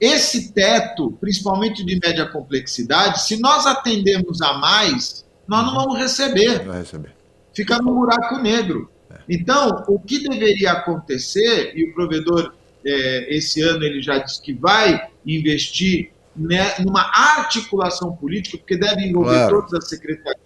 esse 0.00 0.52
teto, 0.52 1.12
principalmente 1.20 1.84
de 1.84 1.98
média 1.98 2.26
complexidade, 2.26 3.22
se 3.22 3.40
nós 3.40 3.66
atendemos 3.66 4.40
a 4.40 4.54
mais, 4.54 5.26
nós 5.46 5.66
não 5.66 5.74
vamos 5.74 5.98
receber. 5.98 6.64
Vai 6.64 6.78
receber. 6.78 7.14
Fica 7.54 7.78
no 7.78 7.94
buraco 7.94 8.38
negro. 8.38 8.90
É. 9.10 9.18
Então, 9.28 9.84
o 9.88 9.98
que 9.98 10.26
deveria 10.26 10.72
acontecer, 10.72 11.72
e 11.76 11.84
o 11.84 11.94
provedor, 11.94 12.54
é, 12.84 13.36
esse 13.36 13.60
ano, 13.60 13.84
ele 13.84 14.00
já 14.00 14.18
disse 14.18 14.40
que 14.40 14.52
vai 14.52 15.08
investir 15.26 16.12
né, 16.36 16.74
numa 16.78 17.10
articulação 17.12 18.16
política, 18.16 18.58
porque 18.58 18.76
deve 18.76 19.06
envolver 19.06 19.36
claro. 19.36 19.62
todas 19.62 19.74
as 19.74 19.88
secretarias 19.88 20.40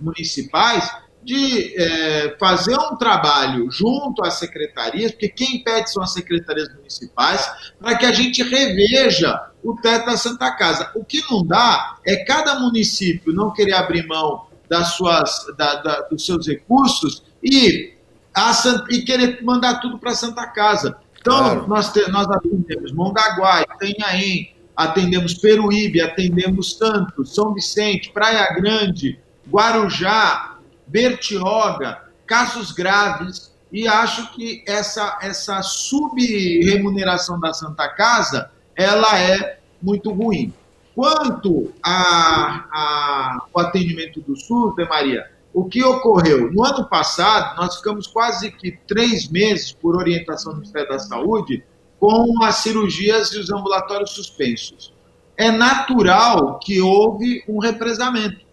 municipais, 0.00 0.90
de 1.22 1.74
é, 1.76 2.36
fazer 2.38 2.76
um 2.78 2.96
trabalho 2.96 3.70
junto 3.70 4.24
às 4.24 4.34
secretarias, 4.34 5.10
porque 5.10 5.28
quem 5.28 5.62
pede 5.62 5.90
são 5.90 6.02
as 6.02 6.12
secretarias 6.12 6.72
municipais, 6.74 7.74
para 7.78 7.96
que 7.96 8.06
a 8.06 8.12
gente 8.12 8.42
reveja 8.42 9.50
o 9.62 9.74
teto 9.76 10.06
da 10.06 10.16
Santa 10.16 10.50
Casa. 10.52 10.90
O 10.94 11.04
que 11.04 11.22
não 11.30 11.44
dá 11.44 11.98
é 12.06 12.24
cada 12.24 12.58
município 12.60 13.32
não 13.32 13.52
querer 13.52 13.74
abrir 13.74 14.06
mão 14.06 14.46
das 14.68 14.94
suas, 14.94 15.46
da, 15.56 15.74
da, 15.76 16.00
dos 16.02 16.24
seus 16.24 16.46
recursos 16.46 17.22
e, 17.42 17.94
a, 18.34 18.52
e 18.90 19.02
querer 19.02 19.42
mandar 19.42 19.80
tudo 19.80 19.98
para 19.98 20.12
a 20.12 20.16
Santa 20.16 20.46
Casa. 20.46 20.96
Então, 21.20 21.38
claro. 21.38 21.68
nós, 21.68 21.92
te, 21.92 22.08
nós 22.10 22.26
atendemos 22.30 22.92
Mongaguá, 22.92 23.62
Itanhaém, 23.62 24.54
atendemos 24.78 25.34
Peruíbe, 25.34 26.00
atendemos 26.00 26.76
Santos, 26.76 27.34
São 27.34 27.52
Vicente, 27.52 28.12
Praia 28.12 28.54
Grande, 28.54 29.18
Guarujá, 29.50 30.56
Bertioga, 30.86 32.04
casos 32.24 32.70
graves, 32.70 33.52
e 33.72 33.88
acho 33.88 34.32
que 34.32 34.62
essa, 34.68 35.18
essa 35.20 35.60
sub-remuneração 35.62 37.40
da 37.40 37.52
Santa 37.52 37.88
Casa, 37.88 38.52
ela 38.76 39.18
é 39.18 39.58
muito 39.82 40.12
ruim. 40.12 40.54
Quanto 40.94 41.72
ao 41.82 43.60
atendimento 43.60 44.20
do 44.20 44.36
SUS, 44.36 44.76
de 44.76 44.84
Maria, 44.84 45.28
o 45.52 45.64
que 45.64 45.82
ocorreu? 45.82 46.52
No 46.52 46.64
ano 46.64 46.88
passado, 46.88 47.56
nós 47.56 47.78
ficamos 47.78 48.06
quase 48.06 48.52
que 48.52 48.78
três 48.86 49.28
meses, 49.28 49.72
por 49.72 49.96
orientação 49.96 50.52
do 50.52 50.58
Ministério 50.60 50.88
da 50.88 51.00
Saúde, 51.00 51.64
com 51.98 52.42
as 52.42 52.56
cirurgias 52.56 53.32
e 53.32 53.38
os 53.38 53.50
ambulatórios 53.50 54.10
suspensos. 54.10 54.92
É 55.36 55.50
natural 55.50 56.58
que 56.58 56.80
houve 56.80 57.44
um 57.48 57.58
represamento. 57.58 58.48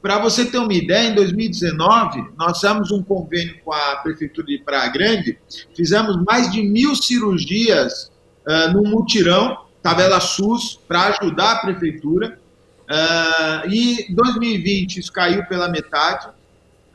Para 0.00 0.18
você 0.18 0.46
ter 0.46 0.58
uma 0.58 0.72
ideia, 0.72 1.10
em 1.10 1.14
2019, 1.14 2.32
nós 2.36 2.58
fizemos 2.58 2.90
um 2.90 3.02
convênio 3.02 3.56
com 3.62 3.72
a 3.72 3.96
Prefeitura 3.96 4.46
de 4.46 4.58
Praia 4.58 4.90
Grande, 4.90 5.38
fizemos 5.76 6.16
mais 6.24 6.50
de 6.50 6.62
mil 6.62 6.96
cirurgias 6.96 8.10
uh, 8.46 8.72
no 8.72 8.82
mutirão, 8.82 9.58
tabela 9.82 10.18
SUS, 10.18 10.80
para 10.88 11.08
ajudar 11.08 11.52
a 11.52 11.56
Prefeitura. 11.56 12.38
Uh, 12.88 13.68
e 13.68 14.14
2020 14.14 15.00
isso 15.00 15.12
caiu 15.12 15.44
pela 15.44 15.68
metade. 15.68 16.28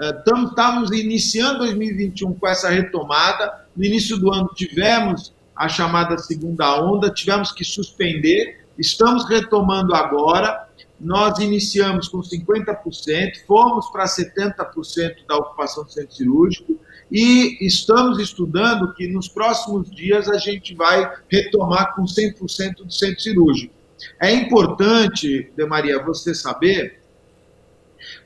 Uh, 0.01 0.47
estamos 0.47 0.91
iniciando 0.91 1.60
2021 1.60 2.34
com 2.34 2.47
essa 2.47 2.70
retomada. 2.70 3.68
No 3.78 3.86
início 3.86 4.18
do 4.18 4.34
ano 4.34 4.49
tivemos 4.56 5.32
a 5.56 5.70
chamada 5.70 6.18
segunda 6.18 6.82
onda, 6.84 7.10
tivemos 7.10 7.51
que 7.51 7.64
suspender, 7.64 8.66
estamos 8.78 9.28
retomando 9.28 9.95
agora. 9.95 10.68
Nós 10.99 11.39
iniciamos 11.39 12.08
com 12.08 12.20
50%, 12.20 13.45
fomos 13.45 13.89
para 13.89 14.06
70% 14.06 15.26
da 15.28 15.36
ocupação 15.36 15.84
do 15.84 15.91
centro 15.91 16.16
cirúrgico 16.16 16.80
e 17.12 17.58
estamos 17.66 18.18
estudando 18.20 18.93
que 18.93 19.08
nos 19.08 19.28
próximos 19.28 19.89
dias 19.91 20.30
a 20.30 20.38
gente 20.38 20.74
vai 20.74 21.10
retomar 21.30 21.95
com 21.95 22.03
100% 22.03 22.86
do 22.86 22.91
centro 22.91 23.22
cirúrgico. 23.22 23.74
É 24.22 24.34
importante, 24.34 25.51
De 25.56 25.66
Maria, 25.66 26.01
você 26.01 26.34
saber, 26.34 27.01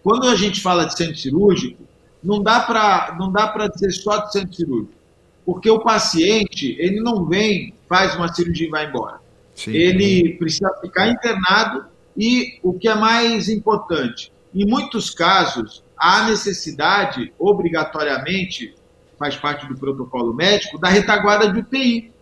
quando 0.04 0.28
a 0.28 0.36
gente 0.36 0.62
fala 0.62 0.86
de 0.86 0.96
centro 0.96 1.18
cirúrgico, 1.18 1.84
não 2.24 2.42
dá 2.42 2.60
para 2.62 3.68
dizer 3.68 3.92
só 3.92 4.18
de 4.26 4.32
centro 4.32 4.54
cirúrgico 4.54 4.99
porque 5.50 5.68
o 5.68 5.80
paciente, 5.80 6.76
ele 6.78 7.02
não 7.02 7.26
vem, 7.26 7.74
faz 7.88 8.14
uma 8.16 8.32
cirurgia 8.32 8.68
e 8.68 8.70
vai 8.70 8.86
embora. 8.86 9.20
Sim. 9.56 9.72
Ele 9.72 10.36
precisa 10.38 10.72
ficar 10.80 11.08
internado 11.08 11.86
e 12.16 12.60
o 12.62 12.74
que 12.74 12.88
é 12.88 12.94
mais 12.94 13.50
importante, 13.50 14.32
em 14.54 14.64
muitos 14.64 15.10
casos, 15.10 15.84
há 15.98 16.28
necessidade, 16.28 17.34
obrigatoriamente, 17.40 18.76
faz 19.18 19.38
parte 19.38 19.66
do 19.66 19.76
protocolo 19.76 20.36
médico, 20.36 20.78
da 20.78 20.88
retaguarda 20.88 21.52
de 21.52 21.62
UTI. 21.62 22.14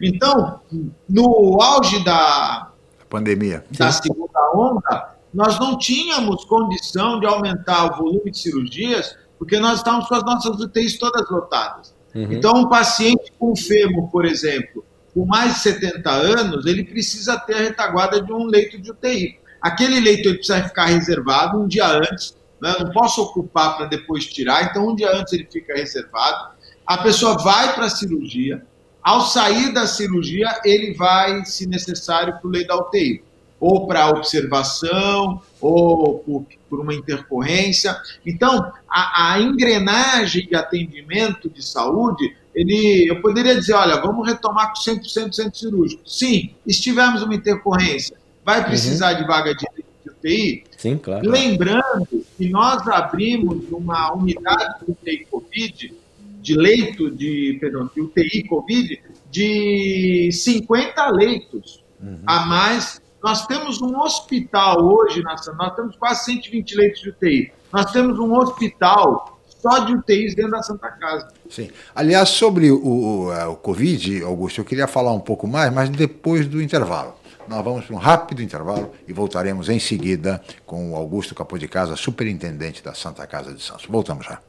Então, 0.00 0.60
no 1.08 1.62
auge 1.62 2.02
da 2.04 2.72
pandemia, 3.08 3.64
da 3.78 3.92
segunda 3.92 4.50
onda, 4.56 5.14
nós 5.32 5.56
não 5.60 5.78
tínhamos 5.78 6.44
condição 6.46 7.20
de 7.20 7.26
aumentar 7.26 7.92
o 7.92 7.96
volume 7.96 8.32
de 8.32 8.38
cirurgias, 8.38 9.16
porque 9.38 9.60
nós 9.60 9.78
estávamos 9.78 10.08
com 10.08 10.16
as 10.16 10.24
nossas 10.24 10.58
UTIs 10.58 10.98
todas 10.98 11.30
lotadas. 11.30 12.01
Uhum. 12.14 12.32
Então, 12.32 12.52
um 12.54 12.68
paciente 12.68 13.32
com 13.38 13.54
fêmur, 13.56 14.10
por 14.10 14.24
exemplo, 14.24 14.84
com 15.14 15.24
mais 15.26 15.54
de 15.54 15.60
70 15.60 16.10
anos, 16.10 16.66
ele 16.66 16.84
precisa 16.84 17.38
ter 17.38 17.54
a 17.54 17.60
retaguarda 17.60 18.20
de 18.20 18.32
um 18.32 18.44
leito 18.44 18.80
de 18.80 18.90
UTI. 18.90 19.38
Aquele 19.60 20.00
leito 20.00 20.28
ele 20.28 20.38
precisa 20.38 20.62
ficar 20.64 20.86
reservado 20.86 21.58
um 21.58 21.66
dia 21.66 21.86
antes, 21.86 22.36
né? 22.60 22.74
não 22.80 22.90
posso 22.90 23.22
ocupar 23.22 23.76
para 23.76 23.86
depois 23.86 24.26
tirar, 24.26 24.64
então 24.64 24.88
um 24.88 24.94
dia 24.94 25.10
antes 25.14 25.32
ele 25.32 25.46
fica 25.50 25.74
reservado. 25.74 26.52
A 26.86 26.98
pessoa 26.98 27.38
vai 27.38 27.74
para 27.74 27.86
a 27.86 27.90
cirurgia, 27.90 28.64
ao 29.02 29.22
sair 29.22 29.72
da 29.72 29.86
cirurgia, 29.86 30.48
ele 30.64 30.94
vai, 30.94 31.44
se 31.44 31.66
necessário, 31.66 32.38
para 32.38 32.46
o 32.46 32.50
leito 32.50 32.68
da 32.68 32.76
UTI. 32.76 33.22
Ou 33.62 33.86
para 33.86 34.08
observação, 34.08 35.40
ou 35.60 36.18
por, 36.18 36.44
por, 36.68 36.80
uma 36.80 36.92
intercorrência. 36.92 37.96
Então, 38.26 38.72
a, 38.90 39.34
a, 39.34 39.40
engrenagem 39.40 40.48
de 40.48 40.56
atendimento 40.56 41.48
de 41.48 41.64
saúde, 41.64 42.36
ele, 42.52 43.08
eu 43.08 43.22
poderia 43.22 43.54
dizer, 43.54 43.74
olha, 43.74 44.00
vamos 44.00 44.26
retomar 44.26 44.72
com 44.72 44.80
100% 44.80 45.28
do 45.28 45.32
centro 45.32 45.56
cirúrgico. 45.56 46.02
Sim, 46.04 46.50
estivermos 46.66 47.22
uma 47.22 47.36
intercorrência, 47.36 48.16
vai 48.44 48.64
precisar 48.64 49.12
uhum. 49.12 49.20
de 49.20 49.26
vaga 49.28 49.54
de, 49.54 49.64
de 50.02 50.10
UTI? 50.10 50.64
Sim, 50.76 50.98
claro. 50.98 51.30
Lembrando 51.30 52.26
que 52.36 52.48
nós 52.48 52.88
abrimos 52.88 53.70
uma 53.70 54.12
unidade 54.12 54.84
de 54.84 54.90
UTI 54.90 55.26
Covid, 55.30 55.94
de 56.40 56.54
leito 56.56 57.08
de, 57.12 57.58
perdão, 57.60 57.88
de 57.94 58.00
UTI 58.00 58.42
Covid, 58.48 59.00
de 59.30 60.30
50 60.32 61.10
leitos 61.10 61.80
uhum. 62.02 62.18
a 62.26 62.44
mais. 62.44 63.00
Nós 63.22 63.46
temos 63.46 63.80
um 63.80 63.96
hospital 64.00 64.82
hoje, 64.82 65.22
nós 65.22 65.74
temos 65.76 65.96
quase 65.96 66.24
120 66.24 66.74
leitos 66.74 67.00
de 67.02 67.10
UTI. 67.10 67.52
Nós 67.72 67.90
temos 67.92 68.18
um 68.18 68.34
hospital 68.34 69.40
só 69.46 69.78
de 69.78 69.94
UTIs 69.94 70.34
dentro 70.34 70.50
da 70.50 70.62
Santa 70.62 70.88
Casa. 70.90 71.28
Sim. 71.48 71.70
Aliás, 71.94 72.30
sobre 72.30 72.72
o, 72.72 72.84
o, 72.84 73.50
o 73.52 73.56
Covid, 73.56 74.24
Augusto, 74.24 74.60
eu 74.60 74.64
queria 74.64 74.88
falar 74.88 75.12
um 75.12 75.20
pouco 75.20 75.46
mais, 75.46 75.72
mas 75.72 75.88
depois 75.88 76.48
do 76.48 76.60
intervalo. 76.60 77.14
Nós 77.46 77.64
vamos 77.64 77.84
para 77.84 77.94
um 77.94 77.98
rápido 77.98 78.42
intervalo 78.42 78.92
e 79.06 79.12
voltaremos 79.12 79.68
em 79.68 79.78
seguida 79.78 80.42
com 80.66 80.92
o 80.92 80.96
Augusto 80.96 81.34
Capô 81.34 81.56
de 81.56 81.68
Casa, 81.68 81.94
superintendente 81.94 82.82
da 82.82 82.92
Santa 82.92 83.24
Casa 83.26 83.52
de 83.54 83.62
Santos. 83.62 83.86
Voltamos 83.86 84.26
já. 84.26 84.40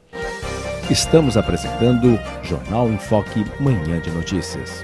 Estamos 0.89 1.37
apresentando 1.37 2.19
Jornal 2.43 2.89
em 2.89 2.97
Foque, 2.97 3.45
Manhã 3.59 3.99
de 3.99 4.09
Notícias. 4.11 4.83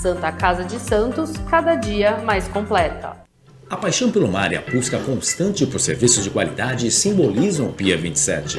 Santa 0.00 0.32
Casa 0.32 0.64
de 0.64 0.78
Santos, 0.78 1.32
cada 1.50 1.74
dia 1.74 2.16
mais 2.24 2.48
completa. 2.48 3.16
A 3.68 3.76
paixão 3.76 4.10
pelo 4.10 4.26
mar 4.26 4.50
e 4.50 4.56
a 4.56 4.62
busca 4.62 4.98
constante 4.98 5.66
por 5.66 5.78
serviços 5.78 6.24
de 6.24 6.30
qualidade 6.30 6.90
simbolizam 6.90 7.66
o 7.66 7.72
Pia 7.72 7.98
27 7.98 8.58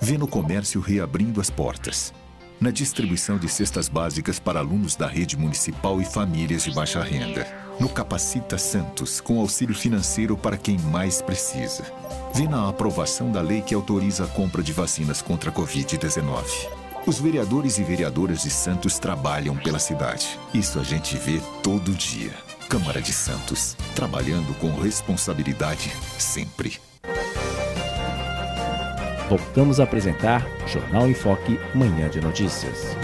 vê 0.00 0.16
no 0.16 0.26
comércio 0.26 0.80
reabrindo 0.80 1.40
as 1.40 1.50
portas. 1.50 2.12
Na 2.60 2.72
distribuição 2.72 3.38
de 3.38 3.48
cestas 3.48 3.88
básicas 3.88 4.40
para 4.40 4.58
alunos 4.58 4.96
da 4.96 5.06
rede 5.06 5.36
municipal 5.36 6.00
e 6.00 6.04
famílias 6.04 6.64
de 6.64 6.72
baixa 6.72 7.00
renda. 7.00 7.46
No 7.78 7.88
Capacita 7.88 8.58
Santos, 8.58 9.20
com 9.20 9.38
auxílio 9.38 9.74
financeiro 9.74 10.36
para 10.36 10.56
quem 10.56 10.76
mais 10.76 11.22
precisa. 11.22 11.84
Vê 12.34 12.48
na 12.48 12.68
aprovação 12.68 13.30
da 13.30 13.40
lei 13.40 13.62
que 13.62 13.74
autoriza 13.74 14.24
a 14.24 14.28
compra 14.28 14.60
de 14.60 14.72
vacinas 14.72 15.22
contra 15.22 15.50
a 15.50 15.52
Covid-19. 15.52 16.44
Os 17.06 17.20
vereadores 17.20 17.78
e 17.78 17.84
vereadoras 17.84 18.42
de 18.42 18.50
Santos 18.50 18.98
trabalham 18.98 19.56
pela 19.56 19.78
cidade. 19.78 20.38
Isso 20.52 20.80
a 20.80 20.82
gente 20.82 21.16
vê 21.16 21.40
todo 21.62 21.94
dia. 21.94 22.32
Câmara 22.68 23.00
de 23.00 23.12
Santos, 23.12 23.76
trabalhando 23.94 24.52
com 24.58 24.74
responsabilidade 24.80 25.92
sempre 26.18 26.80
voltamos 29.28 29.78
a 29.78 29.84
apresentar 29.84 30.46
Jornal 30.66 31.06
em 31.06 31.14
Foque, 31.14 31.60
Manhã 31.74 32.08
de 32.08 32.20
Notícias. 32.20 32.96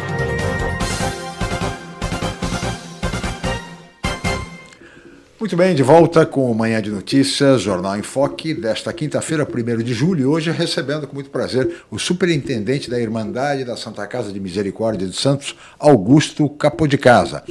Muito 5.38 5.58
bem, 5.58 5.74
de 5.74 5.82
volta 5.82 6.24
com 6.24 6.50
o 6.50 6.54
Manhã 6.54 6.80
de 6.80 6.90
Notícias, 6.90 7.60
Jornal 7.60 7.98
em 7.98 8.02
Foque, 8.02 8.54
desta 8.54 8.90
quinta-feira, 8.94 9.46
1 9.46 9.82
de 9.82 9.92
julho, 9.92 10.30
hoje 10.30 10.50
recebendo 10.50 11.06
com 11.06 11.14
muito 11.14 11.28
prazer 11.28 11.82
o 11.90 11.98
superintendente 11.98 12.88
da 12.88 12.98
Irmandade 12.98 13.62
da 13.62 13.76
Santa 13.76 14.06
Casa 14.06 14.32
de 14.32 14.40
Misericórdia 14.40 15.06
de 15.06 15.14
Santos, 15.14 15.54
Augusto 15.78 16.48
Capô 16.48 16.86
de 16.86 16.96
Casa 16.96 17.44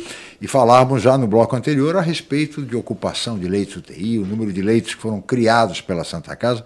e 0.43 0.47
falávamos 0.47 1.01
já 1.01 1.17
no 1.17 1.25
bloco 1.25 1.55
anterior 1.55 1.95
a 1.95 2.01
respeito 2.01 2.63
de 2.63 2.75
ocupação 2.75 3.39
de 3.39 3.47
leitos 3.47 3.77
UTI, 3.77 4.19
o 4.19 4.25
número 4.25 4.51
de 4.51 4.61
leitos 4.61 4.93
que 4.93 5.01
foram 5.01 5.21
criados 5.21 5.79
pela 5.79 6.03
Santa 6.03 6.35
Casa. 6.35 6.65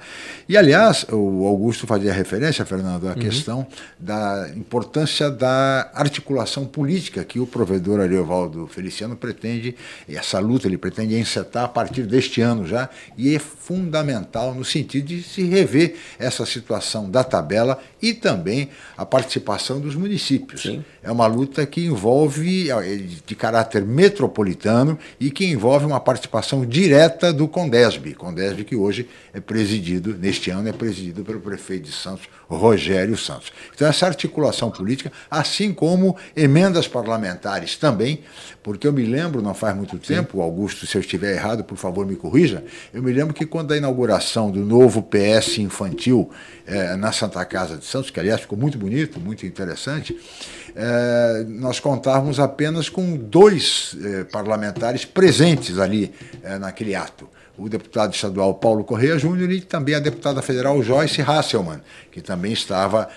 E, 0.49 0.57
aliás, 0.57 1.05
o 1.11 1.45
Augusto 1.45 1.85
fazia 1.85 2.11
referência, 2.11 2.65
Fernando, 2.65 3.07
à 3.07 3.11
uhum. 3.11 3.19
questão 3.19 3.67
da 3.99 4.49
importância 4.55 5.29
da 5.29 5.91
articulação 5.93 6.65
política 6.65 7.23
que 7.23 7.39
o 7.39 7.45
provedor 7.45 7.99
Ariovaldo 7.99 8.65
Feliciano 8.65 9.15
pretende, 9.15 9.75
e 10.09 10.15
essa 10.15 10.39
luta 10.39 10.67
ele 10.67 10.79
pretende 10.79 11.15
encetar 11.15 11.65
a 11.65 11.67
partir 11.67 12.07
deste 12.07 12.41
ano 12.41 12.65
já, 12.65 12.89
e 13.15 13.35
é 13.35 13.37
fundamental 13.37 14.55
no 14.55 14.65
sentido 14.65 15.05
de 15.05 15.21
se 15.21 15.43
rever 15.43 15.93
essa 16.17 16.47
situação 16.47 17.11
da 17.11 17.23
tabela 17.23 17.79
e 18.01 18.11
também 18.11 18.69
a 18.97 19.05
participação 19.05 19.79
dos 19.79 19.93
municípios. 19.93 20.63
Sim. 20.63 20.83
É 21.03 21.11
uma 21.11 21.27
luta 21.27 21.63
que 21.67 21.85
envolve, 21.85 22.71
é, 22.71 22.95
de 23.23 23.35
caráter 23.35 23.66
metropolitano 23.85 24.97
e 25.19 25.31
que 25.31 25.45
envolve 25.45 25.85
uma 25.85 25.99
participação 25.99 26.65
direta 26.65 27.33
do 27.33 27.47
Condesb. 27.47 28.13
Condesb 28.15 28.63
que 28.63 28.75
hoje 28.75 29.07
é 29.33 29.39
presidido, 29.39 30.15
neste 30.17 30.49
ano, 30.49 30.69
é 30.69 30.73
presidido 30.73 31.23
pelo 31.23 31.39
prefeito 31.39 31.85
de 31.85 31.91
Santos, 31.91 32.27
Rogério 32.47 33.17
Santos. 33.17 33.51
Então, 33.73 33.87
essa 33.87 34.05
articulação 34.05 34.71
política, 34.71 35.11
assim 35.29 35.73
como 35.73 36.15
emendas 36.35 36.87
parlamentares 36.87 37.75
também, 37.75 38.23
porque 38.63 38.87
eu 38.87 38.93
me 38.93 39.03
lembro, 39.03 39.41
não 39.41 39.53
faz 39.53 39.75
muito 39.75 39.97
tempo, 39.97 40.41
Augusto, 40.41 40.85
se 40.85 40.97
eu 40.97 41.01
estiver 41.01 41.33
errado, 41.33 41.63
por 41.63 41.77
favor 41.77 42.05
me 42.05 42.15
corrija, 42.15 42.63
eu 42.93 43.01
me 43.03 43.11
lembro 43.11 43.33
que 43.33 43.45
quando 43.45 43.73
a 43.73 43.77
inauguração 43.77 44.49
do 44.49 44.59
novo 44.59 45.01
PS 45.01 45.57
infantil 45.59 46.29
eh, 46.65 46.95
na 46.95 47.11
Santa 47.11 47.43
Casa 47.45 47.77
de 47.77 47.85
Santos, 47.85 48.09
que 48.09 48.19
aliás 48.19 48.41
ficou 48.41 48.57
muito 48.57 48.77
bonito, 48.77 49.19
muito 49.19 49.45
interessante, 49.45 50.17
eh, 50.77 51.45
nós 51.47 51.79
contávamos 51.79 52.39
apenas 52.39 52.87
com 52.87 53.17
dois 53.17 53.97
eh, 53.99 54.23
parlamentares 54.25 55.05
presentes 55.05 55.79
ali 55.79 56.13
naquele 56.59 56.93
ato 56.93 57.27
o 57.57 57.67
deputado 57.67 58.13
estadual 58.13 58.53
Paulo 58.53 58.83
Correia 58.83 59.17
Júnior 59.17 59.51
e 59.51 59.59
também 59.59 59.95
a 59.95 59.99
deputada 59.99 60.43
federal 60.43 60.81
Joyce 60.83 61.23
Hasselmann, 61.23 61.81
que 62.11 62.21
também 62.21 62.53
estava 62.53 63.09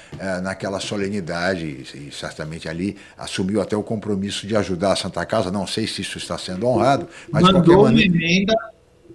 naquela 0.42 0.80
solenidade 0.80 1.66
e, 1.66 2.08
e, 2.08 2.10
certamente 2.10 2.66
ali 2.66 2.96
assumiu 3.18 3.60
até 3.60 3.76
o 3.76 3.82
compromisso 3.82 4.46
de 4.46 4.56
ajudar 4.56 4.92
a 4.92 4.96
Santa 4.96 5.26
Casa. 5.26 5.50
Não 5.50 5.66
sei 5.66 5.86
se 5.86 6.00
isso 6.00 6.16
está 6.16 6.38
sendo 6.38 6.66
honrado, 6.66 7.06
mas 7.30 7.42
Mandou 7.42 7.60
de 7.60 7.68
qualquer 7.68 7.82
maneira. 7.82 8.10
Uma 8.10 8.16
emenda, 8.16 8.54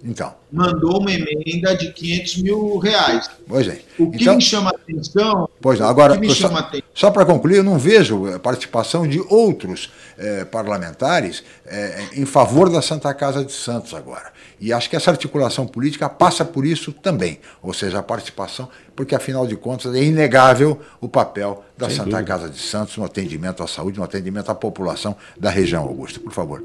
então. 0.04 0.34
Mandou 0.52 1.00
uma 1.00 1.10
emenda 1.10 1.76
de 1.76 1.92
500 1.92 2.36
mil 2.42 2.78
reais. 2.78 3.30
Pois 3.46 3.68
é. 3.68 3.80
O 3.98 4.10
que 4.10 4.22
então, 4.22 4.36
me 4.36 4.42
chama 4.42 4.70
a 4.70 4.74
atenção. 4.74 5.48
Pois 5.60 5.78
não, 5.78 5.88
agora, 5.88 6.18
só, 6.32 6.70
só 6.94 7.10
para 7.10 7.24
concluir, 7.24 7.56
eu 7.56 7.64
não 7.64 7.78
vejo 7.78 8.26
a 8.32 8.38
participação 8.38 9.06
de 9.06 9.20
outros 9.28 9.90
eh, 10.18 10.44
parlamentares 10.44 11.44
eh, 11.66 12.04
em 12.14 12.24
favor 12.24 12.70
da 12.70 12.80
Santa 12.80 13.12
Casa 13.12 13.44
de 13.44 13.52
Santos 13.52 13.92
agora. 13.92 14.32
E 14.58 14.72
acho 14.72 14.88
que 14.88 14.96
essa 14.96 15.10
articulação 15.10 15.66
política 15.66 16.08
passa 16.08 16.44
por 16.44 16.64
isso 16.64 16.92
também, 16.92 17.38
ou 17.62 17.74
seja, 17.74 17.98
a 17.98 18.02
participação, 18.02 18.68
porque 18.94 19.14
afinal 19.14 19.46
de 19.46 19.56
contas 19.56 19.94
é 19.94 20.02
inegável 20.02 20.80
o 21.00 21.08
papel 21.08 21.62
da 21.76 21.88
Sem 21.88 21.96
Santa 21.96 22.10
dúvida. 22.10 22.26
Casa 22.26 22.48
de 22.48 22.58
Santos 22.58 22.96
no 22.96 23.04
atendimento 23.04 23.62
à 23.62 23.66
saúde, 23.66 23.98
no 23.98 24.04
atendimento 24.04 24.50
à 24.50 24.54
população 24.54 25.14
da 25.38 25.50
região, 25.50 25.82
Augusto. 25.82 26.20
Por 26.20 26.32
favor. 26.32 26.62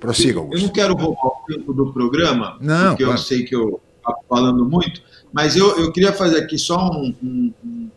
Prossiga, 0.00 0.40
Augusto. 0.40 0.58
Eu 0.58 0.66
não 0.66 0.72
quero 0.72 0.94
roubar 0.94 1.26
o 1.26 1.44
tempo 1.46 1.72
do 1.72 1.92
programa, 1.92 2.56
não, 2.60 2.88
porque 2.88 3.04
claro. 3.04 3.18
eu 3.18 3.22
sei 3.22 3.44
que 3.44 3.54
eu 3.54 3.80
estou 3.98 4.14
falando 4.28 4.64
muito, 4.64 5.02
mas 5.32 5.56
eu, 5.56 5.78
eu 5.78 5.92
queria 5.92 6.12
fazer 6.12 6.38
aqui 6.38 6.58
só 6.58 6.90
um, 6.90 7.14
um, 7.22 7.52
um 7.64 7.90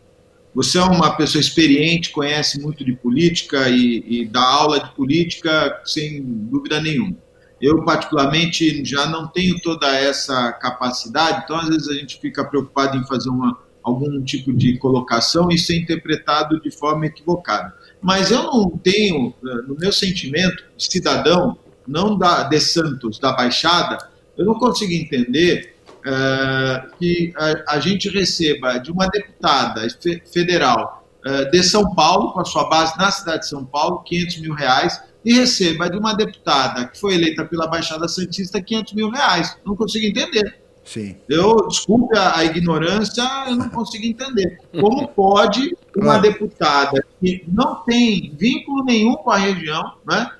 você 0.54 0.78
é 0.78 0.82
uma 0.82 1.16
pessoa 1.16 1.40
experiente, 1.40 2.10
conhece 2.10 2.60
muito 2.60 2.84
de 2.84 2.92
política 2.92 3.68
e, 3.68 4.04
e 4.06 4.26
dá 4.26 4.42
aula 4.42 4.80
de 4.80 4.90
política 4.94 5.80
sem 5.84 6.22
dúvida 6.22 6.80
nenhuma. 6.80 7.16
Eu, 7.60 7.84
particularmente, 7.84 8.84
já 8.84 9.06
não 9.06 9.28
tenho 9.28 9.60
toda 9.60 9.86
essa 9.94 10.50
capacidade, 10.52 11.42
então, 11.44 11.56
às 11.56 11.68
vezes, 11.68 11.88
a 11.88 11.94
gente 11.94 12.18
fica 12.18 12.44
preocupado 12.44 12.96
em 12.96 13.06
fazer 13.06 13.28
uma, 13.28 13.58
algum 13.82 14.22
tipo 14.22 14.52
de 14.52 14.78
colocação 14.78 15.50
e 15.50 15.58
ser 15.58 15.76
interpretado 15.76 16.60
de 16.60 16.70
forma 16.70 17.06
equivocada. 17.06 17.74
Mas 18.00 18.30
eu 18.30 18.42
não 18.44 18.70
tenho, 18.70 19.34
eh, 19.46 19.62
no 19.68 19.76
meu 19.76 19.92
sentimento, 19.92 20.64
cidadão, 20.78 21.58
não 21.90 22.16
da, 22.16 22.44
de 22.44 22.60
Santos, 22.60 23.18
da 23.18 23.32
Baixada, 23.32 23.98
eu 24.38 24.44
não 24.44 24.54
consigo 24.54 24.92
entender 24.92 25.74
uh, 26.00 26.96
que 26.96 27.32
a, 27.36 27.76
a, 27.76 27.80
gente 27.80 28.08
receba 28.08 28.78
de 28.78 28.92
uma 28.92 29.08
deputada 29.08 29.86
federal 30.32 31.04
uh, 31.26 31.50
de 31.50 31.62
São 31.62 31.94
Paulo, 31.94 32.32
com 32.32 32.40
a 32.40 32.44
sua 32.44 32.68
base 32.68 32.96
na 32.96 33.10
cidade 33.10 33.40
de 33.40 33.48
São 33.48 33.64
Paulo, 33.64 34.02
500 34.04 34.40
mil 34.40 34.54
reais, 34.54 35.02
e 35.24 35.34
receba 35.34 35.90
de 35.90 35.98
uma 35.98 36.14
deputada 36.14 36.86
que 36.86 36.98
foi 36.98 37.14
eleita 37.14 37.44
pela 37.44 37.66
Baixada 37.66 38.08
Santista 38.08 38.62
500 38.62 38.92
mil 38.94 39.10
reais. 39.10 39.58
Não 39.66 39.76
consigo 39.76 40.06
entender. 40.06 40.60
Sim. 40.82 41.16
Eu, 41.28 41.68
desculpe 41.68 42.16
a, 42.16 42.38
a, 42.38 42.44
ignorância, 42.44 43.22
eu 43.48 43.56
não 43.56 43.68
consigo 43.68 44.06
entender. 44.06 44.58
Como 44.80 45.06
pode 45.08 45.76
uma 45.94 46.18
deputada 46.18 47.04
que 47.20 47.44
não 47.46 47.76
tem 47.84 48.32
vínculo 48.36 48.84
nenhum 48.84 49.14
com 49.16 49.30
a 49.30 49.36
região, 49.36 49.92
né? 50.06 50.30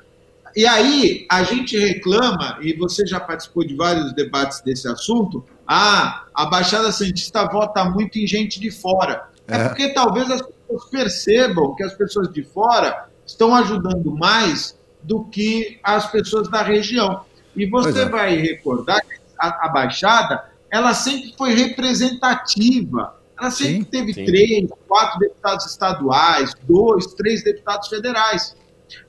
E 0.56 0.66
aí 0.66 1.26
a 1.30 1.42
gente 1.42 1.78
reclama, 1.78 2.58
e 2.60 2.72
você 2.72 3.06
já 3.06 3.20
participou 3.20 3.64
de 3.64 3.74
vários 3.74 4.12
debates 4.14 4.60
desse 4.62 4.88
assunto, 4.88 5.44
ah, 5.66 6.24
a 6.34 6.46
Baixada 6.46 6.90
Santista 6.90 7.46
vota 7.46 7.84
muito 7.84 8.18
em 8.18 8.26
gente 8.26 8.58
de 8.58 8.70
fora. 8.70 9.28
É, 9.46 9.56
é 9.56 9.68
porque 9.68 9.92
talvez 9.92 10.30
as 10.30 10.42
pessoas 10.42 10.90
percebam 10.90 11.74
que 11.74 11.82
as 11.82 11.94
pessoas 11.94 12.32
de 12.32 12.42
fora 12.42 13.08
estão 13.26 13.54
ajudando 13.54 14.10
mais 14.16 14.76
do 15.02 15.24
que 15.24 15.78
as 15.82 16.10
pessoas 16.10 16.48
da 16.48 16.62
região. 16.62 17.24
E 17.56 17.66
você 17.66 18.02
é. 18.02 18.08
vai 18.08 18.36
recordar 18.36 19.00
que 19.00 19.14
a, 19.38 19.66
a, 19.66 19.68
Baixada, 19.68 20.44
ela 20.70 20.94
sempre 20.94 21.34
foi 21.36 21.54
representativa. 21.54 23.16
Ela 23.38 23.50
sempre 23.50 23.74
sim, 23.74 23.84
teve 23.84 24.14
sim. 24.14 24.24
três, 24.24 24.68
quatro 24.86 25.18
deputados 25.18 25.66
estaduais, 25.66 26.52
dois, 26.68 27.06
três 27.14 27.42
deputados 27.42 27.88
federais. 27.88 28.56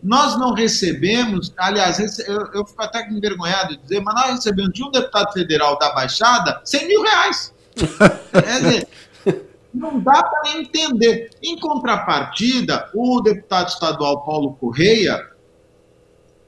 Nós 0.02 0.38
não 0.38 0.54
recebemos, 0.54 1.54
aliás, 1.58 2.00
eu, 2.20 2.48
eu 2.54 2.66
fico 2.66 2.82
até 2.82 3.08
envergonhado 3.10 3.76
de 3.76 3.82
dizer, 3.84 4.02
mas 4.02 4.16
nós 4.16 4.36
recebemos 4.36 4.74
de 4.74 4.84
um 4.84 4.92
deputado 4.92 5.32
federal 5.34 5.78
da 5.78 5.92
Baixada 5.94 6.62
100 6.64 6.88
mil 6.88 7.02
reais. 7.02 7.54
Quer 8.32 8.62
dizer, 8.62 8.88
não 9.74 10.00
dá 10.00 10.24
para 10.24 10.58
entender. 10.58 11.30
Em 11.42 11.58
contrapartida, 11.58 12.90
o 12.94 13.22
deputado 13.22 13.70
estadual 13.70 14.24
Paulo 14.26 14.54
Correia, 14.60 15.28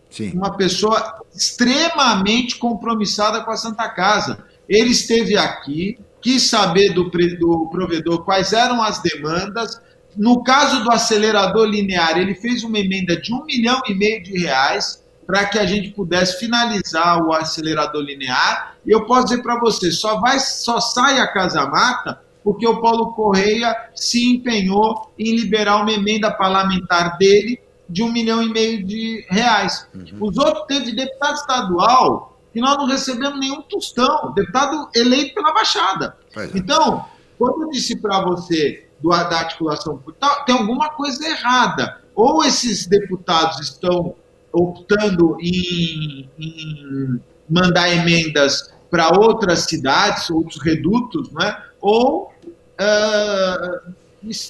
Sim. 0.10 0.32
uma 0.34 0.56
pessoa 0.56 1.22
extremamente 1.34 2.58
compromissada 2.58 3.42
com 3.44 3.52
a 3.52 3.58
Santa 3.58 3.88
Casa. 3.90 4.46
Ele 4.68 4.92
esteve 4.92 5.38
aqui, 5.38 5.98
quis 6.22 6.50
saber 6.50 6.94
do, 6.94 7.10
do 7.10 7.70
provedor 7.72 8.24
quais 8.24 8.54
eram 8.54 8.82
as 8.82 9.02
demandas. 9.02 9.82
No 10.18 10.44
caso 10.44 10.84
do 10.84 10.92
acelerador 10.92 11.66
linear, 11.66 12.18
ele 12.18 12.36
fez 12.36 12.64
uma 12.64 12.78
emenda 12.78 13.20
de 13.20 13.34
um 13.34 13.44
milhão 13.46 13.82
e 13.88 13.94
meio 13.94 14.22
de 14.24 14.38
reais 14.40 15.04
para 15.26 15.46
que 15.46 15.58
a 15.58 15.66
gente 15.66 15.90
pudesse 15.90 16.40
finalizar 16.40 17.24
o 17.24 17.34
acelerador 17.34 18.02
linear. 18.02 18.76
E 18.86 18.92
eu 18.92 19.06
posso 19.06 19.26
dizer 19.26 19.42
para 19.42 19.60
você, 19.60 19.92
só 19.92 20.20
vai, 20.20 20.40
só 20.40 20.80
sai 20.80 21.20
a 21.20 21.28
Casa 21.28 21.66
Mata 21.66 22.22
porque 22.44 22.68
o 22.68 22.82
Paulo 22.82 23.14
Correia 23.14 23.74
se 23.96 24.30
empenhou 24.30 25.14
em 25.18 25.36
liberar 25.36 25.78
uma 25.78 25.92
emenda 25.92 26.30
parlamentar 26.30 27.18
dele 27.18 27.60
de 27.88 28.04
um 28.04 28.12
milhão 28.12 28.44
e 28.44 28.50
meio 28.50 28.86
de 28.86 29.26
reais. 29.30 29.88
Uhum. 29.94 30.28
Os 30.28 30.38
outros 30.38 30.66
teve 30.68 30.92
deputado 30.92 31.36
estadual 31.36 32.38
que 32.52 32.60
nós 32.60 32.78
não 32.78 32.86
recebemos 32.86 33.40
nenhum 33.40 33.62
tostão, 33.62 34.32
deputado 34.34 34.90
eleito 34.94 35.34
pela 35.34 35.54
Baixada. 35.54 36.18
É. 36.36 36.50
Então, 36.54 37.06
quando 37.38 37.64
eu 37.64 37.70
disse 37.70 38.00
para 38.00 38.22
você 38.22 38.83
do, 39.04 39.10
da 39.10 39.40
articulação 39.40 40.02
tem 40.46 40.56
alguma 40.56 40.90
coisa 40.92 41.28
errada. 41.28 42.02
Ou 42.16 42.44
esses 42.44 42.88
deputados 42.88 43.60
estão 43.60 44.16
optando 44.52 45.36
em, 45.42 46.30
em 46.40 47.22
mandar 47.50 47.90
emendas 47.92 48.74
para 48.90 49.10
outras 49.20 49.64
cidades, 49.64 50.30
outros 50.30 50.62
redutos, 50.62 51.30
né? 51.32 51.58
ou 51.82 52.32
uh, 52.80 53.94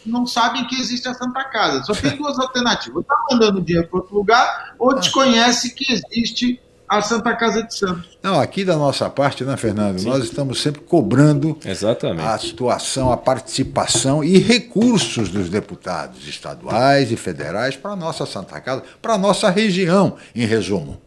não 0.05 0.27
sabem 0.27 0.67
que 0.67 0.75
existe 0.75 1.07
a 1.07 1.13
Santa 1.13 1.45
Casa. 1.45 1.83
Só 1.83 1.93
tem 1.93 2.15
duas 2.17 2.37
alternativas. 2.37 2.97
Ou 2.97 3.01
está 3.01 3.15
mandando 3.31 3.61
dinheiro 3.61 3.87
para 3.87 3.99
outro 3.99 4.15
lugar, 4.15 4.75
ou 4.77 4.93
desconhece 4.93 5.73
que 5.73 5.85
existe 5.91 6.61
a 6.87 7.01
Santa 7.01 7.35
Casa 7.35 7.63
de 7.63 7.75
Santos. 7.75 8.17
Não, 8.21 8.39
aqui 8.39 8.63
da 8.63 8.75
nossa 8.75 9.09
parte, 9.09 9.43
né, 9.43 9.57
Fernando? 9.57 9.99
Sim. 9.99 10.09
Nós 10.09 10.23
estamos 10.23 10.61
sempre 10.61 10.81
cobrando 10.81 11.57
Exatamente. 11.65 12.27
a 12.27 12.37
situação, 12.37 13.11
a 13.11 13.17
participação 13.17 14.23
e 14.23 14.37
recursos 14.37 15.29
dos 15.29 15.49
deputados 15.49 16.27
estaduais 16.27 17.11
e 17.11 17.15
federais 17.15 17.75
para 17.75 17.91
a 17.91 17.95
nossa 17.95 18.25
Santa 18.25 18.59
Casa, 18.61 18.83
para 19.01 19.13
a 19.13 19.17
nossa 19.17 19.49
região, 19.49 20.15
em 20.35 20.45
resumo. 20.45 21.01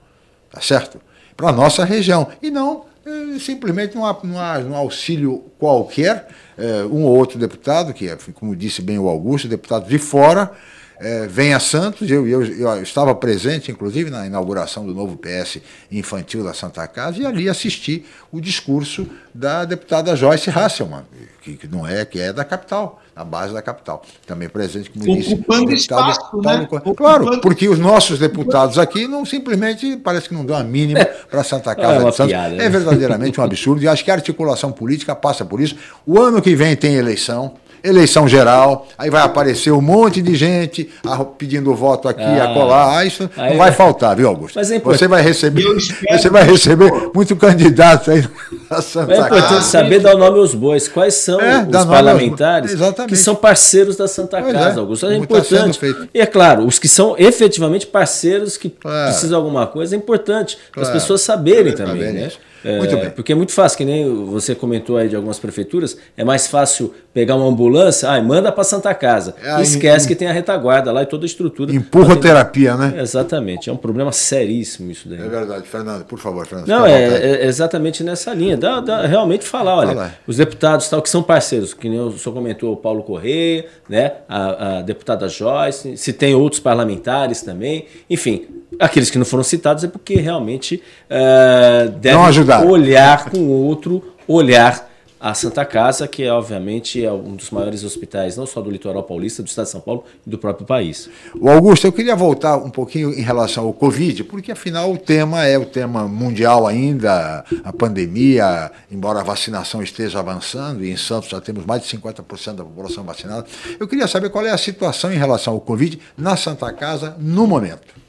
Tá 0.50 0.60
certo? 0.60 1.00
Para 1.36 1.50
a 1.50 1.52
nossa 1.52 1.84
região. 1.84 2.28
E 2.42 2.50
não 2.50 2.84
é, 3.06 3.38
simplesmente 3.38 3.96
num 3.96 4.74
auxílio 4.74 5.44
qualquer, 5.58 6.26
é, 6.58 6.82
um 6.84 7.04
ou 7.04 7.16
outro 7.16 7.38
deputado, 7.38 7.94
que 7.94 8.08
é, 8.08 8.18
como 8.34 8.56
disse 8.56 8.82
bem 8.82 8.98
o 8.98 9.08
Augusto, 9.08 9.46
deputado 9.46 9.88
de 9.88 9.96
fora, 9.96 10.50
é, 10.98 11.26
vem 11.26 11.52
a 11.52 11.60
Santos, 11.60 12.10
eu, 12.10 12.26
eu, 12.26 12.44
eu, 12.44 12.82
estava 12.82 13.14
presente, 13.14 13.70
inclusive, 13.70 14.10
na 14.10 14.26
inauguração 14.26 14.86
do 14.86 14.94
novo 14.94 15.16
PS 15.16 15.58
infantil 15.92 16.42
da 16.42 16.54
Santa 16.54 16.86
Casa, 16.88 17.20
e 17.20 17.26
ali 17.26 17.48
assisti 17.48 18.04
o 18.32 18.40
discurso 18.40 19.06
da 19.34 19.64
deputada 19.64 20.16
Joyce 20.16 20.48
Hasselmann, 20.48 21.04
que, 21.42 21.54
que 21.54 21.68
não 21.68 21.86
é, 21.86 22.04
que 22.04 22.18
é 22.18 22.32
da 22.32 22.44
capital, 22.44 23.02
na 23.14 23.24
base 23.24 23.52
da 23.52 23.60
capital. 23.60 24.02
Também 24.26 24.48
presente, 24.48 24.88
como 24.88 25.04
disse. 25.04 25.34
Ocupando 25.34 25.72
espaço, 25.72 26.36
né? 26.38 26.66
Paulo... 26.70 26.94
Claro, 26.94 27.40
porque 27.40 27.68
os 27.68 27.78
nossos 27.78 28.18
deputados 28.18 28.78
aqui 28.78 29.06
não 29.06 29.26
simplesmente, 29.26 29.98
parece 29.98 30.28
que 30.28 30.34
não 30.34 30.46
dão 30.46 30.56
a 30.56 30.64
mínima 30.64 31.04
para 31.30 31.44
Santa 31.44 31.74
Casa 31.74 32.06
é 32.06 32.10
de 32.10 32.16
Santos. 32.16 32.32
Piada, 32.32 32.54
né? 32.54 32.64
É 32.64 32.68
verdadeiramente 32.70 33.38
um 33.38 33.44
absurdo, 33.44 33.82
e 33.82 33.88
acho 33.88 34.02
que 34.02 34.10
a 34.10 34.14
articulação 34.14 34.72
política 34.72 35.14
passa 35.14 35.44
por 35.44 35.60
isso. 35.60 35.76
O 36.06 36.18
ano 36.18 36.40
que 36.40 36.54
vem 36.54 36.74
tem 36.74 36.94
eleição 36.94 37.54
eleição 37.82 38.28
geral, 38.28 38.86
aí 38.96 39.10
vai 39.10 39.22
aparecer 39.22 39.70
um 39.70 39.80
monte 39.80 40.20
de 40.22 40.34
gente 40.34 40.90
pedindo 41.38 41.74
voto 41.74 42.08
aqui, 42.08 42.22
ah, 42.22 42.50
acolá. 42.50 42.98
Ah, 42.98 43.04
isso 43.04 43.28
não 43.36 43.56
vai 43.56 43.72
faltar, 43.72 44.16
viu, 44.16 44.28
Augusto? 44.28 44.56
Mas 44.56 44.70
é 44.70 44.78
você 44.78 45.08
vai 45.08 45.22
receber, 45.22 45.64
você 46.10 46.28
vai 46.30 46.44
receber 46.44 46.90
muito 47.14 47.34
candidato 47.36 48.10
aí 48.10 48.28
na 48.70 48.80
Santa 48.82 49.12
É 49.12 49.18
importante 49.18 49.48
Casa. 49.48 49.60
saber 49.62 50.00
dar 50.00 50.14
o 50.14 50.18
nome 50.18 50.38
aos 50.38 50.54
bois. 50.54 50.88
Quais 50.88 51.14
são 51.14 51.40
é, 51.40 51.62
os 51.62 51.84
parlamentares 51.84 52.72
que 53.08 53.16
são 53.16 53.34
parceiros 53.34 53.96
da 53.96 54.08
Santa 54.08 54.40
pois 54.40 54.52
Casa, 54.52 54.76
é, 54.76 54.80
Augusto? 54.80 55.06
É 55.06 55.16
importante. 55.16 55.78
Tá 55.78 56.06
e 56.14 56.20
é 56.20 56.26
claro, 56.26 56.66
os 56.66 56.78
que 56.78 56.88
são 56.88 57.16
efetivamente 57.18 57.86
parceiros 57.86 58.56
que 58.56 58.70
claro. 58.70 59.06
precisam 59.06 59.30
de 59.30 59.34
alguma 59.34 59.66
coisa 59.66 59.94
é 59.94 59.98
importante 59.98 60.56
claro. 60.56 60.72
para 60.72 60.82
as 60.82 60.90
pessoas 60.90 61.20
saberem 61.20 61.74
também, 61.74 62.12
né? 62.12 62.30
Isso. 62.66 62.74
É, 62.74 62.78
muito 62.78 62.96
bem. 62.96 63.10
Porque 63.10 63.32
é 63.32 63.34
muito 63.34 63.52
fácil, 63.52 63.78
que 63.78 63.84
nem 63.84 64.26
você 64.26 64.54
comentou 64.54 64.96
aí 64.96 65.08
de 65.08 65.14
algumas 65.14 65.38
prefeituras, 65.38 65.96
é 66.16 66.24
mais 66.24 66.48
fácil 66.48 66.92
pegar 67.14 67.36
uma 67.36 67.46
ambulância, 67.46 68.10
ah, 68.10 68.20
manda 68.20 68.50
para 68.50 68.64
Santa 68.64 68.92
Casa. 68.92 69.34
É, 69.42 69.62
esquece 69.62 70.04
em, 70.04 70.08
que 70.08 70.16
tem 70.16 70.28
a 70.28 70.32
retaguarda 70.32 70.90
lá 70.90 71.02
e 71.02 71.06
toda 71.06 71.24
a 71.24 71.26
estrutura. 71.26 71.72
Empurra 71.72 72.16
terapia, 72.16 72.76
né? 72.76 72.94
Exatamente. 73.00 73.70
É 73.70 73.72
um 73.72 73.76
problema 73.76 74.10
seríssimo 74.10 74.90
isso 74.90 75.08
daí. 75.08 75.20
É 75.20 75.28
verdade. 75.28 75.66
Fernando, 75.66 76.04
por 76.04 76.18
favor, 76.18 76.46
Fernando. 76.46 76.68
Não, 76.68 76.84
é, 76.84 77.04
é, 77.04 77.46
exatamente 77.46 78.02
nessa 78.02 78.34
linha. 78.34 78.56
Dá, 78.56 78.80
dá 78.80 79.06
realmente 79.06 79.44
falar, 79.44 79.76
olha, 79.76 79.94
Fala. 79.94 80.14
os 80.26 80.36
deputados 80.36 80.88
tal, 80.88 81.00
que 81.00 81.08
são 81.08 81.22
parceiros, 81.22 81.72
que 81.72 81.88
nem 81.88 82.00
o 82.00 82.10
senhor 82.18 82.34
comentou, 82.34 82.72
o 82.72 82.76
Paulo 82.76 83.02
Correia, 83.02 83.66
né, 83.88 84.12
a, 84.28 84.78
a 84.78 84.82
deputada 84.82 85.28
Joyce, 85.28 85.96
se 85.96 86.12
tem 86.12 86.34
outros 86.34 86.60
parlamentares 86.60 87.42
também, 87.42 87.86
enfim, 88.10 88.46
Aqueles 88.78 89.10
que 89.10 89.18
não 89.18 89.24
foram 89.24 89.44
citados 89.44 89.84
é 89.84 89.88
porque 89.88 90.16
realmente 90.16 90.82
uh, 91.10 91.90
devem 91.90 92.20
olhar 92.66 93.30
com 93.30 93.48
outro 93.48 94.02
olhar 94.28 94.86
a 95.18 95.32
Santa 95.34 95.64
Casa, 95.64 96.06
que 96.06 96.22
é, 96.22 96.32
obviamente 96.32 97.04
é 97.04 97.10
um 97.10 97.34
dos 97.34 97.50
maiores 97.50 97.82
hospitais, 97.84 98.36
não 98.36 98.46
só 98.46 98.60
do 98.60 98.70
litoral 98.70 99.02
paulista, 99.02 99.42
do 99.42 99.48
estado 99.48 99.64
de 99.64 99.70
São 99.70 99.80
Paulo 99.80 100.04
e 100.26 100.30
do 100.30 100.38
próprio 100.38 100.66
país. 100.66 101.08
O 101.40 101.48
Augusto, 101.48 101.86
eu 101.86 101.92
queria 101.92 102.14
voltar 102.14 102.56
um 102.58 102.70
pouquinho 102.70 103.12
em 103.12 103.22
relação 103.22 103.64
ao 103.64 103.72
Covid, 103.72 104.24
porque 104.24 104.52
afinal 104.52 104.92
o 104.92 104.98
tema 104.98 105.44
é 105.44 105.58
o 105.58 105.64
tema 105.64 106.06
mundial 106.06 106.66
ainda, 106.66 107.44
a 107.64 107.72
pandemia, 107.72 108.70
embora 108.90 109.20
a 109.20 109.24
vacinação 109.24 109.82
esteja 109.82 110.18
avançando, 110.18 110.84
e 110.84 110.90
em 110.90 110.96
Santos 110.96 111.30
já 111.30 111.40
temos 111.40 111.64
mais 111.64 111.82
de 111.82 111.96
50% 111.96 112.54
da 112.54 112.64
população 112.64 113.02
vacinada. 113.02 113.46
Eu 113.80 113.88
queria 113.88 114.06
saber 114.06 114.28
qual 114.28 114.44
é 114.44 114.50
a 114.50 114.58
situação 114.58 115.12
em 115.12 115.16
relação 115.16 115.54
ao 115.54 115.60
Covid 115.60 115.98
na 116.16 116.36
Santa 116.36 116.72
Casa 116.72 117.16
no 117.18 117.46
momento. 117.46 118.05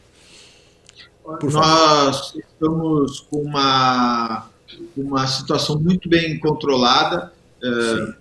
Nós 1.28 2.34
estamos 2.36 3.20
com 3.30 3.42
uma, 3.42 4.50
uma 4.96 5.28
situação 5.28 5.78
muito 5.78 6.08
bem 6.08 6.40
controlada. 6.40 7.34
É, 7.62 8.14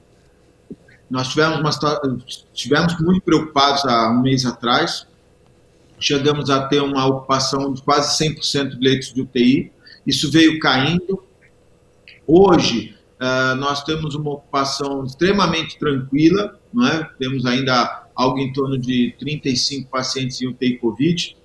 nós 1.08 1.28
tivemos, 1.28 1.60
uma, 1.60 1.70
tivemos 2.52 2.98
muito 3.00 3.22
preocupados 3.22 3.84
há 3.84 4.10
um 4.10 4.22
mês 4.22 4.44
atrás, 4.44 5.06
chegamos 6.00 6.50
a 6.50 6.66
ter 6.66 6.82
uma 6.82 7.06
ocupação 7.06 7.72
de 7.72 7.80
quase 7.80 8.24
100% 8.24 8.70
de 8.70 8.84
leitos 8.84 9.14
de 9.14 9.22
UTI. 9.22 9.72
Isso 10.04 10.28
veio 10.28 10.58
caindo. 10.58 11.22
Hoje, 12.26 12.96
uh, 13.20 13.54
nós 13.54 13.84
temos 13.84 14.16
uma 14.16 14.32
ocupação 14.32 15.04
extremamente 15.04 15.78
tranquila, 15.78 16.58
não 16.74 16.84
é? 16.88 17.08
temos 17.20 17.46
ainda 17.46 18.04
algo 18.16 18.40
em 18.40 18.52
torno 18.52 18.76
de 18.76 19.14
35 19.20 19.88
pacientes 19.88 20.42
em 20.42 20.48
UTI 20.48 20.78
Covid. 20.78 21.36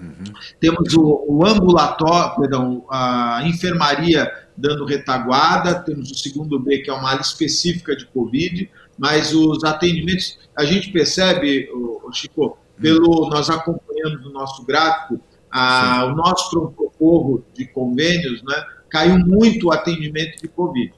Uhum. 0.00 0.32
Temos 0.60 0.94
o, 0.94 1.24
o, 1.28 1.46
ambulatório, 1.46 2.36
perdão, 2.36 2.84
a 2.90 3.42
enfermaria 3.44 4.30
dando 4.56 4.84
retaguarda, 4.84 5.74
temos 5.74 6.10
o 6.10 6.14
segundo 6.14 6.58
B, 6.58 6.78
que 6.78 6.90
é 6.90 6.92
uma 6.92 7.10
área 7.10 7.22
específica 7.22 7.96
de 7.96 8.06
Covid, 8.06 8.70
mas 8.98 9.34
os 9.34 9.64
atendimentos, 9.64 10.38
a 10.56 10.64
gente 10.64 10.90
percebe, 10.90 11.68
Chico, 12.12 12.58
pelo 12.80 13.28
nós 13.28 13.50
acompanhamos 13.50 14.22
no 14.22 14.30
nosso 14.30 14.64
gráfico, 14.64 15.20
a, 15.50 16.04
o 16.06 16.14
nosso 16.14 16.50
pronto-socorro 16.50 17.44
de 17.54 17.66
convênios, 17.66 18.42
né, 18.42 18.64
caiu 18.90 19.18
muito 19.18 19.68
o 19.68 19.72
atendimento 19.72 20.40
de 20.40 20.48
Covid. 20.48 20.92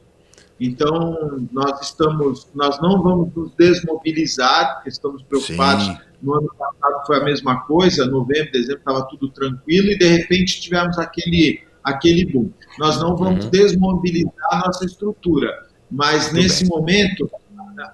Então, 0.60 1.46
nós 1.52 1.80
estamos, 1.82 2.48
nós 2.54 2.80
não 2.80 3.02
vamos 3.02 3.34
nos 3.34 3.52
desmobilizar, 3.56 4.74
porque 4.74 4.88
estamos 4.88 5.22
preocupados. 5.22 5.86
Sim. 5.86 5.98
No 6.20 6.34
ano 6.34 6.52
passado 6.58 7.06
foi 7.06 7.18
a 7.18 7.24
mesma 7.24 7.60
coisa, 7.60 8.04
novembro, 8.06 8.50
dezembro 8.50 8.78
estava 8.78 9.06
tudo 9.06 9.28
tranquilo 9.28 9.88
e 9.88 9.98
de 9.98 10.08
repente 10.08 10.60
tivemos 10.60 10.98
aquele, 10.98 11.60
aquele 11.84 12.26
boom. 12.26 12.50
Nós 12.76 13.00
não 13.00 13.16
vamos 13.16 13.44
uhum. 13.44 13.50
desmobilizar 13.50 14.32
a 14.50 14.66
nossa 14.66 14.84
estrutura, 14.84 15.66
mas 15.88 16.24
Muito 16.24 16.42
nesse 16.42 16.68
bem. 16.68 16.70
momento 16.70 17.30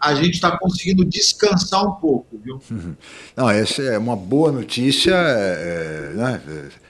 a 0.01 0.15
gente 0.15 0.35
está 0.35 0.57
conseguindo 0.57 1.05
descansar 1.05 1.87
um 1.87 1.93
pouco, 1.93 2.41
viu? 2.43 2.61
Não, 3.37 3.51
essa 3.51 3.83
é 3.83 3.99
uma 3.99 4.17
boa 4.17 4.51
notícia, 4.51 5.13
é, 5.15 6.13
é 6.13 6.17
né? 6.17 6.41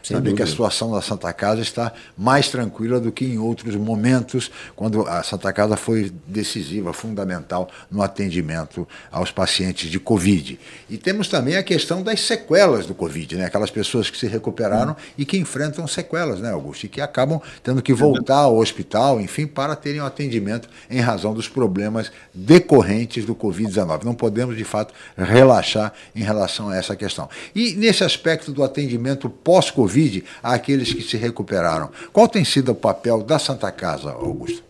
Sem 0.03 0.17
saber 0.17 0.31
dúvida. 0.31 0.37
que 0.37 0.43
a 0.43 0.47
situação 0.47 0.93
da 0.93 1.01
Santa 1.01 1.33
Casa 1.33 1.63
está 1.63 1.93
mais 2.17 2.49
tranquila 2.51 3.01
do 3.01 3.11
que 3.11 3.25
em 3.25 3.39
outros 3.39 3.75
momentos, 3.75 4.51
quando 4.77 5.09
a 5.09 5.23
Santa 5.23 5.51
Casa 5.51 5.79
foi 5.79 6.13
decisiva, 6.27 6.93
fundamental 6.93 7.71
no 7.91 8.03
atendimento 8.03 8.87
aos 9.11 9.31
pacientes 9.31 9.91
de 9.91 9.99
Covid. 9.99 10.61
E 10.91 10.99
temos 10.99 11.29
também 11.29 11.57
a 11.57 11.63
questão 11.63 12.03
das 12.03 12.21
sequelas 12.21 12.85
do 12.85 12.95
Covid, 12.95 13.37
né? 13.37 13.47
aquelas 13.47 13.71
pessoas 13.71 14.11
que 14.11 14.19
se 14.19 14.27
recuperaram 14.27 14.93
hum. 14.93 14.97
e 15.17 15.25
que 15.25 15.39
enfrentam 15.39 15.87
sequelas, 15.87 16.39
né, 16.39 16.51
Augusto? 16.51 16.85
E 16.85 16.89
que 16.89 17.01
acabam 17.01 17.41
tendo 17.63 17.81
que 17.81 17.95
voltar 17.95 18.41
ao 18.41 18.59
hospital, 18.59 19.21
enfim, 19.21 19.47
para 19.47 19.75
terem 19.75 20.03
um 20.03 20.07
atendimento 20.07 20.69
em 20.91 21.01
razão 21.01 21.33
dos 21.33 21.49
problemas 21.49 22.13
decorrentes 22.35 22.84
do 23.26 23.35
Covid-19. 23.35 24.05
Não 24.05 24.14
podemos, 24.14 24.57
de 24.57 24.64
fato, 24.64 24.93
relaxar 25.16 25.93
em 26.14 26.22
relação 26.22 26.68
a 26.68 26.76
essa 26.76 26.95
questão. 26.97 27.28
E 27.55 27.74
nesse 27.74 28.05
aspecto 28.05 28.53
do 28.53 28.62
atendimento 28.62 29.28
pós-Covid, 29.28 29.85
Covid 29.85 30.24
àqueles 30.43 30.93
que 30.93 31.03
se 31.03 31.16
recuperaram. 31.16 31.91
Qual 32.12 32.28
tem 32.28 32.45
sido 32.45 32.72
o 32.72 32.74
papel 32.74 33.22
da 33.22 33.39
Santa 33.39 33.70
Casa, 33.70 34.11
Augusto? 34.11 34.62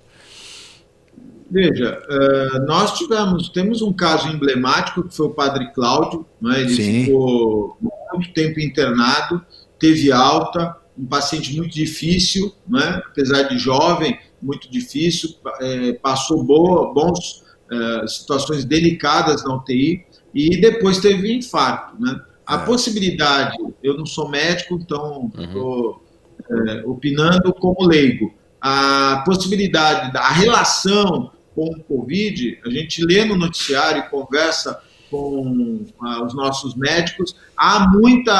Veja, 1.50 2.02
uh, 2.08 2.66
nós 2.66 2.98
tivemos, 2.98 3.48
temos 3.50 3.82
um 3.82 3.92
caso 3.92 4.28
emblemático 4.28 5.04
que 5.04 5.14
foi 5.14 5.26
o 5.26 5.30
Padre 5.30 5.70
Cláudio, 5.72 6.26
né? 6.40 6.62
ele 6.62 6.74
Sim. 6.74 7.04
ficou 7.04 7.76
muito 7.80 8.32
tempo 8.32 8.58
internado, 8.58 9.44
teve 9.78 10.10
alta, 10.10 10.76
um 10.98 11.06
paciente 11.06 11.54
muito 11.56 11.72
difícil, 11.72 12.52
né? 12.66 13.02
apesar 13.06 13.42
de 13.42 13.58
jovem, 13.58 14.18
muito 14.42 14.70
difícil, 14.70 15.30
é, 15.60 15.92
passou 15.92 16.42
boa, 16.42 16.92
bons 16.92 17.43
é, 17.70 18.06
situações 18.06 18.64
delicadas 18.64 19.44
na 19.44 19.56
UTI 19.56 20.04
e 20.34 20.60
depois 20.60 20.98
teve 20.98 21.32
infarto, 21.32 22.00
né? 22.00 22.20
A 22.46 22.56
é. 22.56 22.64
possibilidade, 22.64 23.56
eu 23.82 23.96
não 23.96 24.04
sou 24.04 24.28
médico, 24.28 24.74
então 24.74 25.30
estou 25.38 26.04
uhum. 26.50 26.68
é, 26.68 26.82
opinando 26.84 27.52
como 27.54 27.86
leigo. 27.86 28.34
A 28.60 29.22
possibilidade, 29.24 30.16
a 30.16 30.32
relação 30.32 31.30
com 31.54 31.66
o 31.66 31.82
Covid, 31.84 32.60
a 32.64 32.70
gente 32.70 33.04
lê 33.04 33.24
no 33.24 33.36
noticiário 33.36 34.02
e 34.02 34.10
conversa 34.10 34.80
com 35.14 35.84
ah, 36.02 36.24
os 36.24 36.34
nossos 36.34 36.74
médicos, 36.74 37.36
há 37.56 37.88
muita 37.88 38.32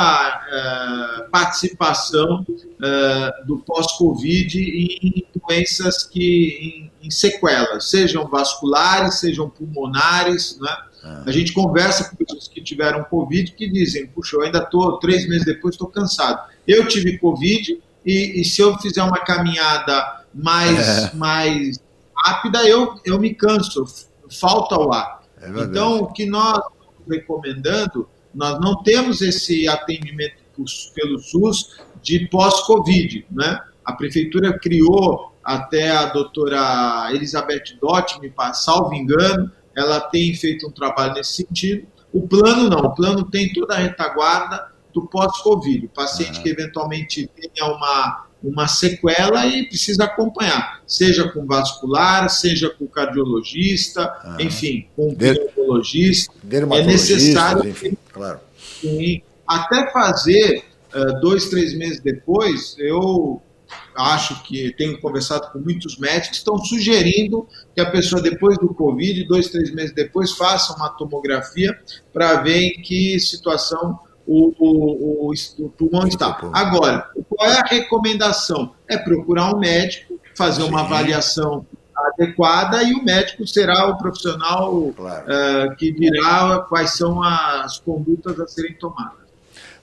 é, 0.50 1.28
participação 1.30 2.44
é, 2.82 3.44
do 3.46 3.58
pós-Covid 3.58 4.60
em 4.60 5.24
doenças 5.34 6.02
que 6.04 6.90
em, 7.00 7.06
em, 7.06 7.10
sequelas, 7.10 7.90
sejam 7.90 8.26
vasculares, 8.26 9.20
sejam 9.20 9.48
pulmonares, 9.48 10.58
né? 10.60 10.76
A 11.26 11.30
gente 11.30 11.52
conversa 11.52 12.08
com 12.08 12.16
pessoas 12.16 12.48
que 12.48 12.62
tiveram 12.62 13.04
Covid 13.04 13.52
que 13.52 13.70
dizem, 13.70 14.06
puxa, 14.06 14.36
eu 14.36 14.42
ainda 14.42 14.60
estou, 14.60 14.98
três 14.98 15.28
meses 15.28 15.44
depois, 15.44 15.74
estou 15.74 15.88
cansado. 15.88 16.48
Eu 16.66 16.88
tive 16.88 17.18
Covid 17.18 17.78
e, 18.06 18.40
e, 18.40 18.44
se 18.44 18.62
eu 18.62 18.78
fizer 18.78 19.02
uma 19.02 19.18
caminhada 19.18 20.24
mais, 20.32 21.12
é. 21.12 21.14
mais 21.14 21.78
rápida, 22.16 22.66
eu, 22.66 22.98
eu 23.04 23.20
me 23.20 23.34
canso, 23.34 23.84
falta 24.30 24.80
o 24.80 24.90
ar. 24.94 25.23
É 25.44 25.62
então, 25.62 26.02
o 26.02 26.12
que 26.12 26.26
nós 26.26 26.60
recomendando, 27.08 28.08
nós 28.34 28.60
não 28.60 28.82
temos 28.82 29.20
esse 29.20 29.68
atendimento 29.68 30.42
pelo 30.94 31.18
SUS 31.18 31.76
de 32.02 32.28
pós-Covid, 32.28 33.26
né? 33.30 33.60
A 33.84 33.92
prefeitura 33.92 34.58
criou 34.58 35.34
até 35.42 35.90
a 35.90 36.06
doutora 36.06 37.08
Elizabeth 37.12 37.76
Dott, 37.80 38.18
me 38.20 38.32
salvo 38.54 38.94
engano, 38.94 39.50
ela 39.76 40.00
tem 40.00 40.34
feito 40.34 40.66
um 40.66 40.70
trabalho 40.70 41.14
nesse 41.14 41.44
sentido. 41.44 41.86
O 42.12 42.26
plano 42.26 42.70
não, 42.70 42.78
o 42.78 42.94
plano 42.94 43.24
tem 43.24 43.52
toda 43.52 43.74
a 43.74 43.78
retaguarda 43.78 44.72
do 44.92 45.06
pós-Covid. 45.06 45.86
O 45.86 45.88
paciente 45.90 46.36
uhum. 46.36 46.42
que 46.42 46.48
eventualmente 46.48 47.26
tenha 47.26 47.70
uma, 47.70 48.26
uma 48.44 48.68
sequela 48.68 49.46
e 49.46 49.66
precisa 49.66 50.04
acompanhar, 50.04 50.82
seja 50.86 51.28
com 51.32 51.46
vascular, 51.46 52.28
seja 52.28 52.68
com 52.68 52.86
cardiologista, 52.86 54.14
uhum. 54.24 54.40
enfim, 54.40 54.86
com 54.94 55.14
pneumologista. 55.14 56.32
É 56.50 56.82
necessário, 56.84 57.68
enfim, 57.68 57.96
claro. 58.12 58.40
Sim, 58.80 59.22
até 59.46 59.90
fazer 59.90 60.64
uh, 60.94 61.20
dois, 61.20 61.48
três 61.48 61.74
meses 61.74 62.00
depois, 62.00 62.76
eu 62.78 63.40
acho 63.96 64.42
que 64.42 64.74
tenho 64.76 65.00
conversado 65.00 65.50
com 65.52 65.58
muitos 65.58 65.98
médicos, 65.98 66.38
estão 66.38 66.58
sugerindo 66.58 67.48
que 67.74 67.80
a 67.80 67.90
pessoa, 67.90 68.20
depois 68.20 68.58
do 68.58 68.68
Covid, 68.68 69.24
dois, 69.24 69.48
três 69.48 69.72
meses 69.72 69.94
depois, 69.94 70.32
faça 70.32 70.74
uma 70.74 70.90
tomografia 70.90 71.76
para 72.12 72.42
ver 72.42 72.60
em 72.60 72.82
que 72.82 73.18
situação 73.20 73.98
o, 74.26 74.54
o, 74.58 75.30
o, 75.30 75.32
o 75.58 75.68
pulmão 75.70 76.06
está. 76.06 76.38
Agora, 76.52 77.08
qual 77.28 77.50
é 77.50 77.58
a 77.58 77.66
recomendação? 77.66 78.74
É 78.88 78.96
procurar 78.96 79.54
um 79.54 79.58
médico, 79.58 80.18
fazer 80.36 80.62
Sim. 80.62 80.68
uma 80.68 80.80
avaliação 80.80 81.66
adequada 81.96 82.82
e 82.82 82.92
o 82.92 83.04
médico 83.04 83.46
será 83.46 83.88
o 83.88 83.96
profissional 83.96 84.92
claro. 84.96 85.24
uh, 85.26 85.76
que 85.76 85.92
dirá 85.92 86.64
quais 86.68 86.96
são 86.96 87.22
as 87.22 87.78
condutas 87.78 88.38
a 88.40 88.46
serem 88.46 88.74
tomadas. 88.74 89.23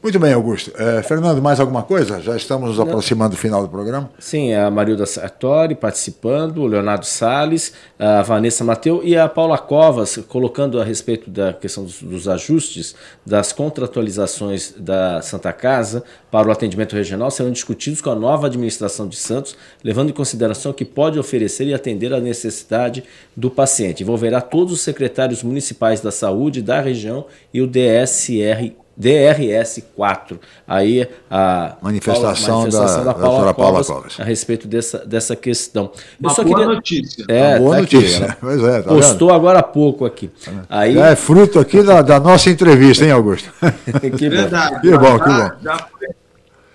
Muito 0.03 0.17
bem, 0.17 0.33
Augusto. 0.33 0.71
É, 0.75 1.03
Fernando, 1.03 1.39
mais 1.43 1.59
alguma 1.59 1.83
coisa? 1.83 2.19
Já 2.19 2.35
estamos 2.35 2.69
nos 2.69 2.79
aproximando 2.79 3.35
do 3.35 3.37
final 3.37 3.61
do 3.61 3.69
programa. 3.69 4.09
Sim, 4.17 4.51
a 4.51 4.71
Marilda 4.71 5.05
Sartori 5.05 5.75
participando, 5.75 6.57
o 6.63 6.65
Leonardo 6.65 7.05
Salles, 7.05 7.73
a 7.99 8.23
Vanessa 8.23 8.63
Mateu 8.63 9.01
e 9.03 9.15
a 9.15 9.29
Paula 9.29 9.59
Covas 9.59 10.17
colocando 10.27 10.81
a 10.81 10.83
respeito 10.83 11.29
da 11.29 11.53
questão 11.53 11.83
dos, 11.83 12.01
dos 12.01 12.27
ajustes 12.27 12.95
das 13.23 13.53
contratualizações 13.53 14.73
da 14.75 15.21
Santa 15.21 15.53
Casa 15.53 16.03
para 16.31 16.47
o 16.47 16.51
atendimento 16.51 16.95
regional 16.95 17.29
serão 17.29 17.51
discutidos 17.51 18.01
com 18.01 18.09
a 18.09 18.15
nova 18.15 18.47
administração 18.47 19.07
de 19.07 19.17
Santos, 19.17 19.55
levando 19.83 20.09
em 20.09 20.13
consideração 20.13 20.73
que 20.73 20.83
pode 20.83 21.19
oferecer 21.19 21.67
e 21.67 21.75
atender 21.75 22.11
à 22.11 22.19
necessidade 22.19 23.03
do 23.37 23.51
paciente. 23.51 24.01
Envolverá 24.01 24.41
todos 24.41 24.73
os 24.73 24.81
secretários 24.81 25.43
municipais 25.43 26.01
da 26.01 26.09
saúde 26.09 26.63
da 26.63 26.81
região 26.81 27.25
e 27.53 27.61
o 27.61 27.67
DSR 27.67 28.80
DRS4. 28.99 30.39
Aí 30.67 31.07
a 31.29 31.75
manifestação, 31.81 32.53
Paula, 32.53 32.59
manifestação 32.61 33.05
da, 33.05 33.13
da, 33.13 33.13
Paula, 33.13 33.45
da 33.45 33.53
Paula 33.53 33.71
Covas, 33.71 33.87
Covas, 33.87 34.19
a 34.19 34.23
respeito 34.23 34.67
dessa, 34.67 34.99
dessa 34.99 35.35
questão. 35.35 35.91
Eu 35.93 36.27
Uma 36.27 36.29
só 36.33 36.43
boa 36.43 36.57
queria... 36.57 36.73
notícia. 36.73 37.25
É, 37.27 37.49
Uma 37.51 37.59
boa 37.59 37.75
tá 37.75 37.81
notícia. 37.81 38.25
Aqui, 38.25 38.37
pois 38.41 38.63
é, 38.63 38.81
tá 38.81 38.89
postou 38.89 39.27
vendo? 39.27 39.35
agora 39.37 39.59
há 39.59 39.63
pouco 39.63 40.05
aqui. 40.05 40.29
Aí... 40.69 40.97
É 40.97 41.15
fruto 41.15 41.59
aqui 41.59 41.81
da, 41.81 42.01
da 42.01 42.19
nossa 42.19 42.49
entrevista, 42.49 43.03
hein, 43.03 43.11
Augusto? 43.11 43.51
que 44.17 44.29
Verdade. 44.29 44.81
Que 44.81 44.97
bom, 44.97 45.19
que 45.19 45.29
bom. 45.29 45.51
Já 45.61 45.77
foi 45.77 46.20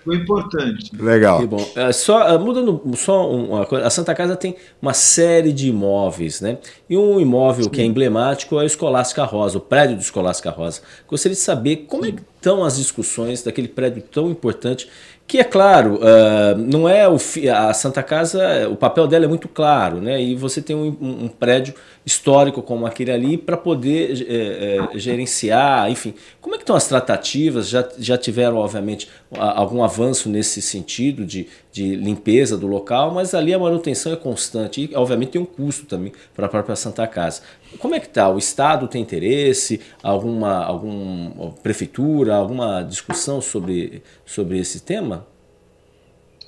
foi 0.07 0.15
importante. 0.15 0.89
Legal. 0.97 1.39
Que 1.39 1.45
bom. 1.45 1.69
É, 1.75 1.91
só, 1.91 2.29
é, 2.29 2.37
mudando 2.37 2.81
só 2.95 3.29
uma 3.29 3.65
coisa, 3.65 3.85
a 3.85 3.89
Santa 3.89 4.15
Casa 4.15 4.37
tem 4.37 4.55
uma 4.81 4.93
série 4.93 5.51
de 5.51 5.67
imóveis, 5.67 6.39
né? 6.39 6.59
E 6.89 6.97
um 6.97 7.19
imóvel 7.19 7.65
Sim. 7.65 7.69
que 7.69 7.81
é 7.81 7.83
emblemático 7.83 8.55
é 8.55 8.63
o 8.63 8.65
Escolástica 8.65 9.25
Rosa, 9.25 9.57
o 9.57 9.61
prédio 9.61 9.97
do 9.97 10.01
Escolástica 10.01 10.49
Rosa. 10.49 10.81
Gostaria 11.07 11.35
de 11.35 11.41
saber 11.41 11.85
como 11.87 12.05
é, 12.05 12.13
estão 12.35 12.63
as 12.63 12.77
discussões 12.77 13.43
daquele 13.43 13.67
prédio 13.67 14.01
tão 14.01 14.31
importante 14.31 14.87
que 15.27 15.39
é 15.39 15.43
claro, 15.43 15.95
uh, 15.95 16.57
não 16.57 16.87
é 16.87 17.05
o 17.05 17.17
a 17.53 17.73
Santa 17.73 18.01
Casa, 18.01 18.69
o 18.69 18.77
papel 18.77 19.05
dela 19.07 19.25
é 19.25 19.27
muito 19.27 19.49
claro, 19.49 19.99
né? 19.99 20.21
E 20.21 20.35
você 20.35 20.61
tem 20.61 20.73
um, 20.73 20.95
um 21.01 21.27
prédio 21.27 21.73
histórico 22.07 22.61
como 22.61 22.85
aquele 22.85 23.11
ali 23.11 23.37
para 23.37 23.57
poder 23.57 24.25
é, 24.29 24.95
é, 24.95 24.97
gerenciar, 24.97 25.91
enfim. 25.91 26.13
Como 26.39 26.55
é 26.55 26.57
que 26.57 26.63
estão 26.63 26.77
as 26.77 26.87
tratativas? 26.87 27.67
Já, 27.67 27.85
já 27.99 28.17
tiveram, 28.17 28.55
obviamente, 28.55 29.09
algum 29.29 29.83
avanço 29.83 30.29
nesse 30.29 30.61
sentido 30.61 31.25
de, 31.25 31.47
de 31.69 31.97
limpeza 31.97 32.57
do 32.57 32.65
local, 32.65 33.13
mas 33.13 33.33
ali 33.33 33.53
a 33.53 33.59
manutenção 33.59 34.13
é 34.13 34.15
constante 34.15 34.89
e, 34.89 34.95
obviamente, 34.95 35.31
tem 35.31 35.41
um 35.41 35.45
custo 35.45 35.85
também 35.85 36.13
para 36.33 36.45
a 36.45 36.49
própria 36.49 36.77
Santa 36.77 37.05
Casa. 37.05 37.41
Como 37.77 37.93
é 37.93 37.99
que 37.99 38.07
está? 38.07 38.29
O 38.29 38.37
Estado 38.37 38.87
tem 38.87 39.01
interesse? 39.01 39.81
Alguma, 40.01 40.63
alguma 40.63 41.51
prefeitura? 41.61 42.35
Alguma 42.35 42.83
discussão 42.83 43.41
sobre, 43.41 44.01
sobre 44.25 44.57
esse 44.57 44.79
tema? 44.79 45.27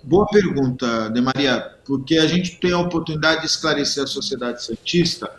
Boa 0.09 0.25
pergunta, 0.25 1.07
De 1.09 1.21
Maria, 1.21 1.61
porque 1.85 2.17
a 2.17 2.25
gente 2.25 2.59
tem 2.59 2.71
a 2.71 2.79
oportunidade 2.79 3.41
de 3.41 3.45
esclarecer 3.45 4.03
a 4.03 4.07
sociedade 4.07 4.65
santista. 4.65 5.29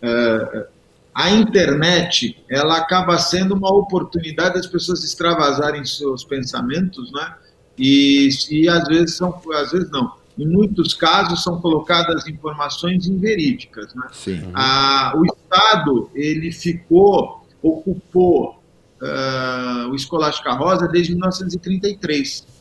É, 0.00 0.68
a 1.12 1.30
internet 1.30 2.40
ela 2.48 2.76
acaba 2.76 3.18
sendo 3.18 3.56
uma 3.56 3.74
oportunidade 3.74 4.54
das 4.54 4.68
pessoas 4.68 5.02
extravasarem 5.02 5.84
seus 5.84 6.22
pensamentos, 6.22 7.10
né? 7.10 7.34
E, 7.76 8.28
e 8.52 8.68
às 8.68 8.86
vezes 8.86 9.16
são, 9.16 9.36
às 9.52 9.72
vezes 9.72 9.90
não. 9.90 10.12
Em 10.38 10.46
muitos 10.46 10.94
casos 10.94 11.42
são 11.42 11.60
colocadas 11.60 12.28
informações 12.28 13.08
inverídicas, 13.08 13.92
né? 13.96 14.06
Sim. 14.12 14.52
A, 14.54 15.12
o 15.16 15.24
Estado 15.26 16.08
ele 16.14 16.52
ficou 16.52 17.44
ocupou 17.60 18.62
uh, 19.02 19.90
o 19.90 19.94
Escolástica 19.96 20.52
Rosa 20.52 20.86
desde 20.86 21.14
1933 21.14 22.59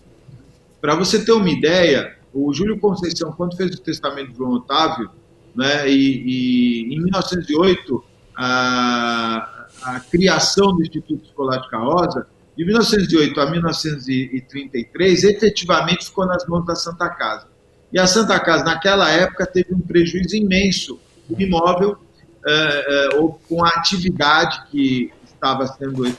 para 0.81 0.95
você 0.95 1.23
ter 1.23 1.31
uma 1.31 1.49
ideia, 1.49 2.15
o 2.33 2.53
Júlio 2.53 2.79
Conceição, 2.79 3.31
quando 3.31 3.55
fez 3.55 3.75
o 3.75 3.81
testamento 3.81 4.31
de 4.31 4.37
João 4.37 4.53
Otávio, 4.53 5.09
né, 5.55 5.89
e, 5.89 6.85
e 6.89 6.95
em 6.95 7.03
1908, 7.03 8.03
a, 8.37 9.67
a, 9.83 9.99
criação 9.99 10.75
do 10.75 10.81
Instituto 10.81 11.25
Escolástico 11.25 11.75
Rosa, 11.77 12.27
de 12.57 12.65
1908 12.65 13.39
a 13.39 13.51
1933, 13.51 15.23
efetivamente 15.23 16.05
ficou 16.05 16.25
nas 16.25 16.45
mãos 16.47 16.65
da 16.65 16.75
Santa 16.75 17.09
Casa. 17.09 17.47
E 17.91 17.99
a 17.99 18.05
Santa 18.05 18.39
Casa, 18.39 18.63
naquela 18.63 19.09
época, 19.09 19.45
teve 19.45 19.73
um 19.73 19.79
prejuízo 19.79 20.35
imenso 20.35 20.99
do 21.27 21.41
imóvel, 21.41 21.97
é, 22.45 23.11
é, 23.13 23.17
ou 23.17 23.39
com 23.49 23.65
a 23.65 23.69
atividade 23.69 24.63
que 24.69 25.11
estava 25.25 25.67
sendo 25.67 26.05
é, 26.05 26.13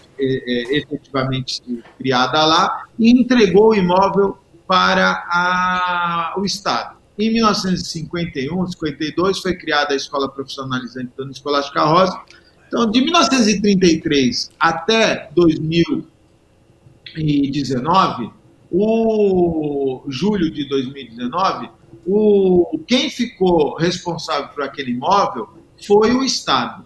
efetivamente 0.77 1.63
criada 1.99 2.45
lá, 2.45 2.85
e 2.99 3.11
entregou 3.11 3.71
o 3.71 3.75
imóvel 3.75 4.39
para 4.71 5.27
a, 5.29 6.35
o 6.39 6.45
Estado. 6.45 6.97
Em 7.19 7.33
1951, 7.33 8.69
52, 8.69 9.41
foi 9.41 9.57
criada 9.57 9.95
a 9.95 9.97
Escola 9.97 10.31
Profissionalizante 10.31 11.11
Dona 11.17 11.33
Escolástica 11.33 11.83
Rosa. 11.83 12.23
Então, 12.69 12.89
de 12.89 13.01
1933 13.01 14.53
até 14.61 15.29
2019, 15.35 18.31
o 18.71 20.05
julho 20.07 20.53
de 20.53 20.69
2019, 20.69 21.69
o, 22.07 22.79
quem 22.87 23.11
ficou 23.11 23.75
responsável 23.75 24.51
por 24.51 24.63
aquele 24.63 24.93
imóvel 24.93 25.49
foi 25.85 26.13
o 26.13 26.23
Estado. 26.23 26.85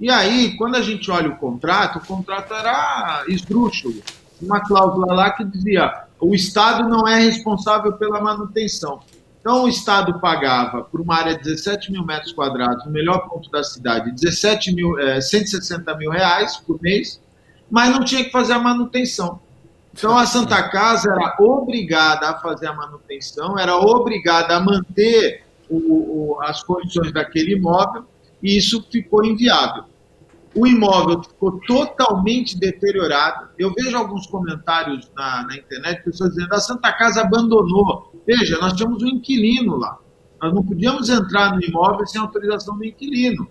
E 0.00 0.10
aí, 0.10 0.56
quando 0.56 0.76
a 0.76 0.82
gente 0.82 1.10
olha 1.10 1.28
o 1.28 1.36
contrato, 1.36 1.98
o 1.98 2.06
contrato 2.06 2.54
era 2.54 3.26
esdrúxulo. 3.28 4.00
Uma 4.40 4.60
cláusula 4.60 5.12
lá 5.12 5.32
que 5.32 5.44
dizia 5.44 6.07
o 6.20 6.34
Estado 6.34 6.88
não 6.88 7.06
é 7.06 7.20
responsável 7.20 7.92
pela 7.92 8.20
manutenção. 8.20 9.00
Então, 9.40 9.64
o 9.64 9.68
Estado 9.68 10.18
pagava 10.20 10.82
por 10.82 11.00
uma 11.00 11.16
área 11.16 11.36
de 11.36 11.44
17 11.44 11.92
mil 11.92 12.04
metros 12.04 12.32
quadrados, 12.32 12.84
no 12.84 12.90
melhor 12.90 13.28
ponto 13.28 13.50
da 13.50 13.62
cidade, 13.62 14.10
17 14.10 14.74
mil, 14.74 14.98
é, 14.98 15.20
160 15.20 15.96
mil 15.96 16.10
reais 16.10 16.56
por 16.58 16.80
mês, 16.82 17.20
mas 17.70 17.90
não 17.90 18.04
tinha 18.04 18.24
que 18.24 18.30
fazer 18.30 18.54
a 18.54 18.58
manutenção. 18.58 19.40
Então, 19.92 20.16
a 20.16 20.26
Santa 20.26 20.68
Casa 20.68 21.10
era 21.10 21.36
obrigada 21.40 22.30
a 22.30 22.38
fazer 22.40 22.66
a 22.66 22.72
manutenção, 22.72 23.58
era 23.58 23.76
obrigada 23.76 24.56
a 24.56 24.60
manter 24.60 25.44
o, 25.68 25.76
o, 25.76 26.40
as 26.42 26.62
condições 26.62 27.12
daquele 27.12 27.54
imóvel, 27.54 28.04
e 28.42 28.56
isso 28.56 28.84
ficou 28.90 29.24
inviável 29.24 29.84
o 30.54 30.66
imóvel 30.66 31.22
ficou 31.22 31.60
totalmente 31.66 32.58
deteriorado. 32.58 33.48
Eu 33.58 33.72
vejo 33.72 33.96
alguns 33.96 34.26
comentários 34.26 35.10
na, 35.16 35.46
na 35.46 35.56
internet, 35.56 36.02
pessoas 36.04 36.30
dizendo 36.30 36.52
a 36.52 36.60
Santa 36.60 36.92
Casa 36.92 37.22
abandonou. 37.22 38.12
Veja, 38.26 38.58
nós 38.58 38.72
tínhamos 38.72 39.02
um 39.02 39.08
inquilino 39.08 39.76
lá. 39.76 39.98
Nós 40.40 40.54
não 40.54 40.62
podíamos 40.62 41.08
entrar 41.08 41.54
no 41.54 41.62
imóvel 41.62 42.06
sem 42.06 42.20
autorização 42.20 42.76
do 42.76 42.84
inquilino. 42.84 43.48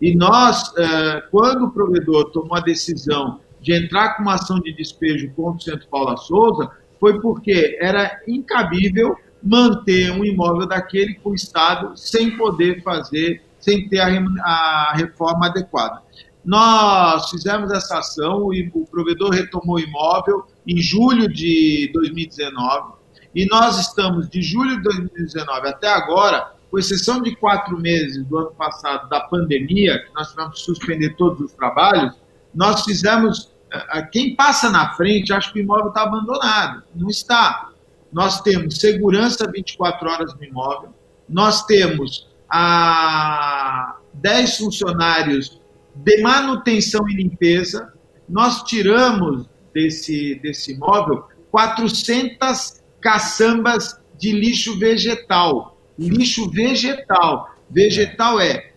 E 0.00 0.14
nós, 0.14 0.72
é, 0.76 1.22
quando 1.30 1.64
o 1.66 1.70
provedor 1.70 2.30
tomou 2.30 2.56
a 2.56 2.60
decisão 2.60 3.40
de 3.60 3.72
entrar 3.72 4.16
com 4.16 4.22
uma 4.22 4.34
ação 4.34 4.60
de 4.60 4.72
despejo 4.72 5.30
contra 5.34 5.56
o 5.56 5.62
Centro 5.62 5.88
Paula 5.88 6.16
Souza, 6.16 6.70
foi 7.00 7.20
porque 7.20 7.78
era 7.80 8.20
incabível 8.28 9.16
manter 9.42 10.10
um 10.10 10.24
imóvel 10.24 10.66
daquele 10.66 11.14
com 11.14 11.30
o 11.30 11.34
Estado 11.34 11.96
sem 11.96 12.36
poder 12.36 12.82
fazer, 12.82 13.42
sem 13.58 13.88
ter 13.88 14.00
a 14.00 14.92
reforma 14.94 15.46
adequada. 15.46 16.02
Nós 16.46 17.28
fizemos 17.28 17.72
essa 17.72 17.98
ação 17.98 18.54
e 18.54 18.70
o 18.72 18.86
provedor 18.86 19.30
retomou 19.30 19.76
o 19.76 19.80
imóvel 19.80 20.46
em 20.64 20.80
julho 20.80 21.28
de 21.28 21.90
2019 21.92 22.96
e 23.36 23.44
nós 23.50 23.78
estamos 23.78 24.30
de 24.30 24.40
julho 24.40 24.76
de 24.76 24.82
2019 24.84 25.68
até 25.68 25.92
agora, 25.92 26.52
com 26.70 26.78
exceção 26.78 27.20
de 27.20 27.36
quatro 27.36 27.76
meses 27.76 28.24
do 28.24 28.38
ano 28.38 28.52
passado 28.52 29.10
da 29.10 29.20
pandemia, 29.20 29.98
que 30.06 30.14
nós 30.14 30.30
tivemos 30.30 30.58
que 30.58 30.64
suspender 30.64 31.16
todos 31.16 31.40
os 31.42 31.52
trabalhos, 31.52 32.16
nós 32.54 32.82
fizemos. 32.82 33.52
Eh, 33.70 34.02
quem 34.10 34.34
passa 34.34 34.70
na 34.70 34.94
frente 34.94 35.34
acha 35.34 35.52
que 35.52 35.58
o 35.58 35.62
imóvel 35.62 35.88
está 35.88 36.04
abandonado. 36.04 36.82
Não 36.94 37.10
está. 37.10 37.72
Nós 38.10 38.40
temos 38.40 38.78
segurança 38.78 39.50
24 39.52 40.08
horas 40.08 40.34
no 40.34 40.42
imóvel, 40.42 40.94
nós 41.28 41.66
temos 41.66 42.30
a 42.48 43.96
10 44.14 44.56
funcionários 44.56 45.60
de 45.96 46.20
manutenção 46.22 47.08
e 47.08 47.14
limpeza, 47.14 47.92
nós 48.28 48.62
tiramos 48.64 49.46
desse, 49.72 50.36
desse 50.42 50.72
imóvel 50.72 51.24
400 51.50 52.82
caçambas 53.00 54.00
de 54.18 54.32
lixo 54.32 54.78
vegetal. 54.78 55.78
Lixo 55.98 56.50
vegetal. 56.50 57.50
Vegetal 57.70 58.40
é 58.40 58.72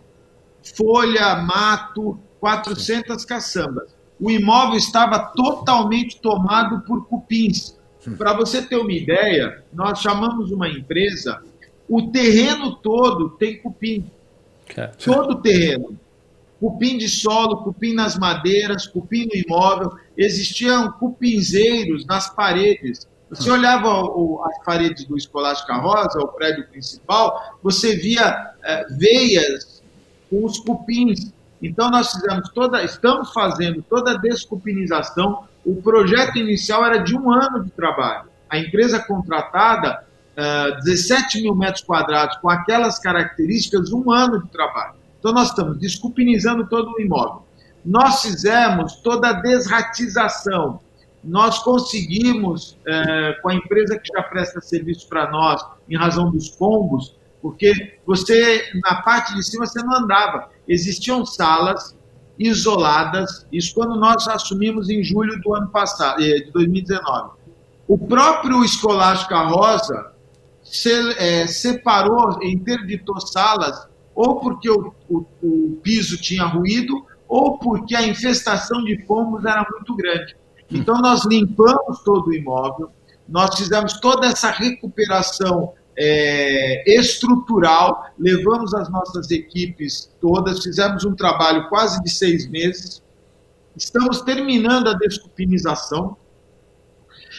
folha, 0.75 1.37
mato, 1.37 2.19
400 2.39 3.25
caçambas. 3.25 3.95
O 4.19 4.29
imóvel 4.29 4.77
estava 4.77 5.19
totalmente 5.35 6.19
tomado 6.21 6.81
por 6.81 7.05
cupins. 7.07 7.77
Para 8.17 8.33
você 8.33 8.61
ter 8.61 8.77
uma 8.77 8.91
ideia, 8.91 9.63
nós 9.73 9.99
chamamos 9.99 10.51
uma 10.51 10.69
empresa, 10.69 11.41
o 11.87 12.07
terreno 12.11 12.75
todo 12.75 13.31
tem 13.31 13.57
cupim. 13.57 14.09
Todo 15.03 15.31
o 15.31 15.41
terreno 15.41 15.99
cupim 16.59 16.97
de 16.97 17.07
solo, 17.07 17.63
cupim 17.63 17.93
nas 17.93 18.17
madeiras, 18.17 18.85
cupim 18.85 19.25
no 19.25 19.35
imóvel, 19.35 19.91
existiam 20.17 20.91
cupinzeiros 20.91 22.05
nas 22.05 22.29
paredes. 22.29 23.07
Você 23.29 23.49
olhava 23.49 23.87
o, 23.87 24.43
as 24.43 24.63
paredes 24.63 25.05
do 25.05 25.15
Escolástica 25.15 25.75
Rosa, 25.75 26.19
o 26.19 26.27
prédio 26.27 26.67
principal, 26.67 27.57
você 27.63 27.95
via 27.95 28.53
é, 28.63 28.85
veias 28.89 29.81
com 30.29 30.43
os 30.43 30.59
cupins. 30.59 31.31
Então 31.61 31.89
nós 31.89 32.11
fizemos 32.11 32.49
toda, 32.49 32.83
estamos 32.83 33.31
fazendo 33.31 33.81
toda 33.83 34.11
a 34.11 34.17
descupinização. 34.17 35.47
O 35.65 35.81
projeto 35.81 36.37
inicial 36.37 36.85
era 36.85 36.97
de 36.97 37.15
um 37.15 37.31
ano 37.31 37.63
de 37.63 37.71
trabalho. 37.71 38.29
A 38.49 38.57
empresa 38.57 38.99
contratada, 38.99 40.03
é, 40.35 40.75
17 40.83 41.41
mil 41.41 41.55
metros 41.55 41.83
quadrados, 41.83 42.37
com 42.37 42.49
aquelas 42.49 42.99
características, 42.99 43.91
um 43.93 44.11
ano 44.11 44.41
de 44.41 44.49
trabalho. 44.49 44.98
Então, 45.19 45.33
nós 45.33 45.49
estamos 45.49 45.77
desculpinizando 45.77 46.67
todo 46.67 46.91
o 46.91 47.01
imóvel. 47.01 47.43
Nós 47.85 48.21
fizemos 48.21 48.95
toda 48.97 49.29
a 49.29 49.33
desratização. 49.33 50.79
Nós 51.23 51.59
conseguimos, 51.59 52.77
é, 52.87 53.33
com 53.41 53.49
a 53.49 53.55
empresa 53.55 53.99
que 53.99 54.07
já 54.13 54.23
presta 54.23 54.61
serviço 54.61 55.07
para 55.07 55.29
nós, 55.29 55.65
em 55.89 55.97
razão 55.97 56.31
dos 56.31 56.49
combos, 56.49 57.15
porque 57.41 57.99
você, 58.05 58.63
na 58.83 59.01
parte 59.01 59.35
de 59.35 59.43
cima, 59.43 59.65
você 59.65 59.81
não 59.83 59.95
andava. 59.95 60.49
Existiam 60.67 61.25
salas 61.25 61.97
isoladas, 62.37 63.45
isso 63.51 63.75
quando 63.75 63.95
nós 63.99 64.27
assumimos 64.27 64.89
em 64.89 65.03
julho 65.03 65.39
do 65.41 65.53
ano 65.53 65.67
passado, 65.69 66.21
eh, 66.21 66.39
de 66.39 66.51
2019. 66.51 67.31
O 67.85 67.97
próprio 67.97 68.63
Escolástica 68.63 69.41
Rosa 69.41 70.13
se, 70.63 70.91
é, 71.17 71.47
separou, 71.47 72.39
interditou 72.43 73.19
salas 73.19 73.88
ou 74.19 74.37
porque 74.41 74.69
o, 74.69 74.93
o, 75.07 75.25
o 75.41 75.79
piso 75.81 76.17
tinha 76.17 76.43
ruído, 76.43 77.05
ou 77.25 77.57
porque 77.57 77.95
a 77.95 78.05
infestação 78.05 78.83
de 78.83 79.01
fomos 79.05 79.45
era 79.45 79.65
muito 79.71 79.95
grande. 79.95 80.35
Então, 80.69 80.99
nós 80.99 81.23
limpamos 81.23 82.01
todo 82.03 82.27
o 82.27 82.33
imóvel, 82.33 82.91
nós 83.29 83.55
fizemos 83.57 83.97
toda 84.01 84.27
essa 84.27 84.51
recuperação 84.51 85.71
é, 85.97 86.83
estrutural, 86.99 88.07
levamos 88.19 88.73
as 88.73 88.89
nossas 88.89 89.31
equipes 89.31 90.13
todas, 90.19 90.61
fizemos 90.61 91.05
um 91.05 91.15
trabalho 91.15 91.69
quase 91.69 92.03
de 92.03 92.09
seis 92.09 92.45
meses, 92.49 93.01
estamos 93.73 94.21
terminando 94.21 94.89
a 94.89 94.95
desculpinização. 94.95 96.17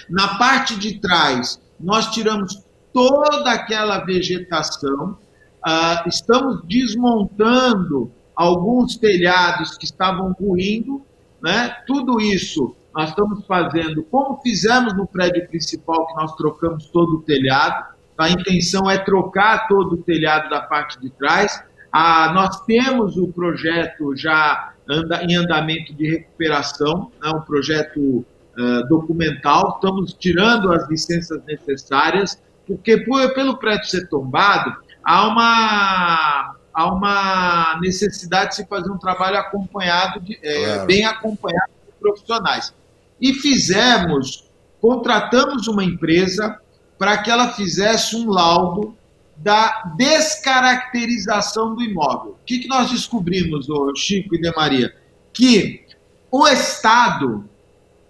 Na 0.08 0.38
parte 0.38 0.78
de 0.78 0.98
trás, 0.98 1.60
nós 1.78 2.06
tiramos 2.06 2.64
toda 2.90 3.52
aquela 3.52 3.98
vegetação, 3.98 5.18
uh, 5.66 6.08
estamos 6.08 6.62
desmontando 6.66 8.10
alguns 8.34 8.96
telhados 8.96 9.76
que 9.76 9.84
estavam 9.84 10.32
ruindo, 10.32 11.02
né? 11.42 11.76
tudo 11.86 12.20
isso 12.20 12.74
nós 12.94 13.10
estamos 13.10 13.46
fazendo 13.46 14.02
como 14.04 14.40
fizemos 14.42 14.96
no 14.96 15.06
prédio 15.06 15.46
principal, 15.48 16.06
que 16.06 16.14
nós 16.14 16.34
trocamos 16.34 16.86
todo 16.86 17.18
o 17.18 17.22
telhado. 17.22 17.94
A 18.18 18.28
intenção 18.28 18.90
é 18.90 18.98
trocar 18.98 19.68
todo 19.68 19.92
o 19.94 19.96
telhado 19.98 20.50
da 20.50 20.60
parte 20.60 21.00
de 21.00 21.08
trás. 21.10 21.62
Ah, 21.92 22.32
nós 22.34 22.60
temos 22.64 23.16
o 23.16 23.28
projeto 23.28 24.14
já 24.16 24.74
anda, 24.88 25.22
em 25.22 25.36
andamento 25.36 25.94
de 25.94 26.10
recuperação, 26.10 27.10
né, 27.22 27.30
um 27.30 27.40
projeto 27.40 27.98
uh, 28.00 28.88
documental. 28.88 29.74
Estamos 29.76 30.12
tirando 30.14 30.72
as 30.72 30.88
licenças 30.88 31.42
necessárias, 31.44 32.42
porque 32.66 32.98
por, 32.98 33.32
pelo 33.34 33.56
prédio 33.56 33.86
ser 33.86 34.08
tombado, 34.08 34.76
há 35.04 35.28
uma, 35.28 36.56
há 36.72 36.92
uma 36.92 37.78
necessidade 37.80 38.50
de 38.50 38.56
se 38.56 38.66
fazer 38.66 38.90
um 38.90 38.98
trabalho 38.98 39.38
acompanhado, 39.38 40.20
de, 40.20 40.38
é, 40.42 40.64
claro. 40.64 40.86
bem 40.86 41.04
acompanhado 41.04 41.70
de 41.86 41.92
profissionais 41.98 42.72
e 43.20 43.34
fizemos, 43.34 44.50
contratamos 44.80 45.68
uma 45.68 45.84
empresa 45.84 46.58
para 46.98 47.18
que 47.18 47.30
ela 47.30 47.52
fizesse 47.52 48.16
um 48.16 48.30
laudo 48.30 48.96
da 49.36 49.92
descaracterização 49.96 51.74
do 51.74 51.82
imóvel. 51.82 52.32
O 52.32 52.44
que, 52.44 52.60
que 52.60 52.68
nós 52.68 52.90
descobrimos, 52.90 53.66
Chico 53.96 54.34
e 54.34 54.40
De 54.40 54.50
Maria? 54.54 54.94
Que 55.32 55.86
o 56.30 56.48
Estado 56.48 57.44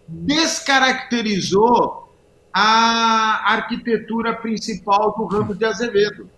descaracterizou 0.07 2.09
a 2.53 3.53
arquitetura 3.53 4.35
principal 4.35 5.17
do 5.17 5.25
Ramos 5.25 5.57
de 5.57 5.65
Azevedo. 5.65 6.29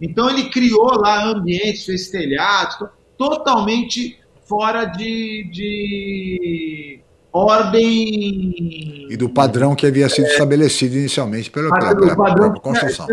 Então 0.00 0.28
ele 0.28 0.50
criou 0.50 1.00
lá 1.00 1.24
ambientes, 1.24 1.84
fez 1.84 2.08
telhados, 2.10 2.88
totalmente 3.16 4.18
fora 4.46 4.84
de, 4.84 5.48
de 5.52 7.00
ordem. 7.32 9.06
E 9.10 9.16
do 9.16 9.28
padrão 9.28 9.74
que 9.74 9.86
havia 9.86 10.08
sido 10.08 10.26
é, 10.26 10.32
estabelecido 10.32 10.96
inicialmente 10.96 11.50
pela, 11.50 11.70
pela, 11.70 11.94
pela 11.94 12.34
própria 12.34 12.60
construção. 12.60 13.06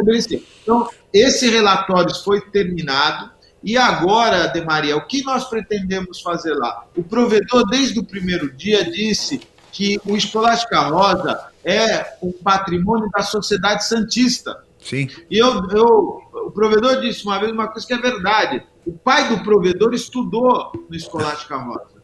Então, 0.62 0.90
esse 1.12 1.50
relatório 1.50 2.14
foi 2.16 2.42
terminado. 2.42 3.32
E 3.64 3.78
agora, 3.78 4.48
De 4.48 4.62
Maria, 4.62 4.98
o 4.98 5.08
que 5.08 5.24
nós 5.24 5.46
pretendemos 5.46 6.22
fazer 6.22 6.54
lá? 6.54 6.84
O 6.98 7.04
provedor, 7.04 7.66
desde 7.70 7.98
o 7.98 8.04
primeiro 8.04 8.52
dia, 8.52 8.84
disse 8.84 9.40
que 9.72 10.00
o 10.06 10.18
Escolástica 10.18 10.82
Rosa 10.82 11.48
é 11.64 12.18
um 12.22 12.32
patrimônio 12.32 13.10
da 13.10 13.24
sociedade 13.24 13.86
santista. 13.86 14.64
Sim. 14.84 15.08
E 15.32 15.38
eu, 15.38 15.68
eu, 15.70 16.22
o 16.48 16.52
provedor 16.52 17.00
disse 17.00 17.24
uma 17.26 17.40
vez 17.40 17.52
uma 17.52 17.68
coisa 17.68 17.88
que 17.88 17.94
é 17.94 17.98
verdade. 17.98 18.64
O 18.86 18.92
pai 18.92 19.30
do 19.30 19.44
provedor 19.44 19.94
estudou 19.94 20.72
no 20.90 20.96
Escolástica 20.96 21.56
Rosa. 21.58 22.04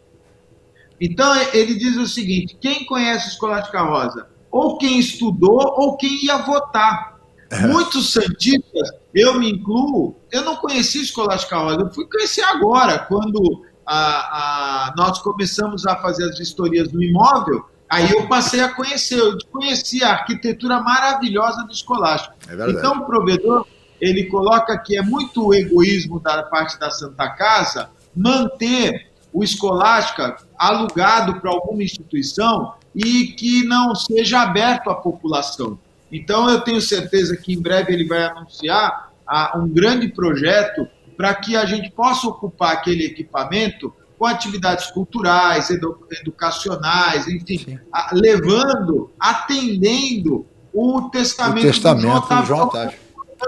Então, 0.99 1.36
ele 1.53 1.75
diz 1.75 1.97
o 1.97 2.07
seguinte: 2.07 2.57
quem 2.59 2.86
conhece 2.86 3.30
Escolástica 3.30 3.82
Rosa? 3.82 4.30
Ou 4.51 4.77
quem 4.77 4.97
estudou, 4.99 5.59
ou 5.77 5.97
quem 5.97 6.25
ia 6.25 6.38
votar. 6.38 7.19
É. 7.51 7.67
Muitos 7.67 8.13
santistas, 8.13 8.89
eu 9.13 9.39
me 9.39 9.51
incluo, 9.51 10.15
eu 10.32 10.43
não 10.43 10.55
conheci 10.57 11.01
Escolástica 11.01 11.57
Rosa, 11.57 11.82
eu 11.82 11.91
fui 11.91 12.05
conhecer 12.05 12.43
agora, 12.43 12.99
quando 12.99 13.65
a, 13.86 14.89
a, 14.89 14.93
nós 14.95 15.19
começamos 15.19 15.86
a 15.88 15.95
fazer 15.95 16.30
as 16.30 16.39
historias 16.39 16.89
do 16.89 17.01
imóvel, 17.01 17.65
aí 17.89 18.11
eu 18.11 18.27
passei 18.27 18.61
a 18.61 18.69
conhecer, 18.69 19.19
eu 19.19 19.37
conheci 19.51 20.03
a 20.03 20.11
arquitetura 20.11 20.79
maravilhosa 20.81 21.63
do 21.63 21.71
Escolástico. 21.71 22.35
É 22.47 22.69
então, 22.69 22.99
o 22.99 23.05
provedor, 23.05 23.65
ele 23.99 24.25
coloca 24.25 24.77
que 24.77 24.97
é 24.97 25.01
muito 25.01 25.53
egoísmo 25.53 26.19
da 26.19 26.43
parte 26.43 26.79
da 26.79 26.91
Santa 26.91 27.29
Casa 27.29 27.89
manter 28.15 29.09
o 29.33 29.43
Escolástica 29.43 30.37
alugado 30.57 31.39
para 31.39 31.51
alguma 31.51 31.83
instituição 31.83 32.73
e 32.95 33.27
que 33.27 33.63
não 33.65 33.93
seja 33.93 34.41
aberto 34.41 34.89
à 34.89 34.95
população. 34.95 35.79
Então, 36.11 36.49
eu 36.49 36.61
tenho 36.61 36.81
certeza 36.81 37.37
que 37.37 37.53
em 37.53 37.61
breve 37.61 37.93
ele 37.93 38.07
vai 38.07 38.23
anunciar 38.23 39.11
ah, 39.27 39.57
um 39.57 39.67
grande 39.67 40.07
projeto 40.07 40.87
para 41.15 41.33
que 41.35 41.55
a 41.55 41.65
gente 41.65 41.91
possa 41.91 42.27
ocupar 42.27 42.73
aquele 42.73 43.05
equipamento 43.05 43.93
com 44.20 44.26
atividades 44.26 44.91
culturais, 44.91 45.70
edu 45.70 46.05
educacionais, 46.11 47.26
enfim, 47.26 47.80
a, 47.91 48.09
levando, 48.11 49.09
atendendo 49.17 50.45
o 50.74 51.09
testamento, 51.09 51.63
o 51.63 51.67
testamento 51.67 52.01
do 52.01 52.05
João 52.05 52.17
Otávio. 52.17 52.41
Do 52.41 52.47
João 52.47 52.63
Otávio. 52.67 52.99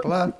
Claro. 0.02 0.34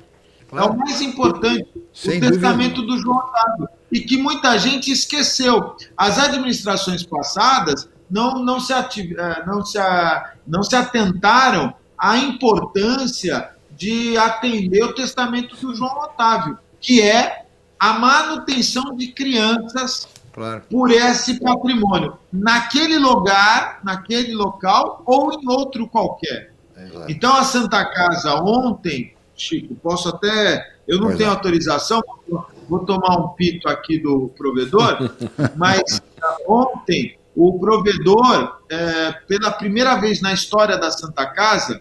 Claro. 0.49 0.67
É 0.67 0.71
o 0.71 0.79
mais 0.79 1.01
importante, 1.03 1.69
Sem 1.93 2.17
o 2.17 2.21
testamento 2.21 2.77
dúvida. 2.77 2.95
do 2.95 2.99
João 2.99 3.19
Otávio. 3.19 3.69
E 3.91 4.01
que 4.01 4.17
muita 4.17 4.59
gente 4.59 4.91
esqueceu. 4.91 5.77
As 5.97 6.19
administrações 6.19 7.03
passadas 7.03 7.89
não, 8.11 8.43
não, 8.43 8.59
se, 8.59 8.73
ativ... 8.73 9.13
Eh, 9.19 9.45
não, 9.47 9.65
se, 9.65 9.79
não 10.47 10.63
se 10.63 10.75
atentaram 10.75 11.75
à 11.97 12.17
importância 12.17 13.51
de 13.71 14.17
atender 14.17 14.83
o 14.83 14.95
testamento 14.95 15.57
do 15.57 15.75
João 15.75 15.95
Otávio, 16.01 16.59
que 16.81 17.03
é 17.03 17.45
a 17.79 17.95
manutenção 17.95 18.95
de 18.97 19.09
crianças 19.09 20.07
claro. 20.33 20.63
por 20.71 20.91
esse 20.91 21.41
patrimônio, 21.41 22.17
naquele 22.33 22.99
lugar, 22.99 23.81
naquele 23.85 24.35
local 24.35 25.03
ou 25.07 25.33
em 25.33 25.49
outro 25.49 25.87
qualquer. 25.89 26.53
É, 26.77 26.87
claro. 26.87 27.11
Então 27.11 27.35
a 27.37 27.45
Santa 27.45 27.85
Casa 27.85 28.35
ontem 28.43 29.15
Chico, 29.43 29.75
posso 29.77 30.09
até. 30.09 30.73
Eu 30.87 30.99
não 30.99 31.07
pois 31.07 31.19
tenho 31.19 31.31
é. 31.31 31.33
autorização, 31.33 32.03
vou 32.69 32.81
tomar 32.85 33.19
um 33.19 33.29
pito 33.31 33.69
aqui 33.69 33.99
do 33.99 34.29
provedor, 34.37 35.11
mas 35.57 36.01
ontem 36.47 37.19
o 37.35 37.59
provedor, 37.59 38.61
é, 38.71 39.13
pela 39.27 39.51
primeira 39.51 39.97
vez 39.97 40.21
na 40.21 40.33
história 40.33 40.77
da 40.77 40.91
Santa 40.91 41.27
Casa, 41.27 41.81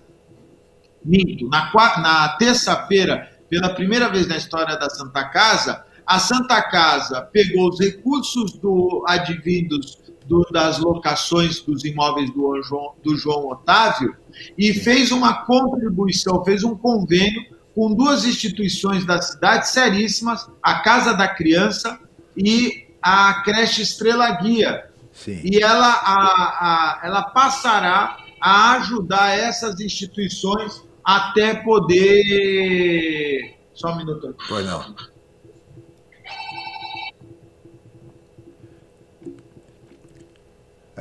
minto, 1.03 1.47
na, 1.49 1.71
na 2.01 2.29
terça-feira, 2.37 3.29
pela 3.49 3.69
primeira 3.69 4.07
vez 4.09 4.27
na 4.27 4.37
história 4.37 4.77
da 4.77 4.89
Santa 4.89 5.23
Casa, 5.25 5.83
a 6.11 6.19
Santa 6.19 6.61
Casa 6.63 7.21
pegou 7.21 7.69
os 7.69 7.79
recursos 7.79 8.51
do 8.53 9.05
advindos 9.07 9.97
do, 10.25 10.41
das 10.51 10.77
locações 10.77 11.61
dos 11.61 11.85
imóveis 11.85 12.29
do 12.31 12.61
João, 12.61 12.95
do 13.01 13.15
João 13.15 13.47
Otávio 13.47 14.17
e 14.57 14.73
fez 14.73 15.13
uma 15.13 15.45
contribuição, 15.45 16.43
fez 16.43 16.65
um 16.65 16.75
convênio 16.75 17.45
com 17.73 17.93
duas 17.93 18.25
instituições 18.25 19.05
da 19.05 19.21
cidade 19.21 19.69
seríssimas, 19.69 20.49
a 20.61 20.79
Casa 20.79 21.13
da 21.13 21.29
Criança 21.29 21.97
e 22.35 22.89
a 23.01 23.41
creche 23.45 23.81
Estrela 23.81 24.31
Guia. 24.31 24.89
Sim. 25.13 25.39
E 25.45 25.63
ela, 25.63 25.87
a, 25.87 26.11
a, 26.11 27.01
ela 27.05 27.23
passará 27.23 28.17
a 28.41 28.73
ajudar 28.73 29.39
essas 29.39 29.79
instituições 29.79 30.83
até 31.05 31.55
poder. 31.55 33.55
Só 33.73 33.93
um 33.93 33.97
minuto. 33.97 34.35
Pois 34.49 34.65
não. 34.65 35.10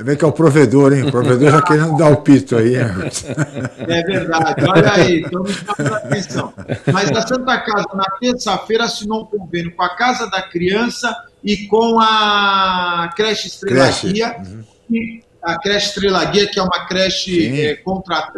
Vai 0.00 0.04
ver 0.04 0.16
que 0.16 0.24
é 0.24 0.28
o 0.28 0.32
provedor, 0.32 0.94
hein? 0.94 1.02
O 1.02 1.10
provedor 1.10 1.50
já 1.50 1.60
querendo 1.60 1.94
dar 1.98 2.08
o 2.10 2.22
pito 2.22 2.56
aí. 2.56 2.74
É 2.74 4.02
verdade, 4.02 4.64
olha 4.66 4.92
aí, 4.94 5.20
estamos 5.20 5.52
chamando 5.52 5.94
atenção. 5.94 6.54
Mas 6.90 7.10
a 7.10 7.20
Santa 7.20 7.58
Casa, 7.58 7.88
na 7.94 8.04
terça-feira, 8.18 8.84
assinou 8.84 9.24
um 9.24 9.26
convênio 9.26 9.74
com 9.76 9.82
a 9.82 9.94
Casa 9.94 10.26
da 10.30 10.40
Criança 10.40 11.14
e 11.44 11.66
com 11.66 12.00
a 12.00 13.10
creche 13.14 13.48
Estrela 13.48 13.82
creche. 13.84 14.10
Guia. 14.10 14.36
Uhum. 14.38 15.20
A 15.42 15.58
creche 15.58 15.88
Estrela 15.88 16.24
Guia, 16.24 16.46
que 16.46 16.58
é 16.58 16.62
uma 16.62 16.86
creche 16.86 17.60
é, 17.60 17.74
contra, 17.76 18.32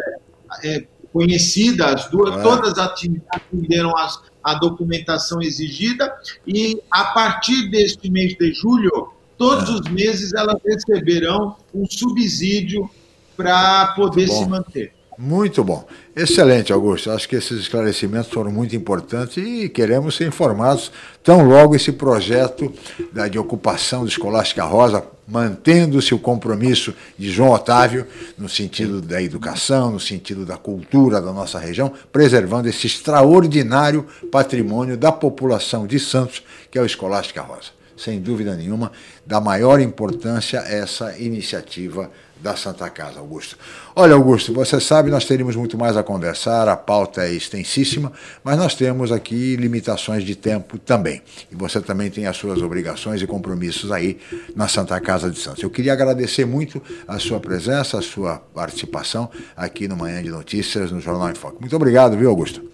é, 0.65 0.83
conhecida, 1.13 1.85
as 1.85 2.09
duas, 2.09 2.43
todas 2.43 2.77
atenderam 2.77 3.95
as, 3.95 4.19
a 4.43 4.53
documentação 4.55 5.41
exigida, 5.41 6.13
e 6.45 6.81
a 6.91 7.05
partir 7.05 7.69
deste 7.69 8.11
mês 8.11 8.35
de 8.35 8.51
julho, 8.51 9.13
todos 9.37 9.69
os 9.69 9.81
meses 9.91 10.33
elas 10.33 10.57
receberão 10.65 11.55
um 11.73 11.85
subsídio 11.85 12.89
para 13.35 13.93
poder 13.95 14.27
se 14.27 14.47
manter. 14.47 14.93
Muito 15.17 15.63
bom. 15.63 15.85
Excelente, 16.15 16.73
Augusto. 16.73 17.11
Acho 17.11 17.29
que 17.29 17.35
esses 17.35 17.59
esclarecimentos 17.59 18.31
foram 18.31 18.51
muito 18.51 18.75
importantes 18.75 19.37
e 19.37 19.69
queremos 19.69 20.15
ser 20.15 20.27
informados 20.27 20.91
tão 21.23 21.47
logo 21.47 21.75
esse 21.75 21.91
projeto 21.91 22.73
da, 23.11 23.27
de 23.27 23.37
ocupação 23.37 24.03
do 24.03 24.09
Escolástica 24.09 24.63
Rosa, 24.63 25.03
mantendo-se 25.27 26.13
o 26.15 26.19
compromisso 26.19 26.93
de 27.17 27.31
João 27.31 27.51
Otávio 27.51 28.07
no 28.37 28.49
sentido 28.49 29.01
da 29.01 29.21
educação, 29.21 29.91
no 29.91 29.99
sentido 29.99 30.45
da 30.45 30.57
cultura 30.57 31.21
da 31.21 31.31
nossa 31.31 31.59
região, 31.59 31.93
preservando 32.11 32.67
esse 32.67 32.87
extraordinário 32.87 34.07
patrimônio 34.31 34.97
da 34.97 35.11
população 35.11 35.85
de 35.85 35.99
Santos, 35.99 36.43
que 36.71 36.77
é 36.77 36.81
o 36.81 36.85
Escolástica 36.85 37.41
Rosa. 37.41 37.82
Sem 38.03 38.19
dúvida 38.19 38.53
nenhuma, 38.53 38.91
da 39.25 39.39
maior 39.39 39.79
importância 39.79 40.57
essa 40.57 41.17
iniciativa 41.17 42.11
da 42.41 42.53
Santa 42.57 42.89
Casa, 42.89 43.19
Augusto. 43.19 43.57
Olha, 43.95 44.13
Augusto, 44.13 44.53
você 44.53 44.77
sabe, 44.81 45.09
nós 45.09 45.23
teríamos 45.23 45.55
muito 45.55 45.77
mais 45.77 45.95
a 45.95 46.03
conversar, 46.03 46.67
a 46.67 46.75
pauta 46.75 47.23
é 47.23 47.31
extensíssima, 47.31 48.11
mas 48.43 48.57
nós 48.57 48.75
temos 48.75 49.09
aqui 49.09 49.55
limitações 49.55 50.25
de 50.25 50.35
tempo 50.35 50.77
também. 50.77 51.21
E 51.49 51.55
você 51.55 51.79
também 51.79 52.11
tem 52.11 52.27
as 52.27 52.35
suas 52.35 52.61
obrigações 52.61 53.21
e 53.21 53.27
compromissos 53.27 53.89
aí 53.89 54.19
na 54.53 54.67
Santa 54.67 54.99
Casa 54.99 55.31
de 55.31 55.39
Santos. 55.39 55.63
Eu 55.63 55.69
queria 55.69 55.93
agradecer 55.93 56.43
muito 56.43 56.81
a 57.07 57.17
sua 57.19 57.39
presença, 57.39 57.97
a 57.97 58.01
sua 58.01 58.39
participação 58.53 59.29
aqui 59.55 59.87
no 59.87 59.95
Manhã 59.95 60.21
de 60.21 60.29
Notícias, 60.29 60.91
no 60.91 60.99
Jornal 60.99 61.29
em 61.29 61.35
Foco. 61.35 61.61
Muito 61.61 61.75
obrigado, 61.77 62.17
viu, 62.17 62.29
Augusto? 62.29 62.69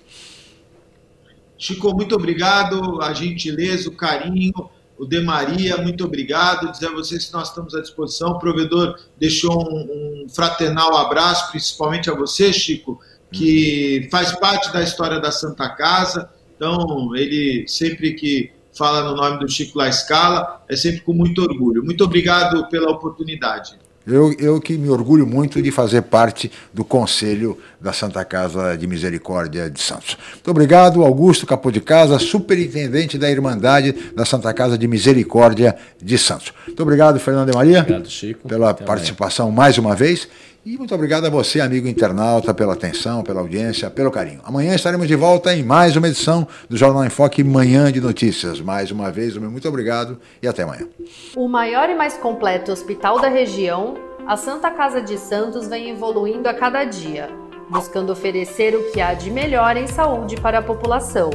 Chico, 1.56 1.94
muito 1.94 2.16
obrigado, 2.16 3.00
a 3.00 3.14
gentileza, 3.14 3.90
o 3.90 3.92
carinho 3.92 4.72
o 5.00 5.06
De 5.06 5.22
Maria, 5.22 5.78
muito 5.78 6.04
obrigado. 6.04 6.72
Dizer 6.72 6.88
a 6.88 6.92
vocês 6.92 7.26
que 7.26 7.34
nós 7.34 7.50
estamos 7.50 7.74
à 7.74 7.82
disposição. 7.82 8.32
O 8.32 8.40
provedor 8.40 9.00
deixou 9.18 9.64
um, 9.64 10.26
um 10.26 10.30
fraternal 10.30 10.96
abraço, 10.98 11.50
principalmente 11.52 12.10
a 12.10 12.14
você, 12.14 12.52
Chico, 12.52 13.00
que 13.32 14.08
faz 14.12 14.38
parte 14.38 14.72
da 14.74 14.84
história 14.84 15.20
da 15.20 15.32
Santa 15.32 15.70
Casa. 15.70 16.30
Então, 16.56 17.16
ele 17.16 17.66
sempre 17.68 18.14
que 18.14 18.52
fala 18.74 19.10
no 19.10 19.16
nome 19.16 19.40
do 19.40 19.50
Chico 19.50 19.78
La 19.78 19.88
Escala, 19.88 20.64
é 20.70 20.76
sempre 20.76 21.02
com 21.02 21.14
muito 21.14 21.42
orgulho. 21.42 21.84
Muito 21.84 22.04
obrigado 22.04 22.68
pela 22.70 22.92
oportunidade. 22.92 23.78
Eu, 24.16 24.34
eu 24.40 24.60
que 24.60 24.78
me 24.78 24.90
orgulho 24.90 25.26
muito 25.26 25.62
de 25.62 25.72
fazer 25.72 26.04
parte 26.04 26.52
do 26.74 26.84
Conselho 26.84 27.58
da 27.80 27.94
Santa 27.94 28.24
Casa 28.26 28.78
de 28.78 28.88
Misericórdia 28.88 29.70
de 29.70 29.82
Santos. 29.82 30.18
Muito 30.34 30.52
obrigado, 30.52 31.04
Augusto 31.04 31.46
Capô 31.46 31.72
de 31.72 31.82
Casa, 31.82 32.20
superintendente 32.20 33.18
da 33.18 33.30
Irmandade 33.30 33.94
da 34.16 34.26
Santa 34.26 34.54
Casa 34.54 34.78
de 34.78 34.88
Misericórdia 34.88 35.76
de 36.02 36.18
Santos. 36.18 36.54
Muito 36.68 36.82
obrigado, 36.82 37.20
Fernando 37.20 37.52
de 37.52 37.56
Maria. 37.56 37.80
Obrigado, 37.80 38.10
Chico. 38.10 38.48
Pela 38.48 38.72
Até 38.72 38.84
participação 38.84 39.48
amanhã. 39.48 39.58
mais 39.58 39.78
uma 39.78 39.96
vez. 39.96 40.28
E 40.70 40.78
muito 40.78 40.94
obrigado 40.94 41.26
a 41.26 41.32
você, 41.32 41.60
amigo 41.60 41.88
internauta, 41.88 42.54
pela 42.54 42.74
atenção, 42.74 43.24
pela 43.24 43.42
audiência, 43.42 43.90
pelo 43.90 44.12
carinho. 44.12 44.40
Amanhã 44.44 44.76
estaremos 44.76 45.08
de 45.08 45.16
volta 45.16 45.52
em 45.52 45.64
mais 45.64 45.96
uma 45.96 46.08
edição 46.08 46.48
do 46.70 46.78
Jornal 46.78 47.04
em 47.04 47.10
Foque 47.10 47.44
Manhã 47.44 47.92
de 47.92 48.00
Notícias. 48.00 48.62
Mais 48.62 48.92
uma 48.92 49.10
vez, 49.10 49.36
muito 49.36 49.68
obrigado 49.68 50.20
e 50.40 50.48
até 50.48 50.62
amanhã. 50.62 50.88
O 51.36 51.48
maior 51.48 51.90
e 51.90 51.96
mais 51.96 52.18
completo 52.18 52.72
hospital 52.72 53.20
da 53.20 53.30
região, 53.30 53.96
a 54.28 54.38
Santa 54.38 54.70
Casa 54.70 55.02
de 55.02 55.18
Santos 55.18 55.68
vem 55.68 55.90
evoluindo 55.90 56.48
a 56.48 56.54
cada 56.54 56.84
dia, 56.84 57.32
buscando 57.68 58.12
oferecer 58.12 58.76
o 58.76 58.92
que 58.92 59.02
há 59.02 59.16
de 59.16 59.32
melhor 59.32 59.76
em 59.76 59.88
saúde 59.88 60.36
para 60.36 60.60
a 60.60 60.62
população. 60.62 61.32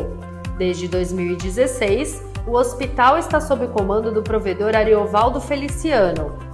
Desde 0.56 0.86
2016, 0.86 2.22
o 2.46 2.52
hospital 2.52 3.18
está 3.18 3.40
sob 3.40 3.64
o 3.64 3.68
comando 3.70 4.12
do 4.12 4.22
provedor 4.22 4.76
Ariovaldo 4.76 5.40
Feliciano, 5.40 6.53